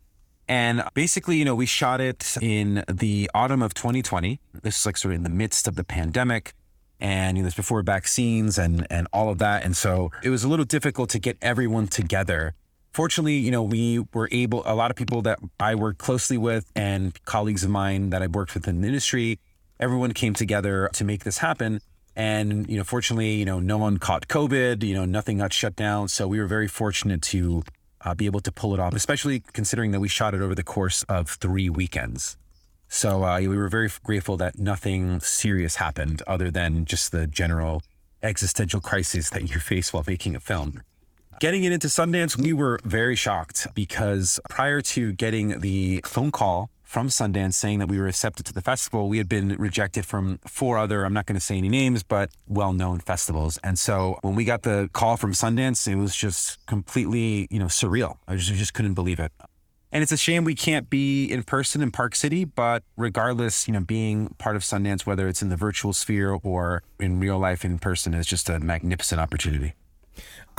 And 0.46 0.84
basically, 0.94 1.36
you 1.36 1.44
know, 1.44 1.56
we 1.56 1.66
shot 1.66 2.00
it 2.00 2.36
in 2.40 2.84
the 2.86 3.28
autumn 3.34 3.62
of 3.62 3.74
2020. 3.74 4.38
This 4.62 4.78
is 4.78 4.86
like 4.86 4.96
sort 4.98 5.14
of 5.14 5.16
in 5.16 5.24
the 5.24 5.30
midst 5.30 5.66
of 5.66 5.74
the 5.74 5.82
pandemic 5.82 6.54
and 7.00 7.36
you 7.36 7.42
know, 7.42 7.48
this 7.48 7.56
before 7.56 7.82
vaccines 7.82 8.56
and 8.56 8.86
and 8.88 9.08
all 9.12 9.30
of 9.30 9.38
that. 9.38 9.64
And 9.64 9.76
so 9.76 10.12
it 10.22 10.30
was 10.30 10.44
a 10.44 10.48
little 10.48 10.64
difficult 10.64 11.10
to 11.10 11.18
get 11.18 11.36
everyone 11.42 11.88
together 11.88 12.54
fortunately, 12.92 13.36
you 13.36 13.50
know, 13.50 13.62
we 13.62 14.04
were 14.12 14.28
able, 14.32 14.62
a 14.66 14.74
lot 14.74 14.90
of 14.90 14.96
people 14.96 15.22
that 15.22 15.38
I 15.58 15.74
work 15.74 15.98
closely 15.98 16.38
with 16.38 16.70
and 16.74 17.22
colleagues 17.24 17.64
of 17.64 17.70
mine 17.70 18.10
that 18.10 18.22
I've 18.22 18.34
worked 18.34 18.54
with 18.54 18.66
in 18.68 18.80
the 18.80 18.88
industry, 18.88 19.38
everyone 19.78 20.12
came 20.12 20.34
together 20.34 20.90
to 20.94 21.04
make 21.04 21.24
this 21.24 21.38
happen. 21.38 21.80
And, 22.16 22.68
you 22.68 22.76
know, 22.76 22.84
fortunately, 22.84 23.34
you 23.34 23.44
know, 23.44 23.60
no 23.60 23.78
one 23.78 23.98
caught 23.98 24.28
COVID, 24.28 24.82
you 24.82 24.94
know, 24.94 25.04
nothing 25.04 25.38
got 25.38 25.52
shut 25.52 25.76
down. 25.76 26.08
So 26.08 26.26
we 26.28 26.38
were 26.38 26.46
very 26.46 26.68
fortunate 26.68 27.22
to 27.22 27.62
uh, 28.04 28.14
be 28.14 28.26
able 28.26 28.40
to 28.40 28.52
pull 28.52 28.74
it 28.74 28.80
off, 28.80 28.94
especially 28.94 29.40
considering 29.52 29.92
that 29.92 30.00
we 30.00 30.08
shot 30.08 30.34
it 30.34 30.40
over 30.40 30.54
the 30.54 30.62
course 30.62 31.02
of 31.04 31.30
three 31.30 31.70
weekends. 31.70 32.36
So 32.88 33.24
uh, 33.24 33.38
we 33.38 33.48
were 33.48 33.68
very 33.68 33.88
grateful 34.02 34.36
that 34.38 34.58
nothing 34.58 35.20
serious 35.20 35.76
happened 35.76 36.22
other 36.26 36.50
than 36.50 36.84
just 36.84 37.12
the 37.12 37.26
general 37.26 37.82
existential 38.22 38.80
crisis 38.80 39.30
that 39.30 39.48
you 39.48 39.60
face 39.60 39.92
while 39.92 40.04
making 40.06 40.34
a 40.34 40.40
film. 40.40 40.82
Getting 41.40 41.64
it 41.64 41.72
into 41.72 41.86
Sundance, 41.86 42.36
we 42.36 42.52
were 42.52 42.78
very 42.84 43.16
shocked 43.16 43.66
because 43.74 44.38
prior 44.50 44.82
to 44.82 45.12
getting 45.14 45.60
the 45.60 46.02
phone 46.04 46.30
call 46.30 46.68
from 46.82 47.08
Sundance 47.08 47.54
saying 47.54 47.78
that 47.78 47.88
we 47.88 47.98
were 47.98 48.08
accepted 48.08 48.44
to 48.44 48.52
the 48.52 48.60
festival, 48.60 49.08
we 49.08 49.16
had 49.16 49.26
been 49.26 49.48
rejected 49.56 50.04
from 50.04 50.38
four 50.46 50.76
other, 50.76 51.02
I'm 51.02 51.14
not 51.14 51.24
going 51.24 51.36
to 51.36 51.40
say 51.40 51.56
any 51.56 51.70
names, 51.70 52.02
but 52.02 52.28
well 52.46 52.74
known 52.74 52.98
festivals. 53.00 53.58
And 53.64 53.78
so 53.78 54.18
when 54.20 54.34
we 54.34 54.44
got 54.44 54.64
the 54.64 54.90
call 54.92 55.16
from 55.16 55.32
Sundance, 55.32 55.90
it 55.90 55.96
was 55.96 56.14
just 56.14 56.58
completely, 56.66 57.48
you 57.50 57.58
know, 57.58 57.68
surreal. 57.68 58.18
I 58.28 58.36
just, 58.36 58.52
I 58.52 58.56
just 58.56 58.74
couldn't 58.74 58.92
believe 58.92 59.18
it. 59.18 59.32
And 59.92 60.02
it's 60.02 60.12
a 60.12 60.18
shame 60.18 60.44
we 60.44 60.54
can't 60.54 60.90
be 60.90 61.24
in 61.24 61.42
person 61.44 61.80
in 61.80 61.90
Park 61.90 62.16
City, 62.16 62.44
but 62.44 62.82
regardless, 62.98 63.66
you 63.66 63.72
know, 63.72 63.80
being 63.80 64.34
part 64.36 64.56
of 64.56 64.62
Sundance, 64.62 65.06
whether 65.06 65.26
it's 65.26 65.40
in 65.40 65.48
the 65.48 65.56
virtual 65.56 65.94
sphere 65.94 66.38
or 66.42 66.82
in 66.98 67.18
real 67.18 67.38
life 67.38 67.64
in 67.64 67.78
person, 67.78 68.12
is 68.12 68.26
just 68.26 68.50
a 68.50 68.60
magnificent 68.60 69.22
opportunity. 69.22 69.72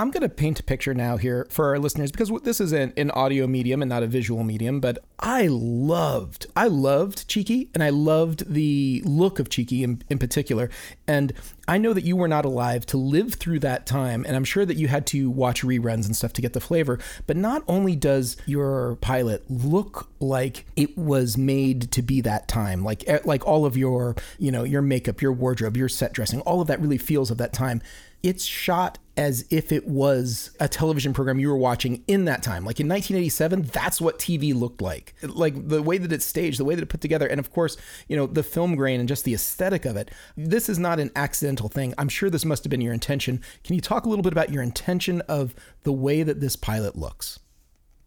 I'm 0.01 0.09
going 0.09 0.23
to 0.23 0.29
paint 0.29 0.59
a 0.59 0.63
picture 0.63 0.95
now 0.95 1.17
here 1.17 1.45
for 1.51 1.67
our 1.67 1.77
listeners 1.77 2.11
because 2.11 2.31
this 2.41 2.59
is 2.59 2.71
an, 2.71 2.91
an, 2.97 3.11
audio 3.11 3.45
medium 3.45 3.83
and 3.83 3.89
not 3.89 4.01
a 4.01 4.07
visual 4.07 4.43
medium. 4.43 4.79
But 4.79 4.97
I 5.19 5.45
loved, 5.45 6.47
I 6.55 6.69
loved 6.69 7.29
Chiqui 7.29 7.69
and 7.75 7.83
I 7.83 7.91
loved 7.91 8.51
the 8.51 9.03
look 9.05 9.37
of 9.37 9.49
Chiqui 9.49 9.83
in, 9.83 10.01
in 10.09 10.17
particular. 10.17 10.71
And 11.07 11.33
I 11.67 11.77
know 11.77 11.93
that 11.93 12.03
you 12.03 12.15
were 12.15 12.27
not 12.27 12.45
alive 12.45 12.87
to 12.87 12.97
live 12.97 13.35
through 13.35 13.59
that 13.59 13.85
time. 13.85 14.25
And 14.27 14.35
I'm 14.35 14.43
sure 14.43 14.65
that 14.65 14.75
you 14.75 14.87
had 14.87 15.05
to 15.07 15.29
watch 15.29 15.61
reruns 15.61 16.07
and 16.07 16.15
stuff 16.15 16.33
to 16.33 16.41
get 16.41 16.53
the 16.53 16.59
flavor. 16.59 16.97
But 17.27 17.37
not 17.37 17.63
only 17.67 17.95
does 17.95 18.37
your 18.47 18.95
pilot 19.01 19.43
look 19.51 20.09
like 20.19 20.65
it 20.75 20.97
was 20.97 21.37
made 21.37 21.91
to 21.91 22.01
be 22.01 22.21
that 22.21 22.47
time, 22.47 22.83
like, 22.83 23.03
like 23.23 23.45
all 23.45 23.67
of 23.67 23.77
your, 23.77 24.15
you 24.39 24.51
know, 24.51 24.63
your 24.63 24.81
makeup, 24.81 25.21
your 25.21 25.31
wardrobe, 25.31 25.77
your 25.77 25.89
set 25.89 26.11
dressing, 26.11 26.41
all 26.41 26.59
of 26.59 26.65
that 26.69 26.81
really 26.81 26.97
feels 26.97 27.29
of 27.29 27.37
that 27.37 27.53
time 27.53 27.83
it's 28.23 28.45
shot 28.45 28.99
as 29.21 29.45
if 29.51 29.71
it 29.71 29.87
was 29.87 30.49
a 30.59 30.67
television 30.67 31.13
program 31.13 31.39
you 31.39 31.47
were 31.47 31.55
watching 31.55 32.03
in 32.07 32.25
that 32.25 32.41
time. 32.41 32.65
Like 32.65 32.79
in 32.79 32.89
1987, 32.89 33.61
that's 33.71 34.01
what 34.01 34.17
TV 34.17 34.51
looked 34.55 34.81
like. 34.81 35.13
Like 35.21 35.67
the 35.67 35.83
way 35.83 35.99
that 35.99 36.11
it's 36.11 36.25
staged, 36.25 36.59
the 36.59 36.65
way 36.65 36.73
that 36.73 36.81
it 36.81 36.89
put 36.89 37.01
together, 37.01 37.27
and 37.27 37.39
of 37.39 37.51
course, 37.53 37.77
you 38.07 38.17
know, 38.17 38.25
the 38.25 38.41
film 38.41 38.75
grain 38.75 38.99
and 38.99 39.07
just 39.07 39.23
the 39.23 39.35
aesthetic 39.35 39.85
of 39.85 39.95
it. 39.95 40.09
This 40.35 40.69
is 40.69 40.79
not 40.79 40.99
an 40.99 41.11
accidental 41.15 41.69
thing. 41.69 41.93
I'm 41.99 42.09
sure 42.09 42.31
this 42.31 42.43
must 42.43 42.63
have 42.63 42.71
been 42.71 42.81
your 42.81 42.95
intention. 42.95 43.41
Can 43.63 43.75
you 43.75 43.81
talk 43.81 44.05
a 44.05 44.09
little 44.09 44.23
bit 44.23 44.33
about 44.33 44.49
your 44.49 44.63
intention 44.63 45.21
of 45.21 45.53
the 45.83 45.93
way 45.93 46.23
that 46.23 46.41
this 46.41 46.55
pilot 46.55 46.95
looks? 46.95 47.37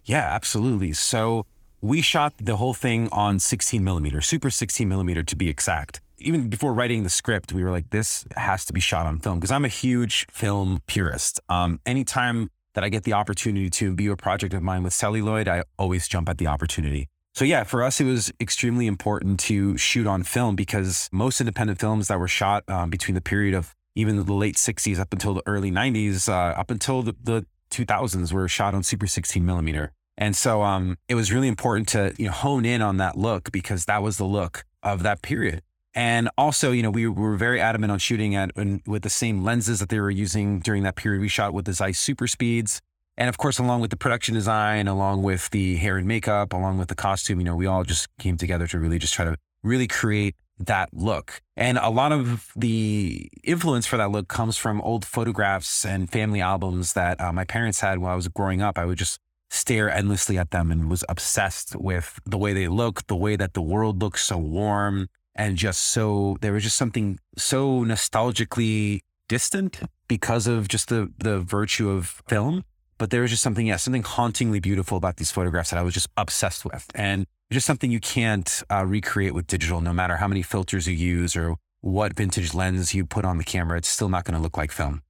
Yeah, 0.05 0.27
absolutely. 0.35 0.95
So 0.95 1.47
we 1.81 2.03
shot 2.03 2.35
the 2.39 2.57
whole 2.57 2.75
thing 2.75 3.09
on 3.13 3.39
16 3.39 3.85
millimeter, 3.85 4.21
super 4.21 4.51
16 4.51 4.89
millimeter 4.89 5.23
to 5.23 5.37
be 5.37 5.49
exact 5.49 6.01
even 6.19 6.49
before 6.49 6.73
writing 6.73 7.03
the 7.03 7.11
script, 7.11 7.53
we 7.53 7.63
were 7.65 7.71
like, 7.71 7.91
this 7.91 8.25
has 8.37 8.65
to 8.67 8.73
be 8.73 8.81
shot 8.81 9.07
on 9.07 9.19
film 9.19 9.39
because 9.39 9.51
I'm 9.51 9.65
a 9.65 9.69
huge 9.69 10.27
film 10.31 10.81
purist. 10.87 11.41
Um, 11.49 11.81
anytime 11.87 12.51
that 12.75 12.85
I 12.85 12.89
get 12.89 13.05
the 13.05 13.13
opportunity 13.13 13.71
to 13.71 13.95
be 13.95 14.07
a 14.09 14.17
project 14.17 14.55
of 14.55 14.63
mine 14.63 14.83
with 14.83 14.93
celluloid, 14.93 15.49
I 15.49 15.65
always 15.79 16.09
jump 16.09 16.29
at 16.29 16.39
the 16.39 16.47
opportunity. 16.47 17.09
So 17.35 17.45
yeah, 17.45 17.65
for 17.65 17.83
us, 17.83 18.01
it 18.01 18.05
was 18.05 18.33
extremely 18.41 18.87
important 18.87 19.41
to 19.41 19.77
shoot 19.77 20.07
on 20.07 20.23
film 20.23 20.55
because 20.55 21.09
most 21.13 21.41
independent 21.41 21.81
films 21.81 22.09
that 22.09 22.19
were 22.19 22.29
shot 22.29 22.63
um, 22.69 22.91
between 22.91 23.17
the 23.17 23.21
period 23.21 23.55
of 23.55 23.75
even 23.97 24.25
the 24.25 24.33
late 24.33 24.57
60s 24.57 24.99
up 24.99 25.13
until 25.13 25.35
the 25.35 25.43
early 25.47 25.71
90s, 25.71 26.29
uh, 26.29 26.59
up 26.59 26.71
until 26.71 27.03
the, 27.03 27.15
the 27.23 27.47
2000s, 27.71 28.33
were 28.33 28.49
shot 28.49 28.75
on 28.75 28.83
Super 28.83 29.07
16 29.07 29.45
millimeter. 29.45 29.93
And 30.17 30.37
so 30.37 30.63
um, 30.63 30.97
it 31.09 31.15
was 31.17 31.33
really 31.33 31.49
important 31.49 31.89
to 31.89 32.15
you 32.19 32.27
know 32.27 32.33
hone 32.33 32.65
in 32.65 32.83
on 32.83 32.99
that 32.99 33.17
look 33.17 33.51
because 33.51 33.87
that 33.87 34.03
was 34.03 34.17
the 34.17 34.25
look 34.25 34.65
of 34.83 35.03
that 35.03 35.23
period. 35.23 35.63
And 35.95 36.29
also, 36.37 36.73
you 36.73 36.83
know, 36.83 36.91
we 36.91 37.07
were 37.07 37.37
very 37.37 37.61
adamant 37.61 37.93
on 37.93 37.99
shooting 37.99 38.35
at 38.35 38.51
with 38.87 39.03
the 39.03 39.11
same 39.11 39.45
lenses 39.45 39.79
that 39.79 39.89
they 39.89 40.01
were 40.01 40.11
using 40.11 40.59
during 40.59 40.83
that 40.83 40.97
period. 40.97 41.21
We 41.21 41.29
shot 41.29 41.55
with 41.55 41.67
the 41.67 41.73
Zeiss 41.73 41.99
Super 41.99 42.27
Speeds. 42.27 42.81
And 43.17 43.29
of 43.29 43.39
course, 43.39 43.61
along 43.61 43.81
with 43.81 43.91
the 43.91 43.97
production 43.97 44.35
design, 44.35 44.89
along 44.89 45.23
with 45.23 45.51
the 45.51 45.77
hair 45.77 45.97
and 45.97 46.07
makeup, 46.07 46.53
along 46.53 46.79
with 46.79 46.89
the 46.89 46.97
costume, 46.97 47.39
you 47.39 47.45
know, 47.45 47.55
we 47.55 47.67
all 47.67 47.85
just 47.85 48.09
came 48.19 48.37
together 48.37 48.67
to 48.67 48.79
really 48.79 48.99
just 48.99 49.15
try 49.15 49.25
to 49.25 49.37
really 49.63 49.87
create 49.87 50.35
that 50.59 50.89
look. 50.93 51.41
And 51.57 51.79
a 51.79 51.91
lot 51.91 52.11
of 52.11 52.51
the 52.57 53.31
influence 53.45 53.87
for 53.87 53.97
that 53.97 54.11
look 54.11 54.27
comes 54.27 54.57
from 54.57 54.81
old 54.81 55.05
photographs 55.05 55.85
and 55.85 56.11
family 56.11 56.41
albums 56.41 56.95
that 56.95 57.21
uh, 57.21 57.33
my 57.33 57.45
parents 57.45 57.81
had 57.81 57.99
while 57.99 58.13
I 58.13 58.17
was 58.17 58.29
growing 58.29 58.63
up. 58.63 58.79
I 58.79 58.85
would 58.85 58.99
just 58.99 59.19
stare 59.51 59.91
endlessly 59.91 60.37
at 60.37 60.51
them 60.51 60.73
and 60.73 60.91
was 60.91 61.05
obsessed 61.09 61.77
with 61.77 62.19
the 62.27 62.39
way 62.39 62.53
they 62.53 62.67
look, 62.67 63.07
the 63.07 63.17
way 63.17 63.37
that 63.37 63.55
the 63.55 63.63
world 63.63 64.03
looks 64.03 64.25
so 64.25 64.39
warm, 64.39 65.09
and 65.35 65.57
just 65.57 65.83
so 65.83 66.37
there 66.41 66.53
was 66.53 66.63
just 66.63 66.77
something 66.77 67.19
so 67.37 67.85
nostalgically 67.85 69.01
distant 69.29 69.81
because 70.09 70.47
of 70.47 70.69
just 70.69 70.89
the 70.89 71.13
the 71.19 71.39
virtue 71.41 71.91
of 71.91 72.23
film. 72.29 72.65
But 72.97 73.11
there 73.11 73.23
was 73.23 73.33
just 73.33 73.43
something, 73.43 73.67
yeah, 73.67 73.77
something 73.77 74.05
hauntingly 74.05 74.61
beautiful 74.61 74.97
about 74.97 75.17
these 75.17 75.33
photographs 75.33 75.71
that 75.71 75.79
I 75.79 75.83
was 75.83 75.95
just 75.95 76.09
obsessed 76.17 76.65
with, 76.65 76.87
and 76.95 77.27
just 77.51 77.67
something 77.67 77.91
you 77.91 78.01
can't 78.01 78.63
uh, 78.71 78.87
recreate 78.87 79.35
with 79.35 79.49
digital, 79.49 79.81
no 79.81 79.93
matter 79.93 80.17
how 80.17 80.29
many 80.29 80.43
filters 80.43 80.87
you 80.87 80.95
use 80.95 81.35
or 81.35 81.57
what 81.81 82.15
vintage 82.15 82.55
lens 82.55 82.95
you 82.95 83.05
put 83.05 83.25
on 83.25 83.39
the 83.39 83.45
camera. 83.45 83.79
It's 83.79 83.89
still 83.89 84.09
not 84.09 84.25
going 84.25 84.37
to 84.37 84.41
look 84.41 84.57
like 84.57 84.71
film 84.71 85.03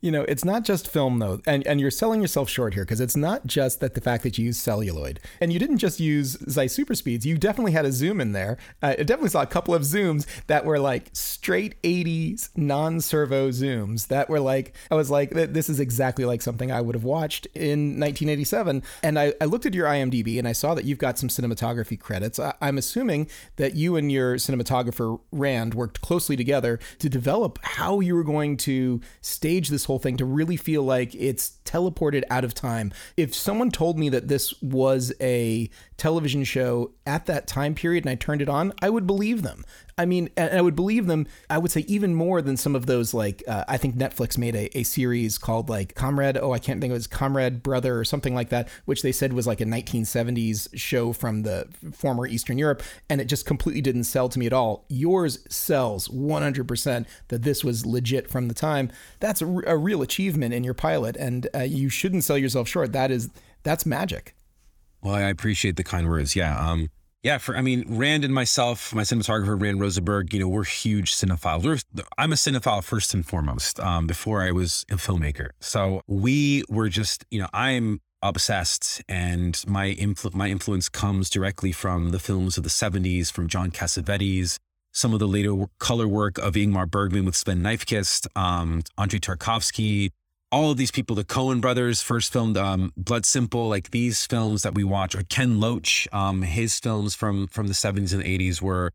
you 0.00 0.10
know, 0.10 0.22
it's 0.22 0.44
not 0.44 0.64
just 0.64 0.88
film 0.88 1.18
though, 1.18 1.40
and 1.46 1.66
and 1.66 1.80
you're 1.80 1.90
selling 1.90 2.20
yourself 2.20 2.48
short 2.48 2.74
here 2.74 2.84
because 2.84 3.00
it's 3.00 3.16
not 3.16 3.46
just 3.46 3.80
that 3.80 3.94
the 3.94 4.00
fact 4.00 4.22
that 4.22 4.38
you 4.38 4.46
use 4.46 4.58
celluloid, 4.58 5.20
and 5.40 5.52
you 5.52 5.58
didn't 5.58 5.78
just 5.78 6.00
use 6.00 6.38
Zeiss 6.48 6.72
Super 6.72 6.94
Speeds. 6.94 7.26
You 7.26 7.36
definitely 7.36 7.72
had 7.72 7.84
a 7.84 7.92
zoom 7.92 8.20
in 8.20 8.32
there. 8.32 8.56
Uh, 8.82 8.94
I 8.98 9.02
definitely 9.02 9.30
saw 9.30 9.42
a 9.42 9.46
couple 9.46 9.74
of 9.74 9.82
zooms 9.82 10.26
that 10.46 10.64
were 10.64 10.78
like 10.78 11.10
straight 11.12 11.80
80s 11.82 12.48
non-servo 12.56 13.50
zooms 13.50 14.08
that 14.08 14.30
were 14.30 14.40
like 14.40 14.74
I 14.90 14.94
was 14.94 15.10
like, 15.10 15.30
this 15.30 15.68
is 15.68 15.80
exactly 15.80 16.24
like 16.24 16.42
something 16.42 16.72
I 16.72 16.80
would 16.80 16.94
have 16.94 17.04
watched 17.04 17.46
in 17.54 18.00
1987. 18.00 18.82
And 19.02 19.18
I, 19.18 19.34
I 19.40 19.44
looked 19.44 19.66
at 19.66 19.74
your 19.74 19.86
IMDb 19.86 20.38
and 20.38 20.48
I 20.48 20.52
saw 20.52 20.74
that 20.74 20.84
you've 20.84 20.98
got 20.98 21.18
some 21.18 21.28
cinematography 21.28 21.98
credits. 21.98 22.38
I, 22.38 22.54
I'm 22.60 22.78
assuming 22.78 23.28
that 23.56 23.74
you 23.74 23.96
and 23.96 24.10
your 24.10 24.36
cinematographer 24.36 25.20
Rand 25.30 25.74
worked 25.74 26.00
closely 26.00 26.36
together 26.36 26.78
to 26.98 27.08
develop 27.08 27.58
how 27.62 28.00
you 28.00 28.14
were 28.14 28.24
going 28.24 28.56
to 28.58 29.00
stage 29.20 29.68
this 29.68 29.84
whole 29.90 29.98
thing 29.98 30.16
to 30.16 30.24
really 30.24 30.56
feel 30.56 30.84
like 30.84 31.14
it's 31.16 31.58
teleported 31.64 32.22
out 32.30 32.44
of 32.44 32.54
time. 32.54 32.92
If 33.16 33.34
someone 33.34 33.72
told 33.72 33.98
me 33.98 34.08
that 34.10 34.28
this 34.28 34.54
was 34.62 35.12
a 35.20 35.68
television 36.00 36.42
show 36.44 36.92
at 37.04 37.26
that 37.26 37.46
time 37.46 37.74
period 37.74 38.04
and 38.04 38.10
I 38.10 38.14
turned 38.14 38.40
it 38.40 38.48
on, 38.48 38.72
I 38.80 38.88
would 38.88 39.06
believe 39.06 39.42
them. 39.42 39.64
I 39.98 40.06
mean, 40.06 40.30
and 40.34 40.56
I 40.56 40.62
would 40.62 40.74
believe 40.74 41.06
them, 41.06 41.26
I 41.50 41.58
would 41.58 41.70
say 41.70 41.82
even 41.82 42.14
more 42.14 42.40
than 42.40 42.56
some 42.56 42.74
of 42.74 42.86
those, 42.86 43.12
like, 43.12 43.42
uh, 43.46 43.64
I 43.68 43.76
think 43.76 43.96
Netflix 43.96 44.38
made 44.38 44.56
a, 44.56 44.78
a 44.78 44.82
series 44.82 45.36
called, 45.36 45.68
like, 45.68 45.94
Comrade, 45.94 46.38
oh, 46.38 46.52
I 46.52 46.58
can't 46.58 46.80
think 46.80 46.90
it 46.90 46.94
was 46.94 47.06
Comrade 47.06 47.62
Brother 47.62 47.98
or 47.98 48.04
something 48.04 48.34
like 48.34 48.48
that, 48.48 48.70
which 48.86 49.02
they 49.02 49.12
said 49.12 49.34
was 49.34 49.46
like 49.46 49.60
a 49.60 49.66
1970s 49.66 50.68
show 50.74 51.12
from 51.12 51.42
the 51.42 51.68
former 51.92 52.26
Eastern 52.26 52.56
Europe, 52.56 52.82
and 53.10 53.20
it 53.20 53.26
just 53.26 53.44
completely 53.44 53.82
didn't 53.82 54.04
sell 54.04 54.30
to 54.30 54.38
me 54.38 54.46
at 54.46 54.54
all. 54.54 54.86
Yours 54.88 55.40
sells 55.50 56.08
100% 56.08 57.06
that 57.28 57.42
this 57.42 57.62
was 57.62 57.84
legit 57.84 58.30
from 58.30 58.48
the 58.48 58.54
time. 58.54 58.90
That's 59.18 59.42
a, 59.42 59.46
a 59.66 59.76
real 59.76 60.00
achievement 60.00 60.54
in 60.54 60.64
your 60.64 60.72
pilot, 60.72 61.16
and 61.16 61.46
uh, 61.54 61.58
you 61.58 61.90
shouldn't 61.90 62.24
sell 62.24 62.38
yourself 62.38 62.68
short. 62.68 62.92
That 62.92 63.10
is, 63.10 63.28
that's 63.64 63.84
magic. 63.84 64.34
Well, 65.02 65.14
I 65.14 65.22
appreciate 65.22 65.76
the 65.76 65.84
kind 65.84 66.08
words. 66.08 66.36
Yeah. 66.36 66.58
Um, 66.58 66.88
yeah, 67.22 67.36
for 67.36 67.54
I 67.54 67.60
mean, 67.60 67.84
Rand 67.86 68.24
and 68.24 68.32
myself, 68.32 68.94
my 68.94 69.02
cinematographer 69.02 69.60
Rand 69.60 69.80
Rosenberg, 69.80 70.32
you 70.32 70.40
know, 70.40 70.48
we're 70.48 70.64
huge 70.64 71.14
cinephiles. 71.14 71.64
We're, 71.64 72.04
I'm 72.16 72.32
a 72.32 72.36
cinephile 72.36 72.82
first 72.82 73.12
and 73.12 73.26
foremost. 73.26 73.78
Um, 73.78 74.06
before 74.06 74.42
I 74.42 74.52
was 74.52 74.86
a 74.90 74.94
filmmaker, 74.94 75.50
so 75.60 76.00
we 76.06 76.64
were 76.70 76.88
just, 76.88 77.26
you 77.30 77.38
know, 77.38 77.48
I'm 77.52 78.00
obsessed, 78.22 79.02
and 79.06 79.62
my 79.66 79.94
influ- 79.94 80.32
my 80.32 80.48
influence 80.48 80.88
comes 80.88 81.28
directly 81.28 81.72
from 81.72 82.10
the 82.10 82.18
films 82.18 82.56
of 82.56 82.64
the 82.64 82.70
'70s, 82.70 83.30
from 83.30 83.48
John 83.48 83.70
Cassavetes, 83.70 84.56
some 84.92 85.12
of 85.12 85.18
the 85.18 85.28
later 85.28 85.66
color 85.78 86.08
work 86.08 86.38
of 86.38 86.54
Ingmar 86.54 86.90
Bergman 86.90 87.26
with 87.26 87.36
Sven 87.36 87.60
Nykvist, 87.62 88.28
um, 88.34 88.82
Andrei 88.96 89.20
Tarkovsky, 89.20 90.10
all 90.52 90.70
of 90.70 90.76
these 90.76 90.90
people, 90.90 91.14
the 91.14 91.24
Coen 91.24 91.60
brothers 91.60 92.02
first 92.02 92.32
filmed 92.32 92.56
um, 92.56 92.92
Blood 92.96 93.24
Simple, 93.24 93.68
like 93.68 93.90
these 93.90 94.26
films 94.26 94.62
that 94.62 94.74
we 94.74 94.84
watch, 94.84 95.14
or 95.14 95.22
Ken 95.22 95.60
Loach, 95.60 96.08
um, 96.12 96.42
his 96.42 96.78
films 96.78 97.14
from 97.14 97.46
from 97.46 97.68
the 97.68 97.74
70s 97.74 98.12
and 98.12 98.22
80s 98.22 98.60
were 98.60 98.92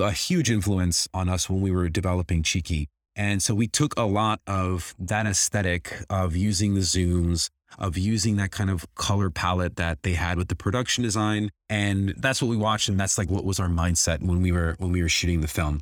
a 0.00 0.10
huge 0.10 0.50
influence 0.50 1.08
on 1.14 1.28
us 1.28 1.48
when 1.48 1.60
we 1.60 1.70
were 1.70 1.88
developing 1.88 2.42
Chiqui. 2.42 2.88
And 3.16 3.42
so 3.42 3.54
we 3.54 3.66
took 3.66 3.94
a 3.96 4.04
lot 4.04 4.40
of 4.46 4.94
that 4.98 5.26
aesthetic 5.26 6.04
of 6.08 6.36
using 6.36 6.74
the 6.74 6.80
zooms, 6.80 7.50
of 7.78 7.98
using 7.98 8.36
that 8.36 8.52
kind 8.52 8.70
of 8.70 8.86
color 8.94 9.30
palette 9.30 9.76
that 9.76 10.02
they 10.02 10.12
had 10.12 10.38
with 10.38 10.48
the 10.48 10.54
production 10.54 11.02
design. 11.02 11.50
And 11.68 12.14
that's 12.16 12.40
what 12.40 12.48
we 12.48 12.56
watched. 12.56 12.88
And 12.88 12.98
that's 12.98 13.18
like 13.18 13.28
what 13.28 13.44
was 13.44 13.58
our 13.58 13.68
mindset 13.68 14.22
when 14.22 14.42
we 14.42 14.52
were 14.52 14.76
when 14.78 14.92
we 14.92 15.02
were 15.02 15.08
shooting 15.08 15.40
the 15.40 15.48
film 15.48 15.80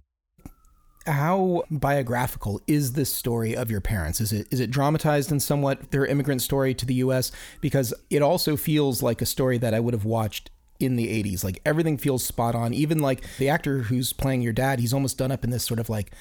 how 1.06 1.64
biographical 1.70 2.60
is 2.66 2.92
this 2.92 3.12
story 3.12 3.56
of 3.56 3.70
your 3.70 3.80
parents? 3.80 4.20
Is 4.20 4.32
it 4.32 4.46
is 4.50 4.60
it 4.60 4.70
dramatized 4.70 5.30
in 5.30 5.40
somewhat 5.40 5.90
their 5.90 6.06
immigrant 6.06 6.42
story 6.42 6.74
to 6.74 6.86
the 6.86 6.94
U.S. 6.94 7.32
because 7.60 7.94
it 8.10 8.22
also 8.22 8.56
feels 8.56 9.02
like 9.02 9.22
a 9.22 9.26
story 9.26 9.58
that 9.58 9.74
I 9.74 9.80
would 9.80 9.94
have 9.94 10.04
watched 10.04 10.50
in 10.78 10.96
the 10.96 11.22
80s. 11.22 11.44
Like 11.44 11.60
everything 11.64 11.96
feels 11.96 12.24
spot 12.24 12.54
on. 12.54 12.74
Even 12.74 12.98
like 12.98 13.24
the 13.38 13.48
actor 13.48 13.82
who's 13.82 14.12
playing 14.12 14.42
your 14.42 14.52
dad, 14.52 14.78
he's 14.78 14.92
almost 14.92 15.18
done 15.18 15.32
up 15.32 15.44
in 15.44 15.50
this 15.50 15.64
sort 15.64 15.80
of 15.80 15.88
like 15.88 16.12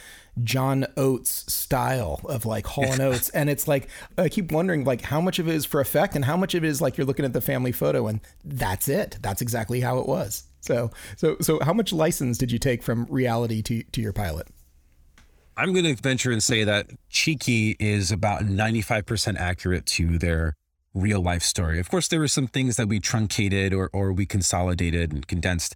John 0.44 0.86
Oates 0.98 1.52
style 1.52 2.22
of 2.26 2.46
like 2.46 2.66
Hall 2.66 2.86
and 2.86 3.02
Oates. 3.02 3.30
and 3.30 3.50
it's 3.50 3.68
like 3.68 3.90
I 4.18 4.30
keep 4.30 4.52
wondering 4.52 4.84
like 4.84 5.02
how 5.02 5.22
much 5.22 5.40
of 5.40 5.48
it 5.48 5.56
is 5.56 5.66
for 5.66 5.82
effect 5.82 6.16
and 6.16 6.26
how 6.26 6.38
much 6.38 6.56
of 6.56 6.64
it 6.64 6.68
is 6.68 6.82
like 6.82 6.98
you're 6.98 7.08
looking 7.08 7.26
at 7.26 7.34
the 7.34 7.42
family 7.42 7.72
photo 7.72 8.08
and 8.08 8.22
that's 8.44 8.88
it. 8.88 9.18
That's 9.22 9.42
exactly 9.42 9.82
how 9.82 10.00
it 10.00 10.08
was. 10.08 10.44
So 10.62 10.92
so 11.16 11.38
so 11.42 11.60
how 11.62 11.74
much 11.74 11.94
license 11.94 12.38
did 12.38 12.52
you 12.52 12.60
take 12.60 12.84
from 12.84 13.06
reality 13.06 13.62
to 13.64 13.84
to 13.84 14.02
your 14.02 14.14
pilot? 14.14 14.48
I'm 15.58 15.74
going 15.74 15.86
to 15.86 15.96
venture 15.96 16.32
and 16.32 16.44
say 16.44 16.64
that 16.64 16.90
Chiqui 17.10 17.76
is 17.80 18.12
about 18.12 18.44
95% 18.44 19.38
accurate 19.38 19.86
to 19.88 20.18
their 20.18 20.56
real 20.94 21.22
life 21.22 21.44
story. 21.44 21.80
Of 21.80 21.90
course, 21.90 22.08
there 22.08 22.20
were 22.20 22.28
some 22.28 22.48
things 22.48 22.76
that 22.76 22.88
we 22.88 23.00
truncated 23.00 23.74
or, 23.74 23.90
or 23.94 24.12
we 24.12 24.26
consolidated 24.26 25.14
and 25.14 25.28
condensed. 25.28 25.76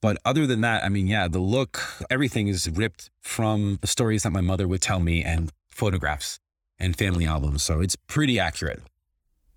But 0.00 0.18
other 0.24 0.46
than 0.46 0.60
that, 0.60 0.84
I 0.84 0.88
mean, 0.88 1.06
yeah, 1.06 1.26
the 1.26 1.38
look, 1.38 1.80
everything 2.10 2.48
is 2.48 2.68
ripped 2.70 3.10
from 3.20 3.78
the 3.80 3.86
stories 3.86 4.22
that 4.22 4.30
my 4.30 4.40
mother 4.40 4.68
would 4.68 4.82
tell 4.82 5.00
me 5.00 5.24
and 5.24 5.52
photographs. 5.68 6.38
and 6.78 6.96
family 6.96 7.26
albums. 7.26 7.62
So 7.62 7.80
it's 7.80 7.96
pretty 7.96 8.38
accurate. 8.38 8.82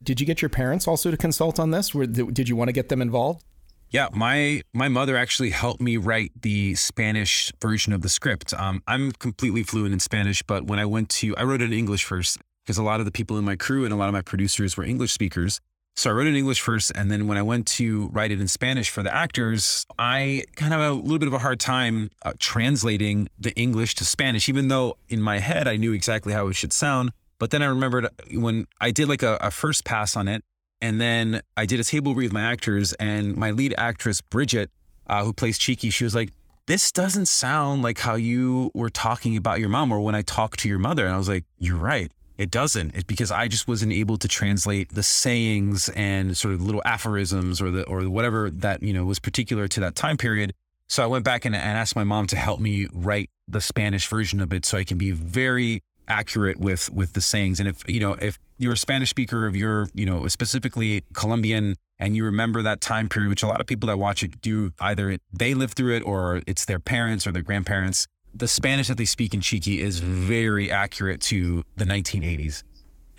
Did 0.01 0.19
you 0.21 0.25
get 0.25 0.41
your 0.41 0.49
parents 0.49 0.87
also 0.87 1.11
to 1.11 1.17
consult 1.17 1.59
on 1.59 1.71
this? 1.71 1.89
Did 1.89 2.47
you 2.47 2.55
want 2.55 2.69
to 2.69 2.73
get 2.73 2.89
them 2.89 3.01
involved? 3.01 3.43
Yeah, 3.91 4.09
my 4.13 4.61
my 4.71 4.87
mother 4.87 5.17
actually 5.17 5.49
helped 5.49 5.81
me 5.81 5.97
write 5.97 6.31
the 6.39 6.75
Spanish 6.75 7.51
version 7.59 7.91
of 7.91 8.01
the 8.01 8.09
script. 8.09 8.53
Um, 8.53 8.83
I'm 8.87 9.11
completely 9.13 9.63
fluent 9.63 9.93
in 9.93 9.99
Spanish, 9.99 10.43
but 10.43 10.65
when 10.65 10.77
I 10.77 10.85
went 10.85 11.09
to, 11.09 11.35
I 11.37 11.43
wrote 11.43 11.61
it 11.61 11.65
in 11.65 11.73
English 11.73 12.03
first 12.03 12.37
because 12.63 12.77
a 12.77 12.83
lot 12.83 12.99
of 12.99 13.07
the 13.07 13.11
people 13.11 13.39
in 13.39 13.45
my 13.45 13.55
crew 13.55 13.85
and 13.85 13.93
a 13.93 13.97
lot 13.97 14.07
of 14.07 14.13
my 14.13 14.21
producers 14.21 14.77
were 14.77 14.83
English 14.83 15.11
speakers. 15.11 15.59
So 15.95 16.11
I 16.11 16.13
wrote 16.13 16.27
it 16.27 16.29
in 16.29 16.35
English 16.35 16.61
first, 16.61 16.91
and 16.93 17.09
then 17.09 17.27
when 17.27 17.37
I 17.37 17.41
went 17.41 17.65
to 17.79 18.09
write 18.13 18.31
it 18.31 18.39
in 18.39 18.47
Spanish 18.47 18.91
for 18.91 19.01
the 19.01 19.13
actors, 19.13 19.87
I 19.97 20.43
kind 20.55 20.71
of 20.71 20.79
had 20.79 20.91
a 20.91 20.93
little 20.93 21.17
bit 21.17 21.27
of 21.27 21.33
a 21.33 21.39
hard 21.39 21.59
time 21.59 22.11
uh, 22.21 22.33
translating 22.37 23.27
the 23.39 23.53
English 23.55 23.95
to 23.95 24.05
Spanish, 24.05 24.47
even 24.47 24.67
though 24.67 24.97
in 25.09 25.19
my 25.19 25.39
head 25.39 25.67
I 25.67 25.77
knew 25.77 25.93
exactly 25.93 26.31
how 26.31 26.47
it 26.47 26.53
should 26.53 26.73
sound. 26.73 27.11
But 27.39 27.49
then 27.49 27.63
I 27.63 27.65
remembered 27.65 28.07
when 28.31 28.67
I 28.79 28.91
did 28.91 29.09
like 29.09 29.23
a, 29.23 29.37
a 29.41 29.49
first 29.49 29.83
pass 29.83 30.15
on 30.15 30.27
it, 30.27 30.43
and 30.81 30.99
then 30.99 31.41
I 31.57 31.65
did 31.65 31.79
a 31.79 31.83
table 31.83 32.15
read 32.15 32.25
with 32.25 32.33
my 32.33 32.41
actors, 32.41 32.93
and 32.93 33.35
my 33.35 33.51
lead 33.51 33.73
actress 33.77 34.21
Bridget, 34.21 34.71
uh, 35.07 35.23
who 35.23 35.33
plays 35.33 35.59
Chiqui, 35.59 35.91
she 35.91 36.03
was 36.03 36.15
like, 36.15 36.31
"This 36.67 36.91
doesn't 36.91 37.27
sound 37.27 37.81
like 37.81 37.99
how 37.99 38.15
you 38.15 38.71
were 38.73 38.89
talking 38.89 39.37
about 39.37 39.59
your 39.59 39.69
mom, 39.69 39.91
or 39.91 39.99
when 40.01 40.15
I 40.15 40.21
talked 40.21 40.59
to 40.61 40.69
your 40.69 40.79
mother." 40.79 41.05
And 41.05 41.13
I 41.13 41.17
was 41.17 41.29
like, 41.29 41.45
"You're 41.57 41.77
right." 41.77 42.11
It 42.37 42.51
doesn't. 42.51 42.95
It's 42.95 43.03
because 43.03 43.31
I 43.31 43.49
just 43.49 43.67
wasn't 43.67 43.91
able 43.91 44.15
to 44.17 44.27
translate 44.29 44.93
the 44.93 45.03
sayings 45.03 45.89
and 45.89 46.37
sort 46.37 46.53
of 46.53 46.61
little 46.61 46.81
aphorisms 46.85 47.61
or 47.61 47.69
the 47.69 47.83
or 47.83 48.07
whatever 48.09 48.49
that 48.49 48.81
you 48.81 48.93
know 48.93 49.03
was 49.03 49.19
particular 49.19 49.67
to 49.67 49.81
that 49.81 49.95
time 49.95 50.15
period. 50.15 50.53
So 50.87 51.03
I 51.03 51.07
went 51.07 51.25
back 51.25 51.43
and, 51.43 51.53
and 51.53 51.77
asked 51.77 51.97
my 51.97 52.05
mom 52.05 52.27
to 52.27 52.37
help 52.37 52.61
me 52.61 52.87
write 52.93 53.29
the 53.47 53.59
Spanish 53.59 54.07
version 54.07 54.39
of 54.39 54.53
it 54.53 54.65
so 54.65 54.77
I 54.77 54.85
can 54.85 54.97
be 54.97 55.11
very 55.11 55.83
accurate 56.09 56.59
with 56.59 56.91
with 56.91 57.13
the 57.13 57.21
sayings. 57.21 57.59
And 57.59 57.69
if 57.69 57.87
you 57.87 57.99
know 57.99 58.13
if 58.13 58.37
you're 58.57 58.73
a 58.73 58.77
Spanish 58.77 59.09
speaker, 59.09 59.47
if 59.47 59.55
you're 59.55 59.87
you 59.93 60.05
know 60.05 60.27
specifically 60.27 61.03
Colombian 61.13 61.75
and 61.99 62.15
you 62.15 62.25
remember 62.25 62.61
that 62.61 62.81
time 62.81 63.09
period, 63.09 63.29
which 63.29 63.43
a 63.43 63.47
lot 63.47 63.61
of 63.61 63.67
people 63.67 63.87
that 63.87 63.97
watch 63.97 64.23
it 64.23 64.41
do, 64.41 64.71
either 64.79 65.17
they 65.31 65.53
lived 65.53 65.75
through 65.75 65.95
it 65.95 66.01
or 66.01 66.41
it's 66.47 66.65
their 66.65 66.79
parents 66.79 67.27
or 67.27 67.31
their 67.31 67.43
grandparents 67.43 68.07
the 68.33 68.47
Spanish 68.47 68.87
that 68.87 68.97
they 68.97 69.05
speak 69.05 69.33
in 69.33 69.41
Chiqui 69.41 69.79
is 69.79 69.99
very 69.99 70.71
accurate 70.71 71.21
to 71.21 71.63
the 71.75 71.85
1980s. 71.85 72.63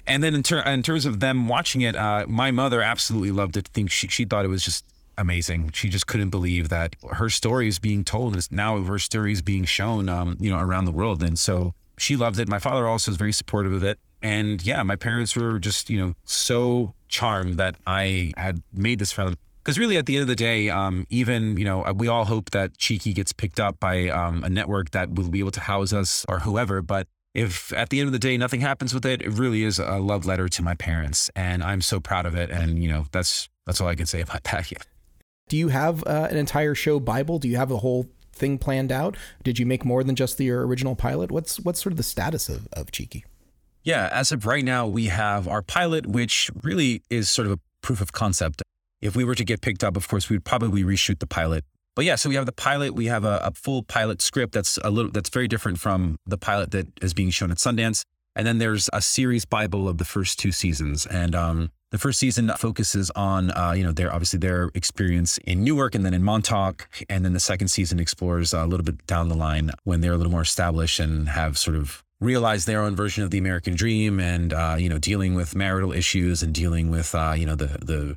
And 0.07 0.23
then 0.23 0.35
in, 0.35 0.43
ter- 0.43 0.61
in 0.61 0.83
terms 0.83 1.07
of 1.07 1.21
them 1.21 1.49
watching 1.49 1.83
it, 1.83 1.95
uh, 1.95 2.27
my 2.29 2.51
mother 2.51 2.83
absolutely 2.83 3.31
loved 3.31 3.57
it. 3.57 3.69
Think 3.69 3.91
she 3.91 4.09
she 4.09 4.25
thought 4.25 4.45
it 4.45 4.49
was 4.49 4.65
just 4.65 4.85
amazing. 5.19 5.71
She 5.73 5.89
just 5.89 6.07
couldn't 6.07 6.31
believe 6.31 6.69
that 6.71 6.97
her 7.13 7.29
story 7.29 7.69
is 7.69 7.79
being 7.79 8.05
told. 8.05 8.35
And 8.35 8.53
now 8.53 8.83
her 8.83 8.99
story 8.99 9.33
is 9.33 9.43
being 9.43 9.65
shown, 9.65 10.09
um, 10.09 10.37
you 10.41 10.51
know, 10.51 10.59
around 10.59 10.87
the 10.87 10.93
world. 10.93 11.23
And 11.23 11.39
so 11.39 11.75
she 12.01 12.17
loved 12.17 12.39
it. 12.39 12.49
My 12.49 12.59
father 12.59 12.87
also 12.87 13.11
is 13.11 13.17
very 13.17 13.33
supportive 13.33 13.73
of 13.73 13.85
it. 13.85 13.99
And 14.23 14.65
yeah, 14.65 14.83
my 14.83 14.97
parents 14.97 15.37
were 15.37 15.59
just, 15.59 15.91
you 15.91 15.99
know, 15.99 16.15
so 16.25 16.95
charmed 17.09 17.59
that 17.59 17.77
I 17.87 18.33
had 18.37 18.63
made 18.73 18.99
this 18.99 19.13
for 19.13 19.25
them. 19.25 19.35
Because 19.63 19.79
really, 19.79 19.99
at 19.99 20.07
the 20.07 20.17
end 20.17 20.23
of 20.23 20.29
the 20.29 20.37
day, 20.37 20.71
um, 20.71 21.07
even 21.11 21.59
you 21.59 21.65
know, 21.65 21.85
we 21.95 22.09
all 22.09 22.25
hope 22.25 22.51
that 22.51 22.79
Chiqui 22.79 23.15
gets 23.15 23.33
picked 23.33 23.61
up 23.61 23.79
by 23.79 24.09
um, 24.09 24.43
a 24.43 24.49
network 24.49 24.91
that 24.93 25.15
will 25.15 25.29
be 25.29 25.39
able 25.39 25.51
to 25.51 25.61
house 25.61 25.93
us 25.93 26.25
or 26.29 26.41
whoever. 26.41 26.81
But 26.81 27.07
if 27.35 27.73
at 27.75 27.91
the 27.91 28.01
end 28.01 28.07
of 28.07 28.13
the 28.13 28.19
day 28.19 28.39
nothing 28.39 28.63
happens 28.63 28.95
with 28.95 29.05
it, 29.05 29.21
it 29.21 29.29
really 29.29 29.63
is 29.63 29.79
a 29.79 29.99
love 29.99 30.25
letter 30.25 30.49
to 30.49 30.63
my 30.63 30.75
parents, 30.75 31.31
and 31.37 31.63
I'm 31.63 31.83
so 31.83 32.01
proud 32.01 32.25
of 32.25 32.35
it. 32.35 32.51
And 32.51 32.83
you 32.83 32.91
know, 32.91 33.07
that's 33.13 33.51
that's 33.67 33.83
all 33.83 33.89
I 33.89 33.95
can 33.95 34.07
say 34.07 34.23
about 34.23 34.45
that. 34.45 34.73
Yeah. 34.73 34.79
Do 35.49 35.59
you 35.59 35.69
have 35.69 36.03
uh, 36.07 36.29
an 36.31 36.39
entire 36.39 36.75
show 36.75 36.99
Bible? 36.99 37.39
Do 37.39 37.49
you 37.49 37.57
have 37.57 37.71
a 37.71 37.77
whole 37.77 38.07
thing 38.41 38.59
planned 38.59 38.91
out? 38.91 39.17
Did 39.45 39.59
you 39.59 39.67
make 39.67 39.85
more 39.85 40.03
than 40.03 40.17
just 40.17 40.39
the 40.39 40.51
original 40.51 40.97
pilot? 40.97 41.31
What's 41.31 41.61
what's 41.61 41.81
sort 41.81 41.93
of 41.93 41.97
the 41.97 42.03
status 42.03 42.49
of, 42.49 42.67
of 42.73 42.91
Chiqui? 42.91 43.23
Yeah, 43.85 44.09
as 44.13 44.33
of 44.33 44.45
right 44.45 44.65
now, 44.65 44.87
we 44.87 45.07
have 45.07 45.47
our 45.47 45.63
pilot, 45.63 46.07
which 46.07 46.51
really 46.63 47.03
is 47.09 47.31
sort 47.31 47.47
of 47.47 47.53
a 47.53 47.59
proof 47.83 48.01
of 48.01 48.13
concept. 48.13 48.63
If 49.01 49.17
we 49.17 49.25
were 49.25 49.35
to 49.35 49.45
get 49.45 49.63
picked 49.63 49.83
up, 49.83 49.97
of 49.97 50.09
course, 50.09 50.29
we'd 50.29 50.45
probably 50.45 50.83
reshoot 50.83 51.21
the 51.21 51.27
pilot. 51.27 51.65
But 51.97 52.05
yeah, 52.05 52.17
so 52.17 52.29
we 52.29 52.35
have 52.35 52.47
the 52.47 52.53
pilot. 52.53 52.95
We 52.95 53.07
have 53.07 53.25
a, 53.25 53.41
a, 53.43 53.53
full 53.53 53.83
pilot 53.83 54.23
script 54.23 54.53
that's 54.53 54.79
a 54.85 54.91
little 54.91 55.11
that's 55.11 55.29
very 55.29 55.49
different 55.49 55.79
from 55.79 56.17
the 56.27 56.39
pilot 56.39 56.71
that 56.73 56.87
is 57.03 57.15
being 57.15 57.31
shown 57.31 57.51
at 57.51 57.57
Sundance. 57.57 58.03
And 58.37 58.47
then 58.47 58.59
there's 58.59 58.89
a 58.93 59.03
series 59.03 59.45
bible 59.45 59.89
of 59.89 59.99
the 59.99 60.05
first 60.05 60.39
two 60.39 60.53
seasons. 60.53 61.07
And 61.07 61.35
um, 61.35 61.71
the 61.91 61.99
first 61.99 62.19
season 62.19 62.51
focuses 62.57 63.11
on 63.11 63.51
uh, 63.51 63.73
you 63.73 63.83
know 63.83 63.93
their 63.93 64.13
obviously 64.13 64.39
their 64.39 64.71
experience 64.75 65.39
in 65.39 65.65
Newark 65.65 65.95
and 65.95 66.05
then 66.05 66.15
in 66.15 66.23
Montauk. 66.23 66.89
And 67.09 67.25
then 67.25 67.33
the 67.33 67.41
second 67.41 67.69
season 67.69 67.99
explores 67.99 68.53
a 68.53 68.65
little 68.65 68.85
bit 68.85 69.07
down 69.07 69.29
the 69.29 69.37
line 69.37 69.71
when 69.85 70.01
they're 70.01 70.13
a 70.13 70.17
little 70.17 70.33
more 70.33 70.43
established 70.43 71.01
and 71.01 71.29
have 71.29 71.59
sort 71.59 71.77
of 71.77 72.05
realized 72.21 72.67
their 72.67 72.83
own 72.83 72.95
version 72.95 73.25
of 73.25 73.31
the 73.31 73.39
American 73.39 73.75
dream 73.75 74.21
and 74.21 74.53
uh, 74.53 74.77
you 74.79 74.89
know 74.89 74.99
dealing 74.99 75.35
with 75.35 75.55
marital 75.55 75.93
issues 75.93 76.43
and 76.43 76.55
dealing 76.55 76.91
with 76.91 77.15
uh, 77.15 77.35
you 77.37 77.47
know 77.47 77.57
the 77.57 77.79
the 77.83 78.17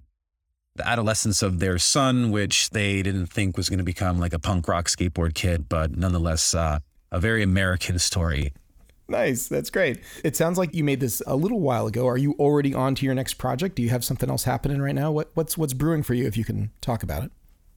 the 0.76 0.88
adolescence 0.88 1.44
of 1.44 1.60
their 1.60 1.78
son, 1.78 2.32
which 2.32 2.72
they 2.72 3.04
didn't 3.04 3.28
think 3.28 3.58
was 3.58 3.70
going 3.70 3.78
to 3.78 3.84
become 3.84 4.20
like 4.20 4.34
a 4.34 4.40
punk 4.40 4.68
rock 4.68 4.88
skateboard 4.88 5.36
kid, 5.36 5.70
but 5.70 5.96
nonetheless, 5.96 6.56
uh, 6.56 6.80
a 7.12 7.20
very 7.20 7.44
American 7.44 8.00
story. 8.00 8.54
Nice. 9.08 9.48
That's 9.48 9.70
great. 9.70 10.00
It 10.24 10.36
sounds 10.36 10.58
like 10.58 10.74
you 10.74 10.84
made 10.84 11.00
this 11.00 11.22
a 11.28 11.36
little 11.36 11.60
while 11.60 11.88
ago. 11.88 12.08
Are 12.08 12.18
you 12.18 12.34
already 12.40 12.74
on 12.74 12.96
to 12.96 13.06
your 13.06 13.14
next 13.14 13.36
project? 13.36 13.76
Do 13.76 13.84
you 13.84 13.90
have 13.90 14.04
something 14.04 14.30
else 14.30 14.44
happening 14.44 14.82
right 14.82 14.96
now? 14.96 15.12
What, 15.12 15.32
what's 15.34 15.58
what's 15.58 15.74
brewing 15.74 16.04
for 16.04 16.14
you 16.14 16.26
if 16.26 16.38
you 16.38 16.46
can 16.46 16.72
talk 16.82 17.04
about 17.04 17.24
it? 17.24 17.32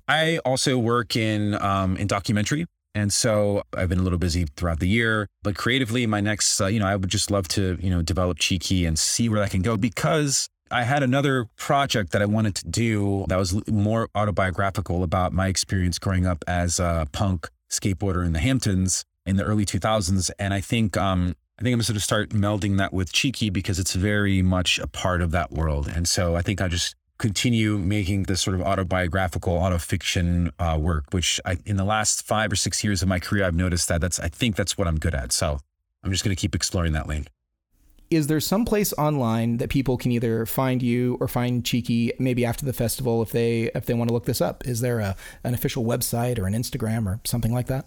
I 0.09 0.39
also 0.39 0.79
work 0.79 1.17
in 1.17 1.55
um, 1.61 1.97
in 1.97 2.07
documentary. 2.07 2.67
And 2.95 3.13
so 3.13 3.63
I've 3.77 3.91
been 3.91 3.99
a 3.99 4.03
little 4.03 4.19
busy 4.19 4.47
throughout 4.57 4.81
the 4.81 4.89
year, 4.89 5.27
but 5.43 5.55
creatively, 5.55 6.07
my 6.07 6.23
next, 6.23 6.59
uh, 6.59 6.67
you 6.67 6.81
know, 6.81 6.87
I 6.87 6.97
would 6.97 7.11
just 7.11 7.31
love 7.31 7.47
to, 7.49 7.77
you 7.79 7.91
know, 7.91 8.01
develop 8.01 8.39
Chiqui 8.39 8.89
and 8.89 8.99
see 8.99 9.29
where 9.29 9.39
that 9.41 9.51
can 9.51 9.61
go 9.61 9.77
because 9.77 10.49
I 10.71 10.85
had 10.85 11.03
another 11.03 11.47
project 11.59 12.13
that 12.13 12.23
I 12.23 12.25
wanted 12.25 12.55
to 12.55 12.69
do 12.69 13.27
that 13.29 13.37
was 13.37 13.69
more 13.69 14.09
autobiographical 14.15 15.03
about 15.03 15.35
my 15.35 15.49
experience 15.49 15.99
growing 15.99 16.27
up 16.27 16.43
as 16.49 16.81
a 16.81 17.07
punk 17.13 17.51
skateboarder 17.71 18.25
in 18.25 18.33
the 18.33 18.39
Hamptons 18.39 19.05
in 19.27 19.37
the 19.37 19.45
early 19.45 19.67
2000s. 19.67 20.31
And 20.39 20.55
I 20.55 20.61
think, 20.61 20.97
um, 20.97 21.37
I 21.59 21.63
think 21.63 21.73
I'm 21.73 21.81
going 21.81 21.95
to 21.95 22.01
start 22.01 22.31
melding 22.31 22.79
that 22.79 22.93
with 22.93 23.13
Chiqui 23.13 23.53
because 23.53 23.79
it's 23.79 23.95
very 23.95 24.43
much 24.43 24.79
a 24.79 24.87
part 24.87 25.23
of 25.23 25.31
that 25.33 25.53
world. 25.53 25.89
And 25.89 26.09
so 26.09 26.37
I 26.37 26.43
think 26.43 26.61
I 26.61 26.69
just 26.69 26.95
continue 27.19 27.79
making 27.79 28.25
this 28.25 28.43
sort 28.43 28.55
of 28.55 28.63
autobiographical, 28.63 29.59
autofiction 29.59 30.51
uh, 30.59 30.79
work, 30.79 31.07
which 31.13 31.41
I, 31.47 31.57
in 31.65 31.77
the 31.77 31.85
last 31.85 32.27
five 32.27 32.53
or 32.53 32.57
six 32.57 32.85
years 32.85 33.03
of 33.03 33.09
my 33.09 33.19
career, 33.19 33.45
I've 33.45 33.55
noticed 33.55 33.89
that 33.89 34.01
that's, 34.01 34.21
I 34.21 34.29
think 34.29 34.55
that's 34.55 34.77
what 34.77 34.87
I'm 34.87 34.99
good 34.99 35.15
at. 35.15 35.33
So 35.33 35.59
I'm 36.05 36.13
just 36.13 36.25
going 36.25 36.37
to 36.37 36.41
keep 36.41 36.55
exploring 36.55 36.93
that 36.93 37.09
lane 37.09 37.27
is 38.11 38.27
there 38.29 38.41
some 38.41 38.65
place 38.65 38.93
online 38.95 39.57
that 39.59 39.69
people 39.69 39.97
can 39.97 40.13
either 40.13 40.47
find 40.47 40.83
you 40.83 41.17
or 41.21 41.29
find 41.29 41.65
Chiqui 41.65 42.13
maybe 42.19 42.45
after 42.45 42.65
the 42.65 42.73
festival 42.73 43.23
if 43.23 43.33
they 43.33 43.71
if 43.75 43.87
they 43.87 43.95
want 43.95 44.09
to 44.09 44.15
look 44.15 44.27
this 44.27 44.41
up? 44.41 44.67
Is 44.67 44.81
there 44.81 45.01
a 45.01 45.17
an 45.45 45.55
official 45.55 45.85
website 45.85 46.39
or 46.39 46.47
an 46.47 46.55
Instagram 46.55 47.07
or 47.07 47.21
something 47.25 47.53
like 47.53 47.67
that? 47.67 47.85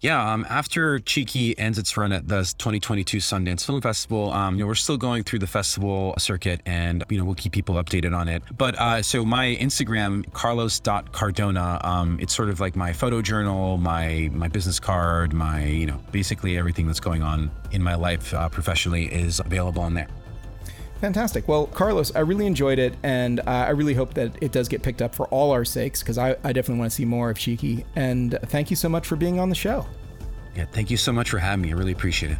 Yeah, 0.00 0.32
um, 0.32 0.46
after 0.48 1.00
Chiqui 1.00 1.56
ends 1.58 1.76
its 1.76 1.96
run 1.96 2.12
at 2.12 2.28
the 2.28 2.42
2022 2.58 3.18
Sundance 3.18 3.66
Film 3.66 3.80
Festival, 3.80 4.32
um, 4.32 4.54
you 4.54 4.60
know, 4.60 4.68
we're 4.68 4.76
still 4.76 4.96
going 4.96 5.24
through 5.24 5.40
the 5.40 5.48
festival 5.48 6.14
circuit, 6.18 6.60
and 6.66 7.02
you 7.08 7.18
know, 7.18 7.24
we'll 7.24 7.34
keep 7.34 7.52
people 7.52 7.74
updated 7.74 8.16
on 8.16 8.28
it. 8.28 8.44
But 8.56 8.78
uh, 8.78 9.02
so 9.02 9.24
my 9.24 9.56
Instagram, 9.60 10.32
Carlos.Cardona, 10.32 11.80
um, 11.82 12.18
it's 12.20 12.32
sort 12.32 12.48
of 12.48 12.60
like 12.60 12.76
my 12.76 12.92
photo 12.92 13.20
journal, 13.20 13.76
my 13.76 14.30
my 14.32 14.46
business 14.46 14.78
card, 14.78 15.32
my 15.32 15.64
you 15.64 15.86
know, 15.86 16.00
basically 16.12 16.56
everything 16.56 16.86
that's 16.86 17.00
going 17.00 17.22
on 17.22 17.50
in 17.72 17.82
my 17.82 17.96
life 17.96 18.32
uh, 18.34 18.48
professionally 18.48 19.06
is 19.06 19.40
available 19.40 19.82
on 19.82 19.94
there. 19.94 20.08
Fantastic. 21.00 21.46
Well, 21.46 21.68
Carlos, 21.68 22.14
I 22.16 22.20
really 22.20 22.46
enjoyed 22.46 22.80
it, 22.80 22.94
and 23.04 23.38
uh, 23.40 23.44
I 23.46 23.70
really 23.70 23.94
hope 23.94 24.14
that 24.14 24.32
it 24.40 24.50
does 24.50 24.68
get 24.68 24.82
picked 24.82 25.00
up 25.00 25.14
for 25.14 25.28
all 25.28 25.52
our 25.52 25.64
sakes 25.64 26.00
because 26.00 26.18
I, 26.18 26.30
I 26.42 26.52
definitely 26.52 26.80
want 26.80 26.90
to 26.90 26.96
see 26.96 27.04
more 27.04 27.30
of 27.30 27.38
Chiqui. 27.38 27.84
And 27.94 28.36
thank 28.46 28.68
you 28.70 28.76
so 28.76 28.88
much 28.88 29.06
for 29.06 29.14
being 29.14 29.38
on 29.38 29.48
the 29.48 29.54
show. 29.54 29.86
Yeah, 30.56 30.64
thank 30.64 30.90
you 30.90 30.96
so 30.96 31.12
much 31.12 31.30
for 31.30 31.38
having 31.38 31.62
me. 31.62 31.70
I 31.70 31.76
really 31.76 31.92
appreciate 31.92 32.32
it. 32.32 32.38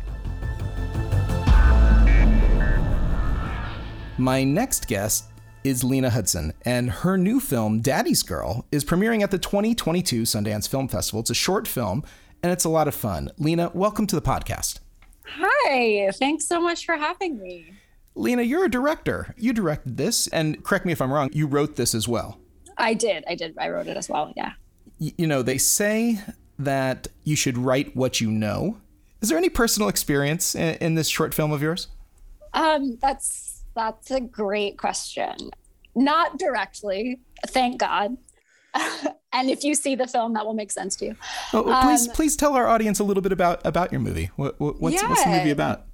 My 4.19 4.43
next 4.43 4.89
guest 4.89 5.27
is 5.63 5.85
Lena 5.85 6.11
Hudson, 6.11 6.53
and 6.65 6.91
her 6.91 7.17
new 7.17 7.39
film, 7.39 7.81
Daddy's 7.81 8.25
Girl, 8.25 8.67
is 8.73 8.85
premiering 8.85 9.23
at 9.23 9.31
the 9.31 9.39
2022 9.39 10.23
Sundance 10.23 10.69
Film 10.69 10.89
Festival. 10.89 11.21
It's 11.21 11.31
a 11.31 11.35
short 11.35 11.69
film, 11.69 12.03
and 12.43 12.51
it's 12.51 12.65
a 12.65 12.69
lot 12.69 12.89
of 12.89 12.95
fun. 12.97 13.31
Lena, 13.39 13.71
welcome 13.73 14.09
to 14.09 14.17
the 14.17 14.23
podcast. 14.23 14.81
Hi, 15.25 16.11
thanks 16.15 16.49
so 16.49 16.61
much 16.61 16.85
for 16.85 16.97
having 16.97 17.39
me. 17.39 17.73
Lena, 18.19 18.43
you're 18.43 18.65
a 18.65 18.71
director. 18.71 19.35
You 19.37 19.53
directed 19.53 19.97
this, 19.97 20.27
and 20.29 20.63
correct 20.65 20.85
me 20.85 20.93
if 20.93 21.01
I'm 21.01 21.13
wrong, 21.13 21.31
you 21.33 21.47
wrote 21.47 21.77
this 21.77 21.95
as 21.95 22.09
well. 22.09 22.39
I 22.77 22.95
did. 22.95 23.25
I 23.29 23.35
did. 23.35 23.57
I 23.59 23.69
wrote 23.71 23.87
it 23.87 23.97
as 23.97 24.09
well. 24.09 24.33
Yeah. 24.37 24.53
You 24.99 25.27
know, 25.27 25.43
they 25.43 25.59
say 25.59 26.19
that 26.59 27.09
you 27.25 27.37
should 27.37 27.57
write 27.57 27.95
what 27.97 28.21
you 28.21 28.31
know. 28.31 28.79
Is 29.21 29.29
there 29.29 29.39
any 29.39 29.49
personal 29.49 29.89
experience 29.89 30.55
in, 30.55 30.75
in 30.77 30.95
this 30.95 31.09
short 31.09 31.33
film 31.35 31.53
of 31.53 31.63
yours? 31.63 31.89
Um, 32.55 32.99
that's 33.01 33.63
that's 33.75 34.11
a 34.11 34.21
great 34.21 34.79
question. 34.79 35.51
Not 35.95 36.39
directly, 36.39 37.21
thank 37.49 37.79
God. 37.81 38.17
and 39.33 39.51
if 39.51 39.65
you 39.65 39.75
see 39.75 39.95
the 39.95 40.07
film, 40.07 40.35
that 40.35 40.45
will 40.45 40.55
make 40.55 40.71
sense 40.71 40.95
to 40.97 41.07
you. 41.07 41.17
Oh, 41.53 41.65
oh, 41.67 41.81
please, 41.83 42.09
Um, 42.09 42.15
please 42.15 42.37
tell 42.37 42.55
our 42.55 42.67
audience 42.67 42.99
a 42.99 43.05
little 43.05 43.23
bit 43.23 43.33
about 43.33 43.65
about 43.65 43.93
your 43.93 44.01
movie. 44.01 44.31
What, 44.37 44.59
what, 44.59 44.81
what's, 44.81 45.03
what's 45.03 45.23
the 45.25 45.31
movie 45.31 45.47
Yeah. 45.47 45.53
about? 45.53 45.85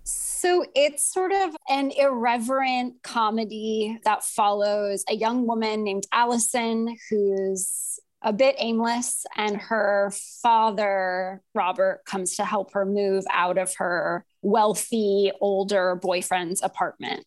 So 0.44 0.66
it's 0.74 1.10
sort 1.10 1.32
of 1.32 1.56
an 1.70 1.90
irreverent 1.90 3.02
comedy 3.02 3.98
that 4.04 4.22
follows 4.22 5.02
a 5.08 5.14
young 5.14 5.46
woman 5.46 5.84
named 5.84 6.06
Allison 6.12 6.98
who's 7.08 7.98
a 8.20 8.30
bit 8.30 8.54
aimless, 8.58 9.24
and 9.38 9.56
her 9.56 10.12
father, 10.42 11.40
Robert, 11.54 12.02
comes 12.04 12.36
to 12.36 12.44
help 12.44 12.74
her 12.74 12.84
move 12.84 13.24
out 13.32 13.56
of 13.56 13.74
her 13.76 14.26
wealthy, 14.42 15.32
older 15.40 15.94
boyfriend's 15.96 16.62
apartment. 16.62 17.24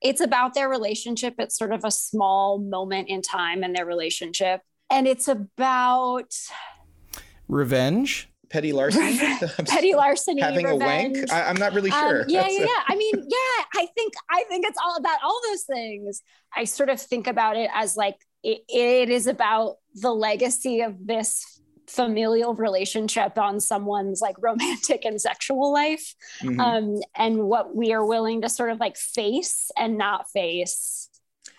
It's 0.00 0.20
about 0.20 0.54
their 0.54 0.68
relationship. 0.68 1.34
It's 1.38 1.58
sort 1.58 1.72
of 1.72 1.84
a 1.84 1.90
small 1.90 2.60
moment 2.60 3.08
in 3.08 3.20
time 3.20 3.64
in 3.64 3.72
their 3.72 3.86
relationship. 3.86 4.60
And 4.88 5.08
it's 5.08 5.26
about 5.26 6.36
Revenge, 7.48 8.29
petty 8.50 8.72
larceny, 8.80 9.18
petty 9.66 9.94
larceny, 9.94 10.40
having 10.42 10.66
a 10.66 10.76
wank. 10.76 11.16
I, 11.32 11.44
I'm 11.44 11.56
not 11.56 11.72
really 11.72 11.90
Um, 11.90 12.00
sure. 12.08 12.24
yeah, 12.28 12.42
That's 12.42 12.54
yeah, 12.54 12.60
a- 12.64 12.66
yeah. 12.66 12.82
I 12.88 12.96
mean, 12.96 13.14
yeah, 13.28 13.64
I 13.82 13.86
think 13.94 14.14
I 14.30 14.44
think 14.48 14.66
it's 14.66 14.78
all 14.84 14.96
about 14.96 15.18
all 15.24 15.40
those 15.48 15.62
things. 15.64 16.22
I 16.54 16.64
sort 16.64 16.88
of 16.90 17.00
think 17.00 17.26
about 17.26 17.56
it 17.56 17.70
as 17.74 17.96
like 17.96 18.16
it, 18.42 18.62
it 18.68 19.10
is 19.10 19.26
about 19.26 19.76
the 19.94 20.12
legacy 20.12 20.80
of 20.80 20.94
this 21.06 21.44
familial 21.88 22.54
relationship 22.54 23.36
on 23.36 23.58
someone's 23.58 24.20
like 24.20 24.36
romantic 24.40 25.04
and 25.04 25.20
sexual 25.20 25.72
life 25.72 26.14
Mhm. 26.40 26.60
um 26.60 27.00
and 27.16 27.42
what 27.42 27.74
we 27.74 27.92
are 27.92 28.06
willing 28.06 28.42
to 28.42 28.48
sort 28.48 28.70
of 28.70 28.78
like 28.78 28.96
face 28.96 29.72
and 29.76 29.98
not 29.98 30.30
face 30.30 31.09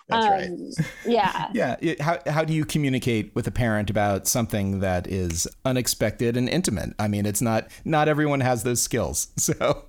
That's 0.08 0.26
right. 0.26 0.46
um 0.48 0.70
yeah 1.06 1.48
Yeah. 1.54 1.76
it- 1.80 2.00
how, 2.00 2.18
how 2.26 2.44
do 2.44 2.52
you 2.52 2.64
communicate 2.64 3.34
with 3.34 3.46
a 3.46 3.50
parent 3.50 3.88
about 3.90 4.26
something 4.26 4.80
that 4.80 5.06
is 5.06 5.46
unexpected 5.64 6.36
and 6.36 6.48
intimate? 6.48 6.90
I 6.98 7.08
mean, 7.08 7.24
it's 7.26 7.40
not, 7.42 7.68
not 7.84 8.08
everyone 8.08 8.40
has 8.40 8.62
those 8.62 8.82
skills. 8.82 9.28
So, 9.38 9.84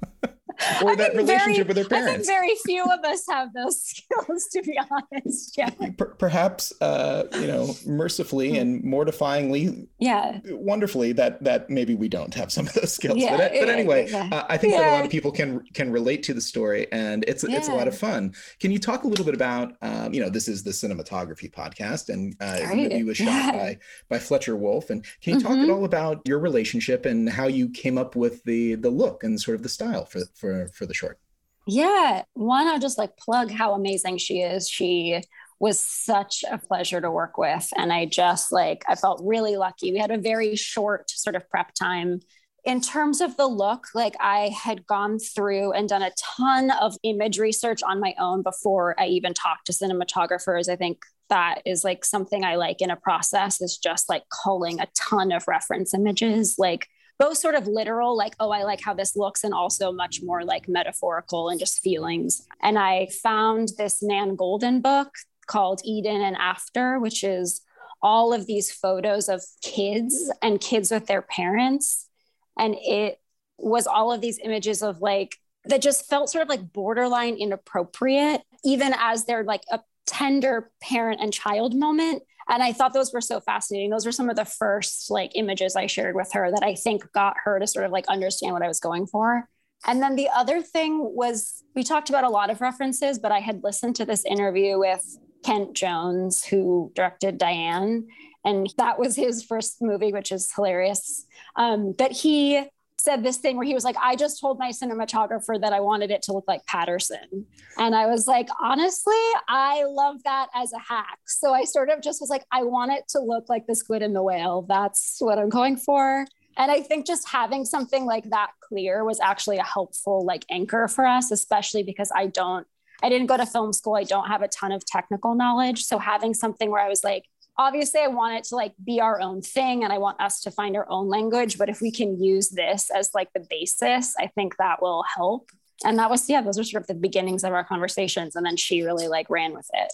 or 0.83 0.91
I 0.91 0.95
that 0.95 1.13
think 1.13 1.27
relationship 1.27 1.67
very- 1.67 1.81
with 1.81 1.89
their 1.89 2.03
I 2.03 2.13
think 2.13 2.25
very 2.25 2.55
few 2.65 2.83
of 2.83 2.99
us 3.05 3.23
have 3.29 3.53
those 3.53 3.81
skills, 3.89 4.47
to 4.53 4.61
be 4.61 4.77
honest. 4.89 5.57
Yeah. 5.57 5.69
Per- 5.97 6.15
perhaps, 6.15 6.73
uh, 6.81 7.23
you 7.33 7.47
know, 7.47 7.75
mercifully 7.85 8.57
and 8.57 8.83
mortifyingly, 8.83 9.87
Yeah. 9.99 10.39
wonderfully 10.45 11.11
that 11.13 11.43
that 11.43 11.69
maybe 11.69 11.95
we 11.95 12.09
don't 12.09 12.33
have 12.33 12.51
some 12.51 12.67
of 12.67 12.73
those 12.73 12.93
skills. 12.93 13.17
Yeah, 13.17 13.37
but, 13.37 13.51
but 13.53 13.69
anyway, 13.69 14.07
yeah. 14.09 14.29
uh, 14.31 14.45
I 14.49 14.57
think 14.57 14.73
that 14.73 14.87
a 14.87 14.91
lot 14.95 15.05
of 15.05 15.11
people 15.11 15.31
can 15.31 15.63
can 15.73 15.91
relate 15.91 16.23
to 16.23 16.33
the 16.33 16.41
story, 16.41 16.87
and 16.91 17.23
it's 17.27 17.43
it's 17.43 17.67
a 17.67 17.73
lot 17.73 17.87
of 17.87 17.97
fun. 17.97 18.33
Can 18.59 18.71
you 18.71 18.79
talk 18.79 19.03
a 19.03 19.07
little 19.07 19.25
bit 19.25 19.33
about, 19.35 19.73
um, 19.81 20.13
you 20.13 20.21
know, 20.21 20.29
this 20.29 20.47
is 20.47 20.63
the 20.63 20.71
cinematography 20.71 21.51
podcast, 21.51 22.09
and 22.09 22.35
uh, 22.39 22.59
the 22.59 22.87
Great. 22.89 23.05
was 23.05 23.17
shot 23.17 23.25
Yeah. 23.27 23.51
by 23.51 23.77
by 24.09 24.19
Fletcher 24.19 24.55
Wolf, 24.55 24.89
and 24.89 25.05
can 25.21 25.35
you 25.35 25.39
talk 25.41 25.53
Mhm. 25.57 25.63
at 25.65 25.69
all 25.69 25.85
about 25.85 26.21
your 26.25 26.39
relationship 26.39 27.05
and 27.05 27.29
how 27.29 27.47
you 27.47 27.69
came 27.69 27.97
up 27.97 28.15
with 28.15 28.43
the 28.43 28.75
the 28.75 28.89
look 28.89 29.23
and 29.23 29.39
sort 29.39 29.55
of 29.55 29.63
the 29.63 29.69
style 29.69 30.05
for 30.05 30.21
for 30.35 30.42
for 30.43 30.67
for 30.73 30.85
the 30.85 30.93
short? 30.93 31.19
Yeah. 31.65 32.23
One, 32.33 32.67
I'll 32.67 32.79
just 32.79 32.97
like 32.97 33.15
plug 33.15 33.49
how 33.49 33.73
amazing 33.73 34.17
she 34.17 34.41
is. 34.41 34.67
She 34.67 35.21
was 35.59 35.79
such 35.79 36.43
a 36.51 36.57
pleasure 36.57 36.99
to 36.99 37.09
work 37.09 37.37
with. 37.37 37.69
And 37.77 37.93
I 37.93 38.05
just 38.05 38.51
like, 38.51 38.83
I 38.89 38.95
felt 38.95 39.21
really 39.23 39.55
lucky. 39.55 39.93
We 39.93 39.99
had 39.99 40.11
a 40.11 40.17
very 40.17 40.57
short 40.57 41.09
sort 41.09 41.37
of 41.37 41.49
prep 41.49 41.73
time. 41.73 42.19
In 42.65 42.81
terms 42.81 43.21
of 43.21 43.37
the 43.37 43.47
look, 43.47 43.87
like 43.95 44.15
I 44.19 44.49
had 44.49 44.85
gone 44.85 45.19
through 45.19 45.71
and 45.71 45.87
done 45.87 46.01
a 46.01 46.11
ton 46.17 46.71
of 46.71 46.95
image 47.03 47.39
research 47.39 47.81
on 47.81 48.01
my 48.01 48.13
own 48.19 48.41
before 48.41 48.99
I 48.99 49.07
even 49.07 49.33
talked 49.33 49.67
to 49.67 49.73
cinematographers. 49.73 50.67
I 50.67 50.75
think 50.75 50.99
that 51.29 51.61
is 51.65 51.83
like 51.85 52.03
something 52.03 52.43
I 52.43 52.55
like 52.55 52.81
in 52.81 52.89
a 52.89 52.97
process 52.97 53.61
is 53.61 53.77
just 53.77 54.09
like 54.09 54.23
culling 54.43 54.79
a 54.81 54.87
ton 54.97 55.31
of 55.31 55.47
reference 55.47 55.93
images. 55.93 56.55
Like 56.57 56.87
both 57.19 57.37
sort 57.37 57.55
of 57.55 57.67
literal, 57.67 58.17
like, 58.17 58.35
oh, 58.39 58.51
I 58.51 58.63
like 58.63 58.81
how 58.81 58.93
this 58.93 59.15
looks, 59.15 59.43
and 59.43 59.53
also 59.53 59.91
much 59.91 60.21
more 60.23 60.43
like 60.43 60.67
metaphorical 60.67 61.49
and 61.49 61.59
just 61.59 61.79
feelings. 61.79 62.47
And 62.61 62.77
I 62.77 63.07
found 63.21 63.69
this 63.77 64.01
Nan 64.01 64.35
Goldin 64.35 64.81
book 64.81 65.09
called 65.45 65.81
Eden 65.83 66.21
and 66.21 66.35
After, 66.37 66.99
which 66.99 67.23
is 67.23 67.61
all 68.01 68.33
of 68.33 68.47
these 68.47 68.71
photos 68.71 69.29
of 69.29 69.43
kids 69.61 70.31
and 70.41 70.59
kids 70.59 70.91
with 70.91 71.05
their 71.05 71.21
parents. 71.21 72.09
And 72.57 72.75
it 72.79 73.19
was 73.57 73.87
all 73.87 74.11
of 74.11 74.21
these 74.21 74.39
images 74.43 74.81
of 74.81 75.01
like, 75.01 75.37
that 75.65 75.81
just 75.81 76.09
felt 76.09 76.29
sort 76.29 76.41
of 76.41 76.49
like 76.49 76.73
borderline 76.73 77.35
inappropriate, 77.35 78.41
even 78.65 78.93
as 78.97 79.23
they're 79.23 79.45
like 79.45 79.63
a 79.71 79.79
tender 80.05 80.71
parent 80.81 81.21
and 81.21 81.33
child 81.33 81.75
moment. 81.75 82.23
And 82.49 82.61
i 82.61 82.73
thought 82.73 82.93
those 82.93 83.13
were 83.13 83.21
so 83.21 83.39
fascinating. 83.39 83.89
Those 83.89 84.05
were 84.05 84.11
some 84.11 84.29
of 84.29 84.35
the 84.35 84.45
first 84.45 85.09
like 85.09 85.31
images 85.35 85.75
i 85.75 85.87
shared 85.87 86.15
with 86.15 86.31
her 86.33 86.51
that 86.51 86.63
i 86.63 86.75
think 86.75 87.09
got 87.13 87.35
her 87.43 87.59
to 87.59 87.67
sort 87.67 87.85
of 87.85 87.91
like 87.91 88.07
understand 88.07 88.53
what 88.53 88.63
i 88.63 88.67
was 88.67 88.79
going 88.79 89.07
for. 89.07 89.47
And 89.85 90.01
then 90.01 90.15
the 90.15 90.29
other 90.29 90.61
thing 90.61 90.99
was 91.13 91.61
we 91.75 91.83
talked 91.83 92.09
about 92.09 92.23
a 92.23 92.29
lot 92.29 92.49
of 92.49 92.61
references 92.61 93.19
but 93.19 93.31
i 93.31 93.39
had 93.39 93.63
listened 93.63 93.95
to 93.97 94.05
this 94.05 94.25
interview 94.25 94.77
with 94.77 95.17
kent 95.43 95.73
jones 95.73 96.43
who 96.45 96.91
directed 96.95 97.37
diane 97.37 98.07
and 98.45 98.73
that 98.77 98.99
was 98.99 99.15
his 99.15 99.43
first 99.43 99.81
movie 99.81 100.11
which 100.11 100.31
is 100.31 100.51
hilarious. 100.53 101.25
Um, 101.55 101.93
but 101.97 102.11
he 102.11 102.63
said 103.03 103.21
this 103.21 103.35
thing 103.35 103.57
where 103.57 103.65
he 103.65 103.73
was 103.73 103.83
like, 103.83 103.97
I 104.01 104.15
just 104.15 104.39
told 104.39 104.57
my 104.57 104.69
cinematographer 104.69 105.59
that 105.59 105.73
I 105.73 105.81
wanted 105.81 106.09
it 106.09 106.21
to 106.23 106.31
look 106.31 106.45
like 106.47 106.65
Paterson. 106.67 107.45
And 107.77 107.93
I 107.93 108.07
was 108.07 108.27
like, 108.27 108.47
honestly, 108.61 109.13
I 109.49 109.83
love 109.85 110.23
that 110.23 110.47
as 110.55 110.71
a 110.71 110.79
hack. 110.79 111.19
So 111.25 111.53
I 111.53 111.65
sort 111.65 111.89
of 111.89 112.01
just 112.01 112.21
was 112.21 112.29
like, 112.29 112.45
I 112.49 112.63
want 112.63 112.93
it 112.93 113.09
to 113.09 113.19
look 113.19 113.49
like 113.49 113.67
the 113.67 113.75
squid 113.75 114.03
and 114.03 114.15
the 114.15 114.23
whale. 114.23 114.61
That's 114.61 115.17
what 115.19 115.37
I'm 115.37 115.49
going 115.49 115.75
for. 115.75 116.25
And 116.55 116.71
I 116.71 116.79
think 116.79 117.05
just 117.05 117.27
having 117.27 117.65
something 117.65 118.05
like 118.05 118.29
that 118.29 118.51
clear 118.61 119.03
was 119.03 119.19
actually 119.19 119.57
a 119.57 119.63
helpful 119.63 120.25
like 120.25 120.45
anchor 120.49 120.87
for 120.87 121.05
us, 121.05 121.29
especially 121.29 121.83
because 121.83 122.09
I 122.15 122.27
don't, 122.27 122.65
I 123.01 123.09
didn't 123.09 123.27
go 123.27 123.35
to 123.35 123.45
film 123.45 123.73
school. 123.73 123.95
I 123.95 124.03
don't 124.03 124.27
have 124.27 124.43
a 124.43 124.47
ton 124.47 124.71
of 124.71 124.85
technical 124.85 125.35
knowledge. 125.35 125.83
So 125.83 125.97
having 125.97 126.33
something 126.33 126.71
where 126.71 126.81
I 126.81 126.87
was 126.87 127.03
like, 127.03 127.25
obviously 127.57 128.01
I 128.01 128.07
want 128.07 128.37
it 128.37 128.43
to 128.45 128.55
like 128.55 128.73
be 128.83 128.99
our 128.99 129.21
own 129.21 129.41
thing 129.41 129.83
and 129.83 129.93
I 129.93 129.97
want 129.97 130.19
us 130.19 130.41
to 130.41 130.51
find 130.51 130.75
our 130.75 130.89
own 130.89 131.07
language. 131.07 131.57
But 131.57 131.69
if 131.69 131.81
we 131.81 131.91
can 131.91 132.21
use 132.21 132.49
this 132.49 132.89
as 132.89 133.11
like 133.13 133.29
the 133.33 133.45
basis, 133.49 134.15
I 134.19 134.27
think 134.27 134.57
that 134.57 134.81
will 134.81 135.03
help. 135.15 135.49
And 135.85 135.99
that 135.99 136.09
was, 136.09 136.29
yeah, 136.29 136.41
those 136.41 136.57
were 136.57 136.63
sort 136.63 136.83
of 136.83 136.87
the 136.87 136.93
beginnings 136.93 137.43
of 137.43 137.53
our 137.53 137.63
conversations. 137.63 138.35
And 138.35 138.45
then 138.45 138.57
she 138.57 138.83
really 138.83 139.07
like 139.07 139.29
ran 139.29 139.53
with 139.53 139.69
it. 139.73 139.93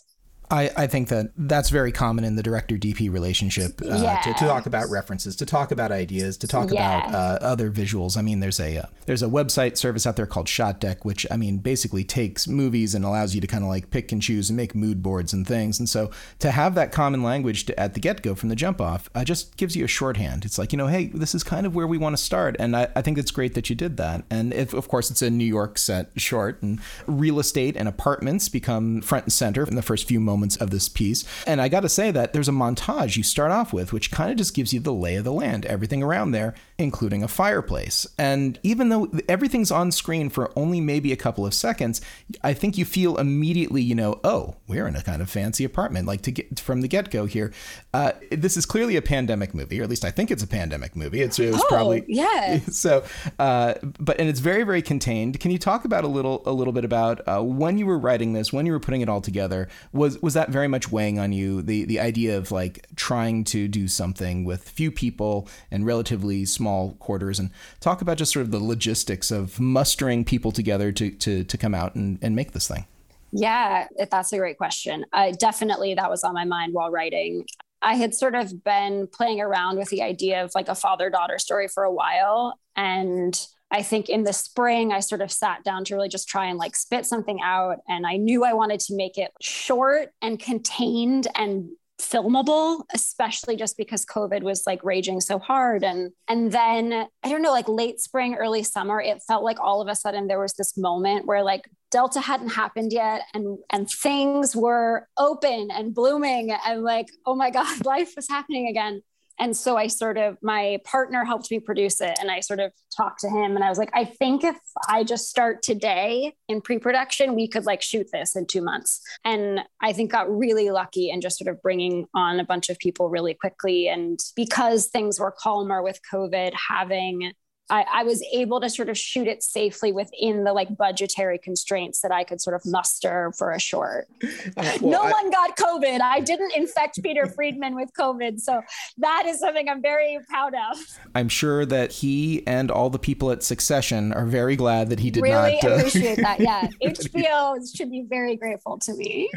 I, 0.51 0.71
I 0.75 0.87
think 0.87 1.09
that 1.09 1.29
that's 1.37 1.69
very 1.69 1.91
common 1.91 2.23
in 2.25 2.35
the 2.35 2.41
director 2.41 2.75
DP 2.75 3.11
relationship 3.11 3.79
uh, 3.83 3.99
Yeah. 4.01 4.19
to, 4.21 4.33
to 4.33 4.45
talk 4.45 4.65
about 4.65 4.89
references, 4.89 5.35
to 5.35 5.45
talk 5.45 5.71
about 5.71 5.91
ideas, 5.91 6.37
to 6.37 6.47
talk 6.47 6.71
Yeah. 6.71 7.07
about 7.07 7.13
uh, 7.13 7.45
other 7.45 7.69
visuals. 7.69 8.17
I 8.17 8.21
mean, 8.23 8.39
there's 8.39 8.59
a 8.59 8.77
uh, 8.79 8.85
there's 9.05 9.21
a 9.21 9.27
website 9.27 9.77
service 9.77 10.07
out 10.07 10.15
there 10.15 10.25
called 10.25 10.49
Shot 10.49 10.79
Deck, 10.79 11.05
which 11.05 11.27
I 11.29 11.37
mean 11.37 11.59
basically 11.59 12.03
takes 12.03 12.47
movies 12.47 12.95
and 12.95 13.05
allows 13.05 13.35
you 13.35 13.41
to 13.41 13.47
kind 13.47 13.63
of 13.63 13.69
like 13.69 13.91
pick 13.91 14.11
and 14.11 14.21
choose 14.21 14.49
and 14.49 14.57
make 14.57 14.73
mood 14.73 15.03
boards 15.03 15.33
and 15.33 15.45
things. 15.45 15.77
And 15.77 15.87
so 15.87 16.09
to 16.39 16.49
have 16.49 16.73
that 16.75 16.91
common 16.91 17.21
language 17.21 17.65
to, 17.65 17.79
at 17.79 17.93
the 17.93 17.99
get 17.99 18.23
go 18.23 18.33
from 18.33 18.49
the 18.49 18.55
jump 18.55 18.81
off 18.81 19.07
uh, 19.13 19.23
just 19.23 19.55
gives 19.55 19.75
you 19.75 19.85
a 19.85 19.87
shorthand. 19.87 20.45
It's 20.45 20.57
like 20.57 20.71
you 20.73 20.77
know, 20.77 20.87
hey, 20.87 21.07
this 21.13 21.35
is 21.35 21.43
kind 21.43 21.67
of 21.67 21.75
where 21.75 21.85
we 21.87 21.99
want 21.99 22.17
to 22.17 22.23
start, 22.23 22.55
and 22.59 22.75
I, 22.75 22.87
I 22.95 23.03
think 23.03 23.19
it's 23.19 23.29
great 23.31 23.53
that 23.53 23.69
you 23.69 23.75
did 23.75 23.97
that. 23.97 24.23
And 24.31 24.51
if 24.53 24.73
of 24.73 24.87
course 24.87 25.11
it's 25.11 25.21
a 25.21 25.29
New 25.29 25.45
York 25.45 25.77
set 25.77 26.09
short, 26.17 26.61
and 26.63 26.79
real 27.05 27.39
estate 27.39 27.77
and 27.77 27.87
apartments 27.87 28.49
become 28.49 29.01
front 29.01 29.25
and 29.25 29.33
center 29.33 29.63
in 29.63 29.75
the 29.75 29.83
first 29.83 30.07
few 30.07 30.19
moments 30.19 30.38
of 30.57 30.69
this 30.71 30.89
piece. 30.89 31.23
And 31.45 31.61
I 31.61 31.67
got 31.69 31.81
to 31.81 31.89
say 31.89 32.11
that 32.11 32.33
there's 32.33 32.49
a 32.49 32.53
montage 32.53 33.17
you 33.17 33.23
start 33.23 33.51
off 33.51 33.73
with, 33.73 33.93
which 33.93 34.11
kind 34.11 34.31
of 34.31 34.37
just 34.37 34.53
gives 34.53 34.73
you 34.73 34.79
the 34.79 34.93
lay 34.93 35.15
of 35.15 35.23
the 35.23 35.31
land, 35.33 35.65
everything 35.65 36.01
around 36.03 36.31
there, 36.31 36.53
including 36.77 37.23
a 37.23 37.27
fireplace. 37.27 38.07
And 38.17 38.59
even 38.63 38.89
though 38.89 39.09
everything's 39.27 39.71
on 39.71 39.91
screen 39.91 40.29
for 40.29 40.51
only 40.57 40.81
maybe 40.81 41.11
a 41.11 41.15
couple 41.17 41.45
of 41.45 41.53
seconds, 41.53 42.01
I 42.43 42.53
think 42.53 42.77
you 42.77 42.85
feel 42.85 43.17
immediately, 43.17 43.81
you 43.81 43.95
know, 43.95 44.19
oh, 44.23 44.55
we're 44.67 44.87
in 44.87 44.95
a 44.95 45.01
kind 45.03 45.21
of 45.21 45.29
fancy 45.29 45.63
apartment, 45.63 46.07
like 46.07 46.21
to 46.23 46.31
get 46.31 46.59
from 46.59 46.81
the 46.81 46.87
get 46.87 47.09
go 47.11 47.25
here. 47.25 47.51
Uh, 47.93 48.11
this 48.31 48.57
is 48.57 48.65
clearly 48.65 48.95
a 48.95 49.01
pandemic 49.01 49.53
movie, 49.53 49.79
or 49.79 49.83
at 49.83 49.89
least 49.89 50.05
I 50.05 50.11
think 50.11 50.31
it's 50.31 50.43
a 50.43 50.47
pandemic 50.47 50.95
movie. 50.95 51.21
It's, 51.21 51.37
it 51.39 51.51
was 51.51 51.61
Oh, 51.61 51.67
probably 51.67 52.05
yeah. 52.07 52.59
so 52.71 53.03
uh, 53.37 53.73
but 53.99 54.19
and 54.19 54.29
it's 54.29 54.39
very 54.39 54.63
very 54.63 54.81
contained 54.81 55.39
can 55.39 55.51
you 55.51 55.57
talk 55.57 55.85
about 55.85 56.03
a 56.03 56.07
little 56.07 56.41
a 56.45 56.51
little 56.51 56.73
bit 56.73 56.85
about 56.85 57.21
uh, 57.27 57.41
when 57.41 57.77
you 57.77 57.85
were 57.85 57.97
writing 57.97 58.33
this 58.33 58.53
when 58.53 58.65
you 58.65 58.71
were 58.71 58.79
putting 58.79 59.01
it 59.01 59.09
all 59.09 59.21
together 59.21 59.67
was 59.91 60.21
was 60.21 60.28
that 60.33 60.49
very 60.49 60.67
much 60.67 60.91
weighing 60.91 61.19
on 61.19 61.31
you 61.31 61.61
the 61.61 61.85
the 61.85 61.99
idea 61.99 62.37
of 62.37 62.51
like 62.51 62.85
trying 62.95 63.43
to 63.43 63.67
do 63.67 63.87
something 63.87 64.45
with 64.45 64.67
few 64.69 64.91
people 64.91 65.47
and 65.71 65.85
relatively 65.85 66.45
small 66.45 66.93
quarters 66.95 67.39
and 67.39 67.51
talk 67.79 68.01
about 68.01 68.17
just 68.17 68.33
sort 68.33 68.45
of 68.45 68.51
the 68.51 68.59
logistics 68.59 69.31
of 69.31 69.59
mustering 69.59 70.23
people 70.23 70.51
together 70.51 70.91
to 70.91 71.11
to 71.11 71.43
to 71.43 71.57
come 71.57 71.75
out 71.75 71.95
and, 71.95 72.19
and 72.21 72.35
make 72.35 72.51
this 72.51 72.67
thing 72.67 72.85
Yeah, 73.31 73.87
that's 74.09 74.33
a 74.33 74.37
great 74.37 74.57
question. 74.57 75.05
Uh, 75.13 75.31
definitely, 75.37 75.93
that 75.93 76.09
was 76.09 76.23
on 76.23 76.33
my 76.33 76.45
mind 76.45 76.73
while 76.73 76.89
writing. 76.89 77.45
I 77.81 77.95
had 77.95 78.13
sort 78.13 78.35
of 78.35 78.63
been 78.63 79.07
playing 79.07 79.39
around 79.39 79.77
with 79.77 79.89
the 79.89 80.01
idea 80.01 80.43
of 80.43 80.51
like 80.55 80.67
a 80.67 80.75
father 80.75 81.09
daughter 81.09 81.37
story 81.37 81.67
for 81.67 81.83
a 81.83 81.93
while. 81.93 82.59
And 82.75 83.39
I 83.71 83.83
think 83.83 84.09
in 84.09 84.23
the 84.23 84.33
spring, 84.33 84.91
I 84.91 84.99
sort 84.99 85.21
of 85.21 85.31
sat 85.31 85.63
down 85.63 85.85
to 85.85 85.95
really 85.95 86.09
just 86.09 86.27
try 86.27 86.45
and 86.45 86.57
like 86.57 86.75
spit 86.75 87.05
something 87.05 87.39
out. 87.43 87.77
And 87.87 88.05
I 88.05 88.17
knew 88.17 88.43
I 88.43 88.53
wanted 88.53 88.79
to 88.81 88.95
make 88.95 89.17
it 89.17 89.31
short 89.41 90.09
and 90.21 90.39
contained 90.39 91.27
and 91.35 91.69
filmable 91.99 92.83
especially 92.93 93.57
just 93.57 93.75
because 93.75 94.05
covid 94.05 94.41
was 94.41 94.63
like 94.65 94.81
raging 94.85 95.19
so 95.19 95.37
hard 95.37 95.83
and 95.83 96.11
and 96.29 96.49
then 96.49 97.05
i 97.23 97.29
don't 97.29 97.41
know 97.41 97.51
like 97.51 97.67
late 97.67 97.99
spring 97.99 98.35
early 98.35 98.63
summer 98.63 99.01
it 99.01 99.21
felt 99.27 99.43
like 99.43 99.59
all 99.59 99.81
of 99.81 99.89
a 99.89 99.95
sudden 99.95 100.27
there 100.27 100.39
was 100.39 100.53
this 100.53 100.77
moment 100.77 101.25
where 101.25 101.43
like 101.43 101.69
delta 101.91 102.21
hadn't 102.21 102.49
happened 102.49 102.93
yet 102.93 103.23
and 103.33 103.57
and 103.69 103.89
things 103.89 104.55
were 104.55 105.09
open 105.17 105.69
and 105.71 105.93
blooming 105.93 106.51
and 106.65 106.83
like 106.83 107.07
oh 107.25 107.35
my 107.35 107.49
god 107.49 107.85
life 107.85 108.13
was 108.15 108.29
happening 108.29 108.69
again 108.69 109.01
and 109.39 109.55
so 109.55 109.77
I 109.77 109.87
sort 109.87 110.17
of, 110.17 110.37
my 110.41 110.79
partner 110.83 111.23
helped 111.23 111.49
me 111.49 111.59
produce 111.59 112.01
it. 112.01 112.17
And 112.19 112.29
I 112.29 112.41
sort 112.41 112.59
of 112.59 112.71
talked 112.95 113.21
to 113.21 113.29
him 113.29 113.55
and 113.55 113.63
I 113.63 113.69
was 113.69 113.77
like, 113.77 113.91
I 113.93 114.03
think 114.03 114.43
if 114.43 114.57
I 114.89 115.03
just 115.03 115.29
start 115.29 115.63
today 115.63 116.33
in 116.47 116.61
pre 116.61 116.77
production, 116.77 117.35
we 117.35 117.47
could 117.47 117.65
like 117.65 117.81
shoot 117.81 118.07
this 118.11 118.35
in 118.35 118.45
two 118.45 118.61
months. 118.61 119.01
And 119.23 119.61
I 119.81 119.93
think 119.93 120.11
got 120.11 120.29
really 120.29 120.69
lucky 120.71 121.09
and 121.09 121.21
just 121.21 121.37
sort 121.37 121.53
of 121.53 121.61
bringing 121.61 122.05
on 122.13 122.39
a 122.39 122.45
bunch 122.45 122.69
of 122.69 122.77
people 122.79 123.09
really 123.09 123.33
quickly. 123.33 123.87
And 123.87 124.19
because 124.35 124.87
things 124.87 125.19
were 125.19 125.31
calmer 125.31 125.81
with 125.81 125.99
COVID, 126.11 126.53
having 126.69 127.31
I, 127.69 127.85
I, 127.91 128.03
was 128.03 128.23
able 128.33 128.59
to 128.61 128.69
sort 128.69 128.89
of 128.89 128.97
shoot 128.97 129.27
it 129.27 129.43
safely 129.43 129.91
within 129.91 130.43
the 130.43 130.53
like 130.53 130.75
budgetary 130.75 131.37
constraints 131.37 132.01
that 132.01 132.11
I 132.11 132.23
could 132.23 132.41
sort 132.41 132.55
of 132.55 132.63
muster 132.65 133.31
for 133.37 133.51
a 133.51 133.59
short. 133.59 134.07
Uh, 134.23 134.27
well, 134.81 134.91
no 134.91 135.01
I, 135.03 135.11
one 135.11 135.31
got 135.31 135.55
COVID. 135.55 136.01
I 136.01 136.19
didn't 136.19 136.53
infect 136.55 137.01
Peter 137.03 137.27
Friedman 137.27 137.75
with 137.75 137.91
COVID. 137.93 138.39
So 138.39 138.61
that 138.97 139.25
is 139.27 139.39
something 139.39 139.69
I'm 139.69 139.81
very 139.81 140.19
proud 140.27 140.53
of. 140.53 140.77
I'm 141.13 141.29
sure 141.29 141.65
that 141.65 141.91
he 141.91 142.45
and 142.47 142.71
all 142.71 142.89
the 142.89 142.99
people 142.99 143.31
at 143.31 143.43
Succession 143.43 144.13
are 144.13 144.25
very 144.25 144.55
glad 144.55 144.89
that 144.89 144.99
he 144.99 145.11
did 145.11 145.23
really 145.23 145.59
not. 145.61 145.63
Really 145.63 145.75
uh, 145.75 145.77
appreciate 145.77 146.15
that. 146.17 146.39
Yeah. 146.49 146.67
HBO 146.81 147.59
should 147.75 147.91
be 147.91 148.05
very 148.07 148.35
grateful 148.35 148.77
to 148.79 148.93
me. 148.93 149.29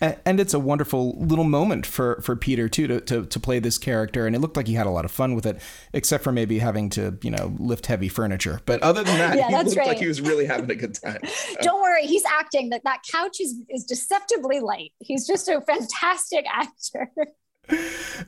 And, 0.00 0.16
and, 0.24 0.40
it's 0.40 0.54
a 0.54 0.58
wonderful 0.58 1.18
little 1.18 1.44
moment 1.44 1.84
for, 1.84 2.20
for 2.22 2.36
Peter 2.36 2.68
too, 2.68 2.86
to, 2.86 3.00
to, 3.00 3.26
to 3.26 3.40
play 3.40 3.58
this 3.58 3.76
character. 3.76 4.26
And 4.26 4.36
it 4.36 4.38
looked 4.38 4.56
like 4.56 4.68
he 4.68 4.74
had 4.74 4.86
a 4.86 4.90
lot 4.90 5.04
of 5.04 5.10
fun 5.10 5.34
with 5.34 5.46
it, 5.46 5.60
except 5.92 6.22
for 6.22 6.32
maybe 6.32 6.60
having 6.60 6.90
to, 6.90 7.18
you 7.22 7.30
know, 7.30 7.54
lift 7.74 7.86
heavy 7.86 8.08
furniture. 8.08 8.60
But 8.66 8.82
other 8.82 9.02
than 9.02 9.18
that, 9.18 9.36
yeah, 9.38 9.48
he 9.48 9.56
looked 9.56 9.76
right. 9.76 9.88
like 9.88 9.98
he 9.98 10.06
was 10.06 10.20
really 10.20 10.46
having 10.46 10.70
a 10.70 10.76
good 10.76 10.94
time. 10.94 11.18
Don't 11.60 11.82
worry, 11.82 12.06
he's 12.06 12.22
acting. 12.24 12.70
That 12.70 12.84
that 12.84 13.00
couch 13.10 13.40
is 13.40 13.60
is 13.68 13.84
deceptively 13.84 14.60
light. 14.60 14.92
He's 15.00 15.26
just 15.26 15.48
a 15.48 15.60
fantastic 15.60 16.46
actor. 16.48 17.10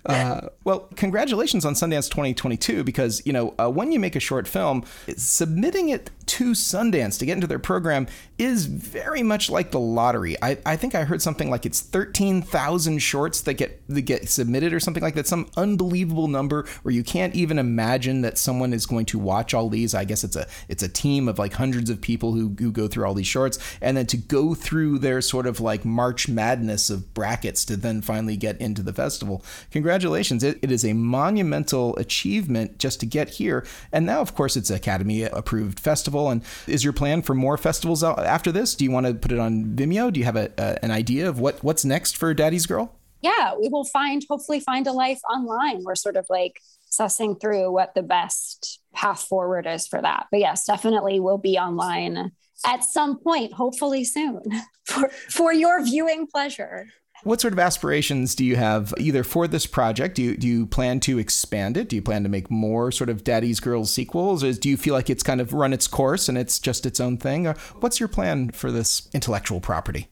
Uh, 0.06 0.48
well, 0.64 0.88
congratulations 0.96 1.66
on 1.66 1.74
Sundance 1.74 2.08
2022 2.08 2.82
because, 2.84 3.20
you 3.26 3.34
know, 3.34 3.54
uh, 3.58 3.68
when 3.68 3.92
you 3.92 4.00
make 4.00 4.16
a 4.16 4.20
short 4.20 4.48
film, 4.48 4.82
submitting 5.14 5.90
it 5.90 6.10
to 6.26 6.52
Sundance 6.52 7.18
to 7.18 7.26
get 7.26 7.34
into 7.34 7.46
their 7.46 7.58
program 7.58 8.06
is 8.38 8.66
very 8.66 9.22
much 9.22 9.48
like 9.48 9.70
the 9.70 9.80
lottery. 9.80 10.36
I, 10.42 10.58
I 10.66 10.76
think 10.76 10.94
I 10.94 11.04
heard 11.04 11.22
something 11.22 11.48
like 11.48 11.64
it's 11.64 11.80
13,000 11.80 12.98
shorts 12.98 13.40
that 13.42 13.54
get 13.54 13.80
that 13.88 14.02
get 14.02 14.28
submitted 14.28 14.72
or 14.72 14.80
something 14.80 15.02
like 15.02 15.14
that, 15.14 15.26
some 15.26 15.48
unbelievable 15.56 16.28
number 16.28 16.66
where 16.82 16.92
you 16.92 17.04
can't 17.04 17.34
even 17.34 17.58
imagine 17.58 18.22
that 18.22 18.38
someone 18.38 18.72
is 18.72 18.86
going 18.86 19.06
to 19.06 19.18
watch 19.18 19.54
all 19.54 19.68
these. 19.68 19.94
I 19.94 20.04
guess 20.04 20.24
it's 20.24 20.36
a 20.36 20.46
it's 20.68 20.82
a 20.82 20.88
team 20.88 21.28
of 21.28 21.38
like 21.38 21.54
hundreds 21.54 21.90
of 21.90 22.00
people 22.00 22.32
who, 22.32 22.54
who 22.58 22.72
go 22.72 22.88
through 22.88 23.06
all 23.06 23.14
these 23.14 23.26
shorts 23.26 23.58
and 23.80 23.96
then 23.96 24.06
to 24.06 24.16
go 24.16 24.54
through 24.54 24.98
their 24.98 25.20
sort 25.20 25.46
of 25.46 25.60
like 25.60 25.84
March 25.84 26.28
madness 26.28 26.90
of 26.90 27.14
brackets 27.14 27.64
to 27.66 27.76
then 27.76 28.02
finally 28.02 28.36
get 28.36 28.60
into 28.60 28.82
the 28.82 28.92
festival. 28.92 29.44
Congratulations. 29.70 30.42
It, 30.42 30.58
it 30.60 30.72
is 30.72 30.84
a 30.84 30.92
monumental 30.92 31.96
achievement 31.96 32.78
just 32.78 33.00
to 33.00 33.06
get 33.06 33.30
here. 33.30 33.64
And 33.92 34.04
now, 34.04 34.20
of 34.20 34.34
course, 34.34 34.56
it's 34.56 34.70
Academy 34.70 35.22
approved 35.22 35.78
festival 35.80 36.15
festival. 36.16 36.30
And 36.30 36.42
is 36.66 36.84
your 36.84 36.92
plan 36.92 37.22
for 37.22 37.34
more 37.34 37.56
festivals 37.56 38.02
after 38.02 38.52
this? 38.52 38.74
Do 38.74 38.84
you 38.84 38.90
want 38.90 39.06
to 39.06 39.14
put 39.14 39.32
it 39.32 39.38
on 39.38 39.76
Vimeo? 39.76 40.12
Do 40.12 40.20
you 40.20 40.24
have 40.24 40.36
a, 40.36 40.50
a, 40.58 40.84
an 40.84 40.90
idea 40.90 41.28
of 41.28 41.38
what 41.38 41.62
what's 41.62 41.84
next 41.84 42.16
for 42.16 42.34
Daddy's 42.34 42.66
Girl? 42.66 42.92
Yeah, 43.22 43.54
we 43.58 43.68
will 43.68 43.84
find 43.84 44.22
hopefully 44.28 44.60
find 44.60 44.86
a 44.86 44.92
life 44.92 45.20
online. 45.30 45.82
We're 45.84 45.96
sort 45.96 46.16
of 46.16 46.26
like 46.28 46.60
sussing 46.90 47.40
through 47.40 47.72
what 47.72 47.94
the 47.94 48.02
best 48.02 48.80
path 48.94 49.24
forward 49.24 49.66
is 49.66 49.86
for 49.86 50.00
that. 50.00 50.26
But 50.30 50.40
yes, 50.40 50.64
definitely 50.64 51.20
we'll 51.20 51.38
be 51.38 51.58
online 51.58 52.32
at 52.64 52.84
some 52.84 53.18
point, 53.18 53.52
hopefully 53.52 54.04
soon, 54.04 54.42
for 54.84 55.10
for 55.30 55.52
your 55.52 55.84
viewing 55.84 56.26
pleasure. 56.26 56.86
What 57.24 57.40
sort 57.40 57.52
of 57.52 57.58
aspirations 57.58 58.34
do 58.34 58.44
you 58.44 58.56
have 58.56 58.94
either 58.98 59.24
for 59.24 59.48
this 59.48 59.66
project? 59.66 60.16
Do 60.16 60.22
you, 60.22 60.36
do 60.36 60.46
you 60.46 60.66
plan 60.66 61.00
to 61.00 61.18
expand 61.18 61.76
it? 61.76 61.88
Do 61.88 61.96
you 61.96 62.02
plan 62.02 62.22
to 62.22 62.28
make 62.28 62.50
more 62.50 62.92
sort 62.92 63.10
of 63.10 63.24
Daddy's 63.24 63.58
Girls 63.58 63.92
sequels? 63.92 64.44
Or 64.44 64.52
do 64.52 64.68
you 64.68 64.76
feel 64.76 64.94
like 64.94 65.10
it's 65.10 65.22
kind 65.22 65.40
of 65.40 65.52
run 65.52 65.72
its 65.72 65.88
course 65.88 66.28
and 66.28 66.38
it's 66.38 66.58
just 66.58 66.86
its 66.86 67.00
own 67.00 67.16
thing? 67.16 67.46
Or 67.46 67.54
what's 67.80 67.98
your 67.98 68.08
plan 68.08 68.50
for 68.50 68.70
this 68.70 69.08
intellectual 69.12 69.60
property? 69.60 70.08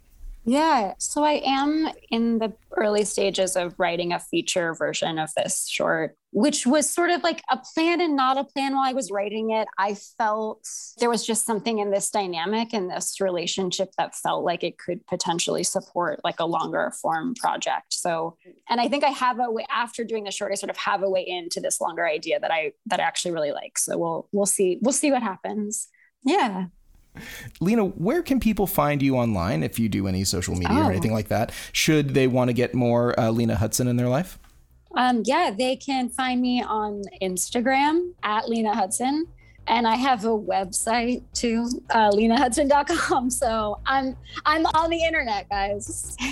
Yeah. 0.47 0.93
So 0.99 1.25
I 1.25 1.41
am 1.45 1.89
in 2.11 2.39
the 2.39 2.53
early 2.77 3.05
stages 3.05 3.57
of 3.57 3.75
writing 3.79 4.13
a 4.13 4.19
feature 4.19 4.75
version 4.75 5.19
of 5.19 5.31
this 5.35 5.67
short, 5.67 6.17
which 6.33 6.67
was 6.67 6.89
sort 6.89 7.09
of 7.09 7.23
like 7.23 7.41
a 7.51 7.57
plan 7.57 8.03
and 8.03 8.15
not 8.15 8.37
a 8.37 8.45
plan 8.45 8.75
while 8.75 8.87
I 8.87 8.93
was 8.93 9.11
writing 9.11 9.53
it. 9.53 9.67
I 9.79 9.95
felt 9.95 10.69
there 10.99 11.09
was 11.09 11.27
just 11.27 11.47
something 11.47 11.79
in 11.79 11.91
this 11.91 12.11
dynamic 12.11 12.75
and 12.75 12.91
this 12.91 13.23
relationship 13.23 13.93
that 13.97 14.15
felt 14.15 14.45
like 14.45 14.63
it 14.63 14.77
could 14.77 15.07
potentially 15.07 15.65
support 15.65 16.21
like 16.25 16.41
a 16.41 16.47
longer 16.47 16.93
form 17.01 17.35
project. 17.35 17.95
So, 17.95 18.37
and 18.69 18.83
I 18.83 18.89
think 18.89 19.03
I 19.03 19.11
have 19.11 19.41
a 19.41 19.51
way 19.51 19.65
after 19.71 20.05
doing 20.05 20.25
the 20.25 20.31
short, 20.31 20.53
I 20.53 20.57
sort 20.57 20.71
of 20.71 20.77
have 20.77 21.03
a 21.03 21.09
way 21.09 21.27
into 21.27 21.59
this 21.59 21.81
longer 21.81 22.07
idea 22.07 22.39
that 22.41 22.51
I 22.51 22.73
that 22.87 23.01
I 23.01 23.05
actually 23.05 23.33
really 23.33 23.53
like. 23.53 23.79
So 23.79 23.97
we'll 23.97 24.29
we'll 24.33 24.47
see 24.47 24.79
we'll 24.83 24.93
see 24.93 25.11
what 25.11 25.23
happens. 25.23 25.89
Yeah. 26.23 26.67
Lena, 27.61 27.85
where 27.85 28.23
can 28.23 28.41
people 28.41 28.67
find 28.67 29.03
you 29.03 29.17
online 29.17 29.63
if 29.63 29.79
you 29.79 29.89
do 29.89 30.07
any 30.07 30.25
social 30.25 30.55
media 30.55 30.79
oh. 30.79 30.87
or 30.89 30.91
anything 30.91 31.13
like 31.13 31.29
that? 31.29 31.53
Should 31.73 32.15
they 32.15 32.27
want 32.27 32.49
to 32.49 32.53
get 32.53 32.75
more 32.75 33.19
uh, 33.19 33.31
Lena 33.31 33.57
Hudson 33.57 33.89
in 33.89 33.97
their 33.97 34.09
life? 34.09 34.39
Um, 34.97 35.23
yeah, 35.25 35.51
they 35.57 35.77
can 35.77 36.09
find 36.09 36.41
me 36.41 36.63
on 36.63 37.03
Instagram 37.21 38.13
at 38.23 38.49
Lena 38.49 38.75
Hudson. 38.75 39.27
And 39.67 39.87
I 39.87 39.97
have 39.97 40.25
a 40.25 40.29
website 40.29 41.23
too, 41.33 41.69
uh, 41.91 42.11
lenahudson.com. 42.11 43.31
So 43.31 43.81
I'm 43.87 44.17
I'm 44.45 44.67
on 44.67 44.91
the 44.91 45.03
internet, 45.03 45.49
guys. 45.49 46.17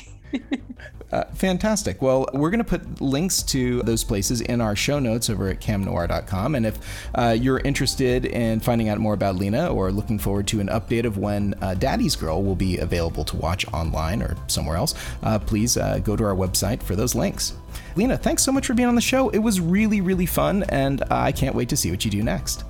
Uh, 1.12 1.24
fantastic. 1.34 2.00
Well, 2.00 2.26
we're 2.32 2.48
going 2.48 2.64
to 2.64 2.78
put 2.78 3.02
links 3.02 3.42
to 3.42 3.82
those 3.82 4.02
places 4.02 4.40
in 4.40 4.62
our 4.62 4.74
show 4.74 4.98
notes 4.98 5.28
over 5.28 5.48
at 5.48 5.60
camnoir.com. 5.60 6.54
And 6.54 6.64
if 6.64 6.78
uh, 7.14 7.36
you're 7.38 7.58
interested 7.58 8.24
in 8.24 8.60
finding 8.60 8.88
out 8.88 8.98
more 8.98 9.12
about 9.12 9.36
Lena 9.36 9.68
or 9.68 9.92
looking 9.92 10.18
forward 10.18 10.46
to 10.48 10.60
an 10.60 10.68
update 10.68 11.04
of 11.04 11.18
when 11.18 11.54
uh, 11.60 11.74
Daddy's 11.74 12.16
Girl 12.16 12.42
will 12.42 12.56
be 12.56 12.78
available 12.78 13.24
to 13.24 13.36
watch 13.36 13.70
online 13.74 14.22
or 14.22 14.36
somewhere 14.46 14.76
else, 14.76 14.94
uh, 15.22 15.38
please 15.38 15.76
uh, 15.76 15.98
go 15.98 16.16
to 16.16 16.24
our 16.24 16.34
website 16.34 16.82
for 16.82 16.96
those 16.96 17.14
links. 17.14 17.52
Lena, 17.94 18.16
thanks 18.16 18.42
so 18.42 18.50
much 18.50 18.66
for 18.66 18.72
being 18.72 18.88
on 18.88 18.94
the 18.94 19.02
show. 19.02 19.28
It 19.30 19.38
was 19.38 19.60
really, 19.60 20.00
really 20.00 20.26
fun, 20.26 20.62
and 20.70 21.02
I 21.10 21.30
can't 21.30 21.54
wait 21.54 21.68
to 21.68 21.76
see 21.76 21.90
what 21.90 22.06
you 22.06 22.10
do 22.10 22.22
next. 22.22 22.64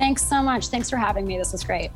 Thanks 0.00 0.26
so 0.26 0.42
much. 0.42 0.68
Thanks 0.68 0.88
for 0.88 0.96
having 0.96 1.26
me. 1.26 1.36
This 1.36 1.52
was 1.52 1.62
great. 1.62 1.90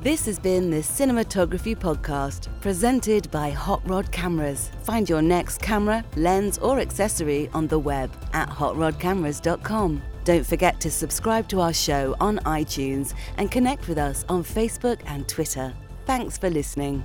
This 0.00 0.26
has 0.26 0.38
been 0.38 0.70
the 0.70 0.76
Cinematography 0.76 1.74
Podcast, 1.76 2.48
presented 2.60 3.28
by 3.32 3.50
Hot 3.50 3.82
Rod 3.84 4.12
Cameras. 4.12 4.70
Find 4.84 5.08
your 5.08 5.22
next 5.22 5.60
camera, 5.60 6.04
lens, 6.14 6.58
or 6.58 6.78
accessory 6.78 7.50
on 7.52 7.66
the 7.66 7.78
web 7.78 8.12
at 8.32 8.48
hotrodcameras.com. 8.48 10.02
Don't 10.22 10.46
forget 10.46 10.80
to 10.80 10.90
subscribe 10.90 11.48
to 11.48 11.60
our 11.60 11.72
show 11.72 12.14
on 12.20 12.38
iTunes 12.40 13.14
and 13.38 13.50
connect 13.50 13.88
with 13.88 13.98
us 13.98 14.24
on 14.28 14.44
Facebook 14.44 15.00
and 15.06 15.28
Twitter. 15.28 15.74
Thanks 16.06 16.38
for 16.38 16.48
listening. 16.48 17.02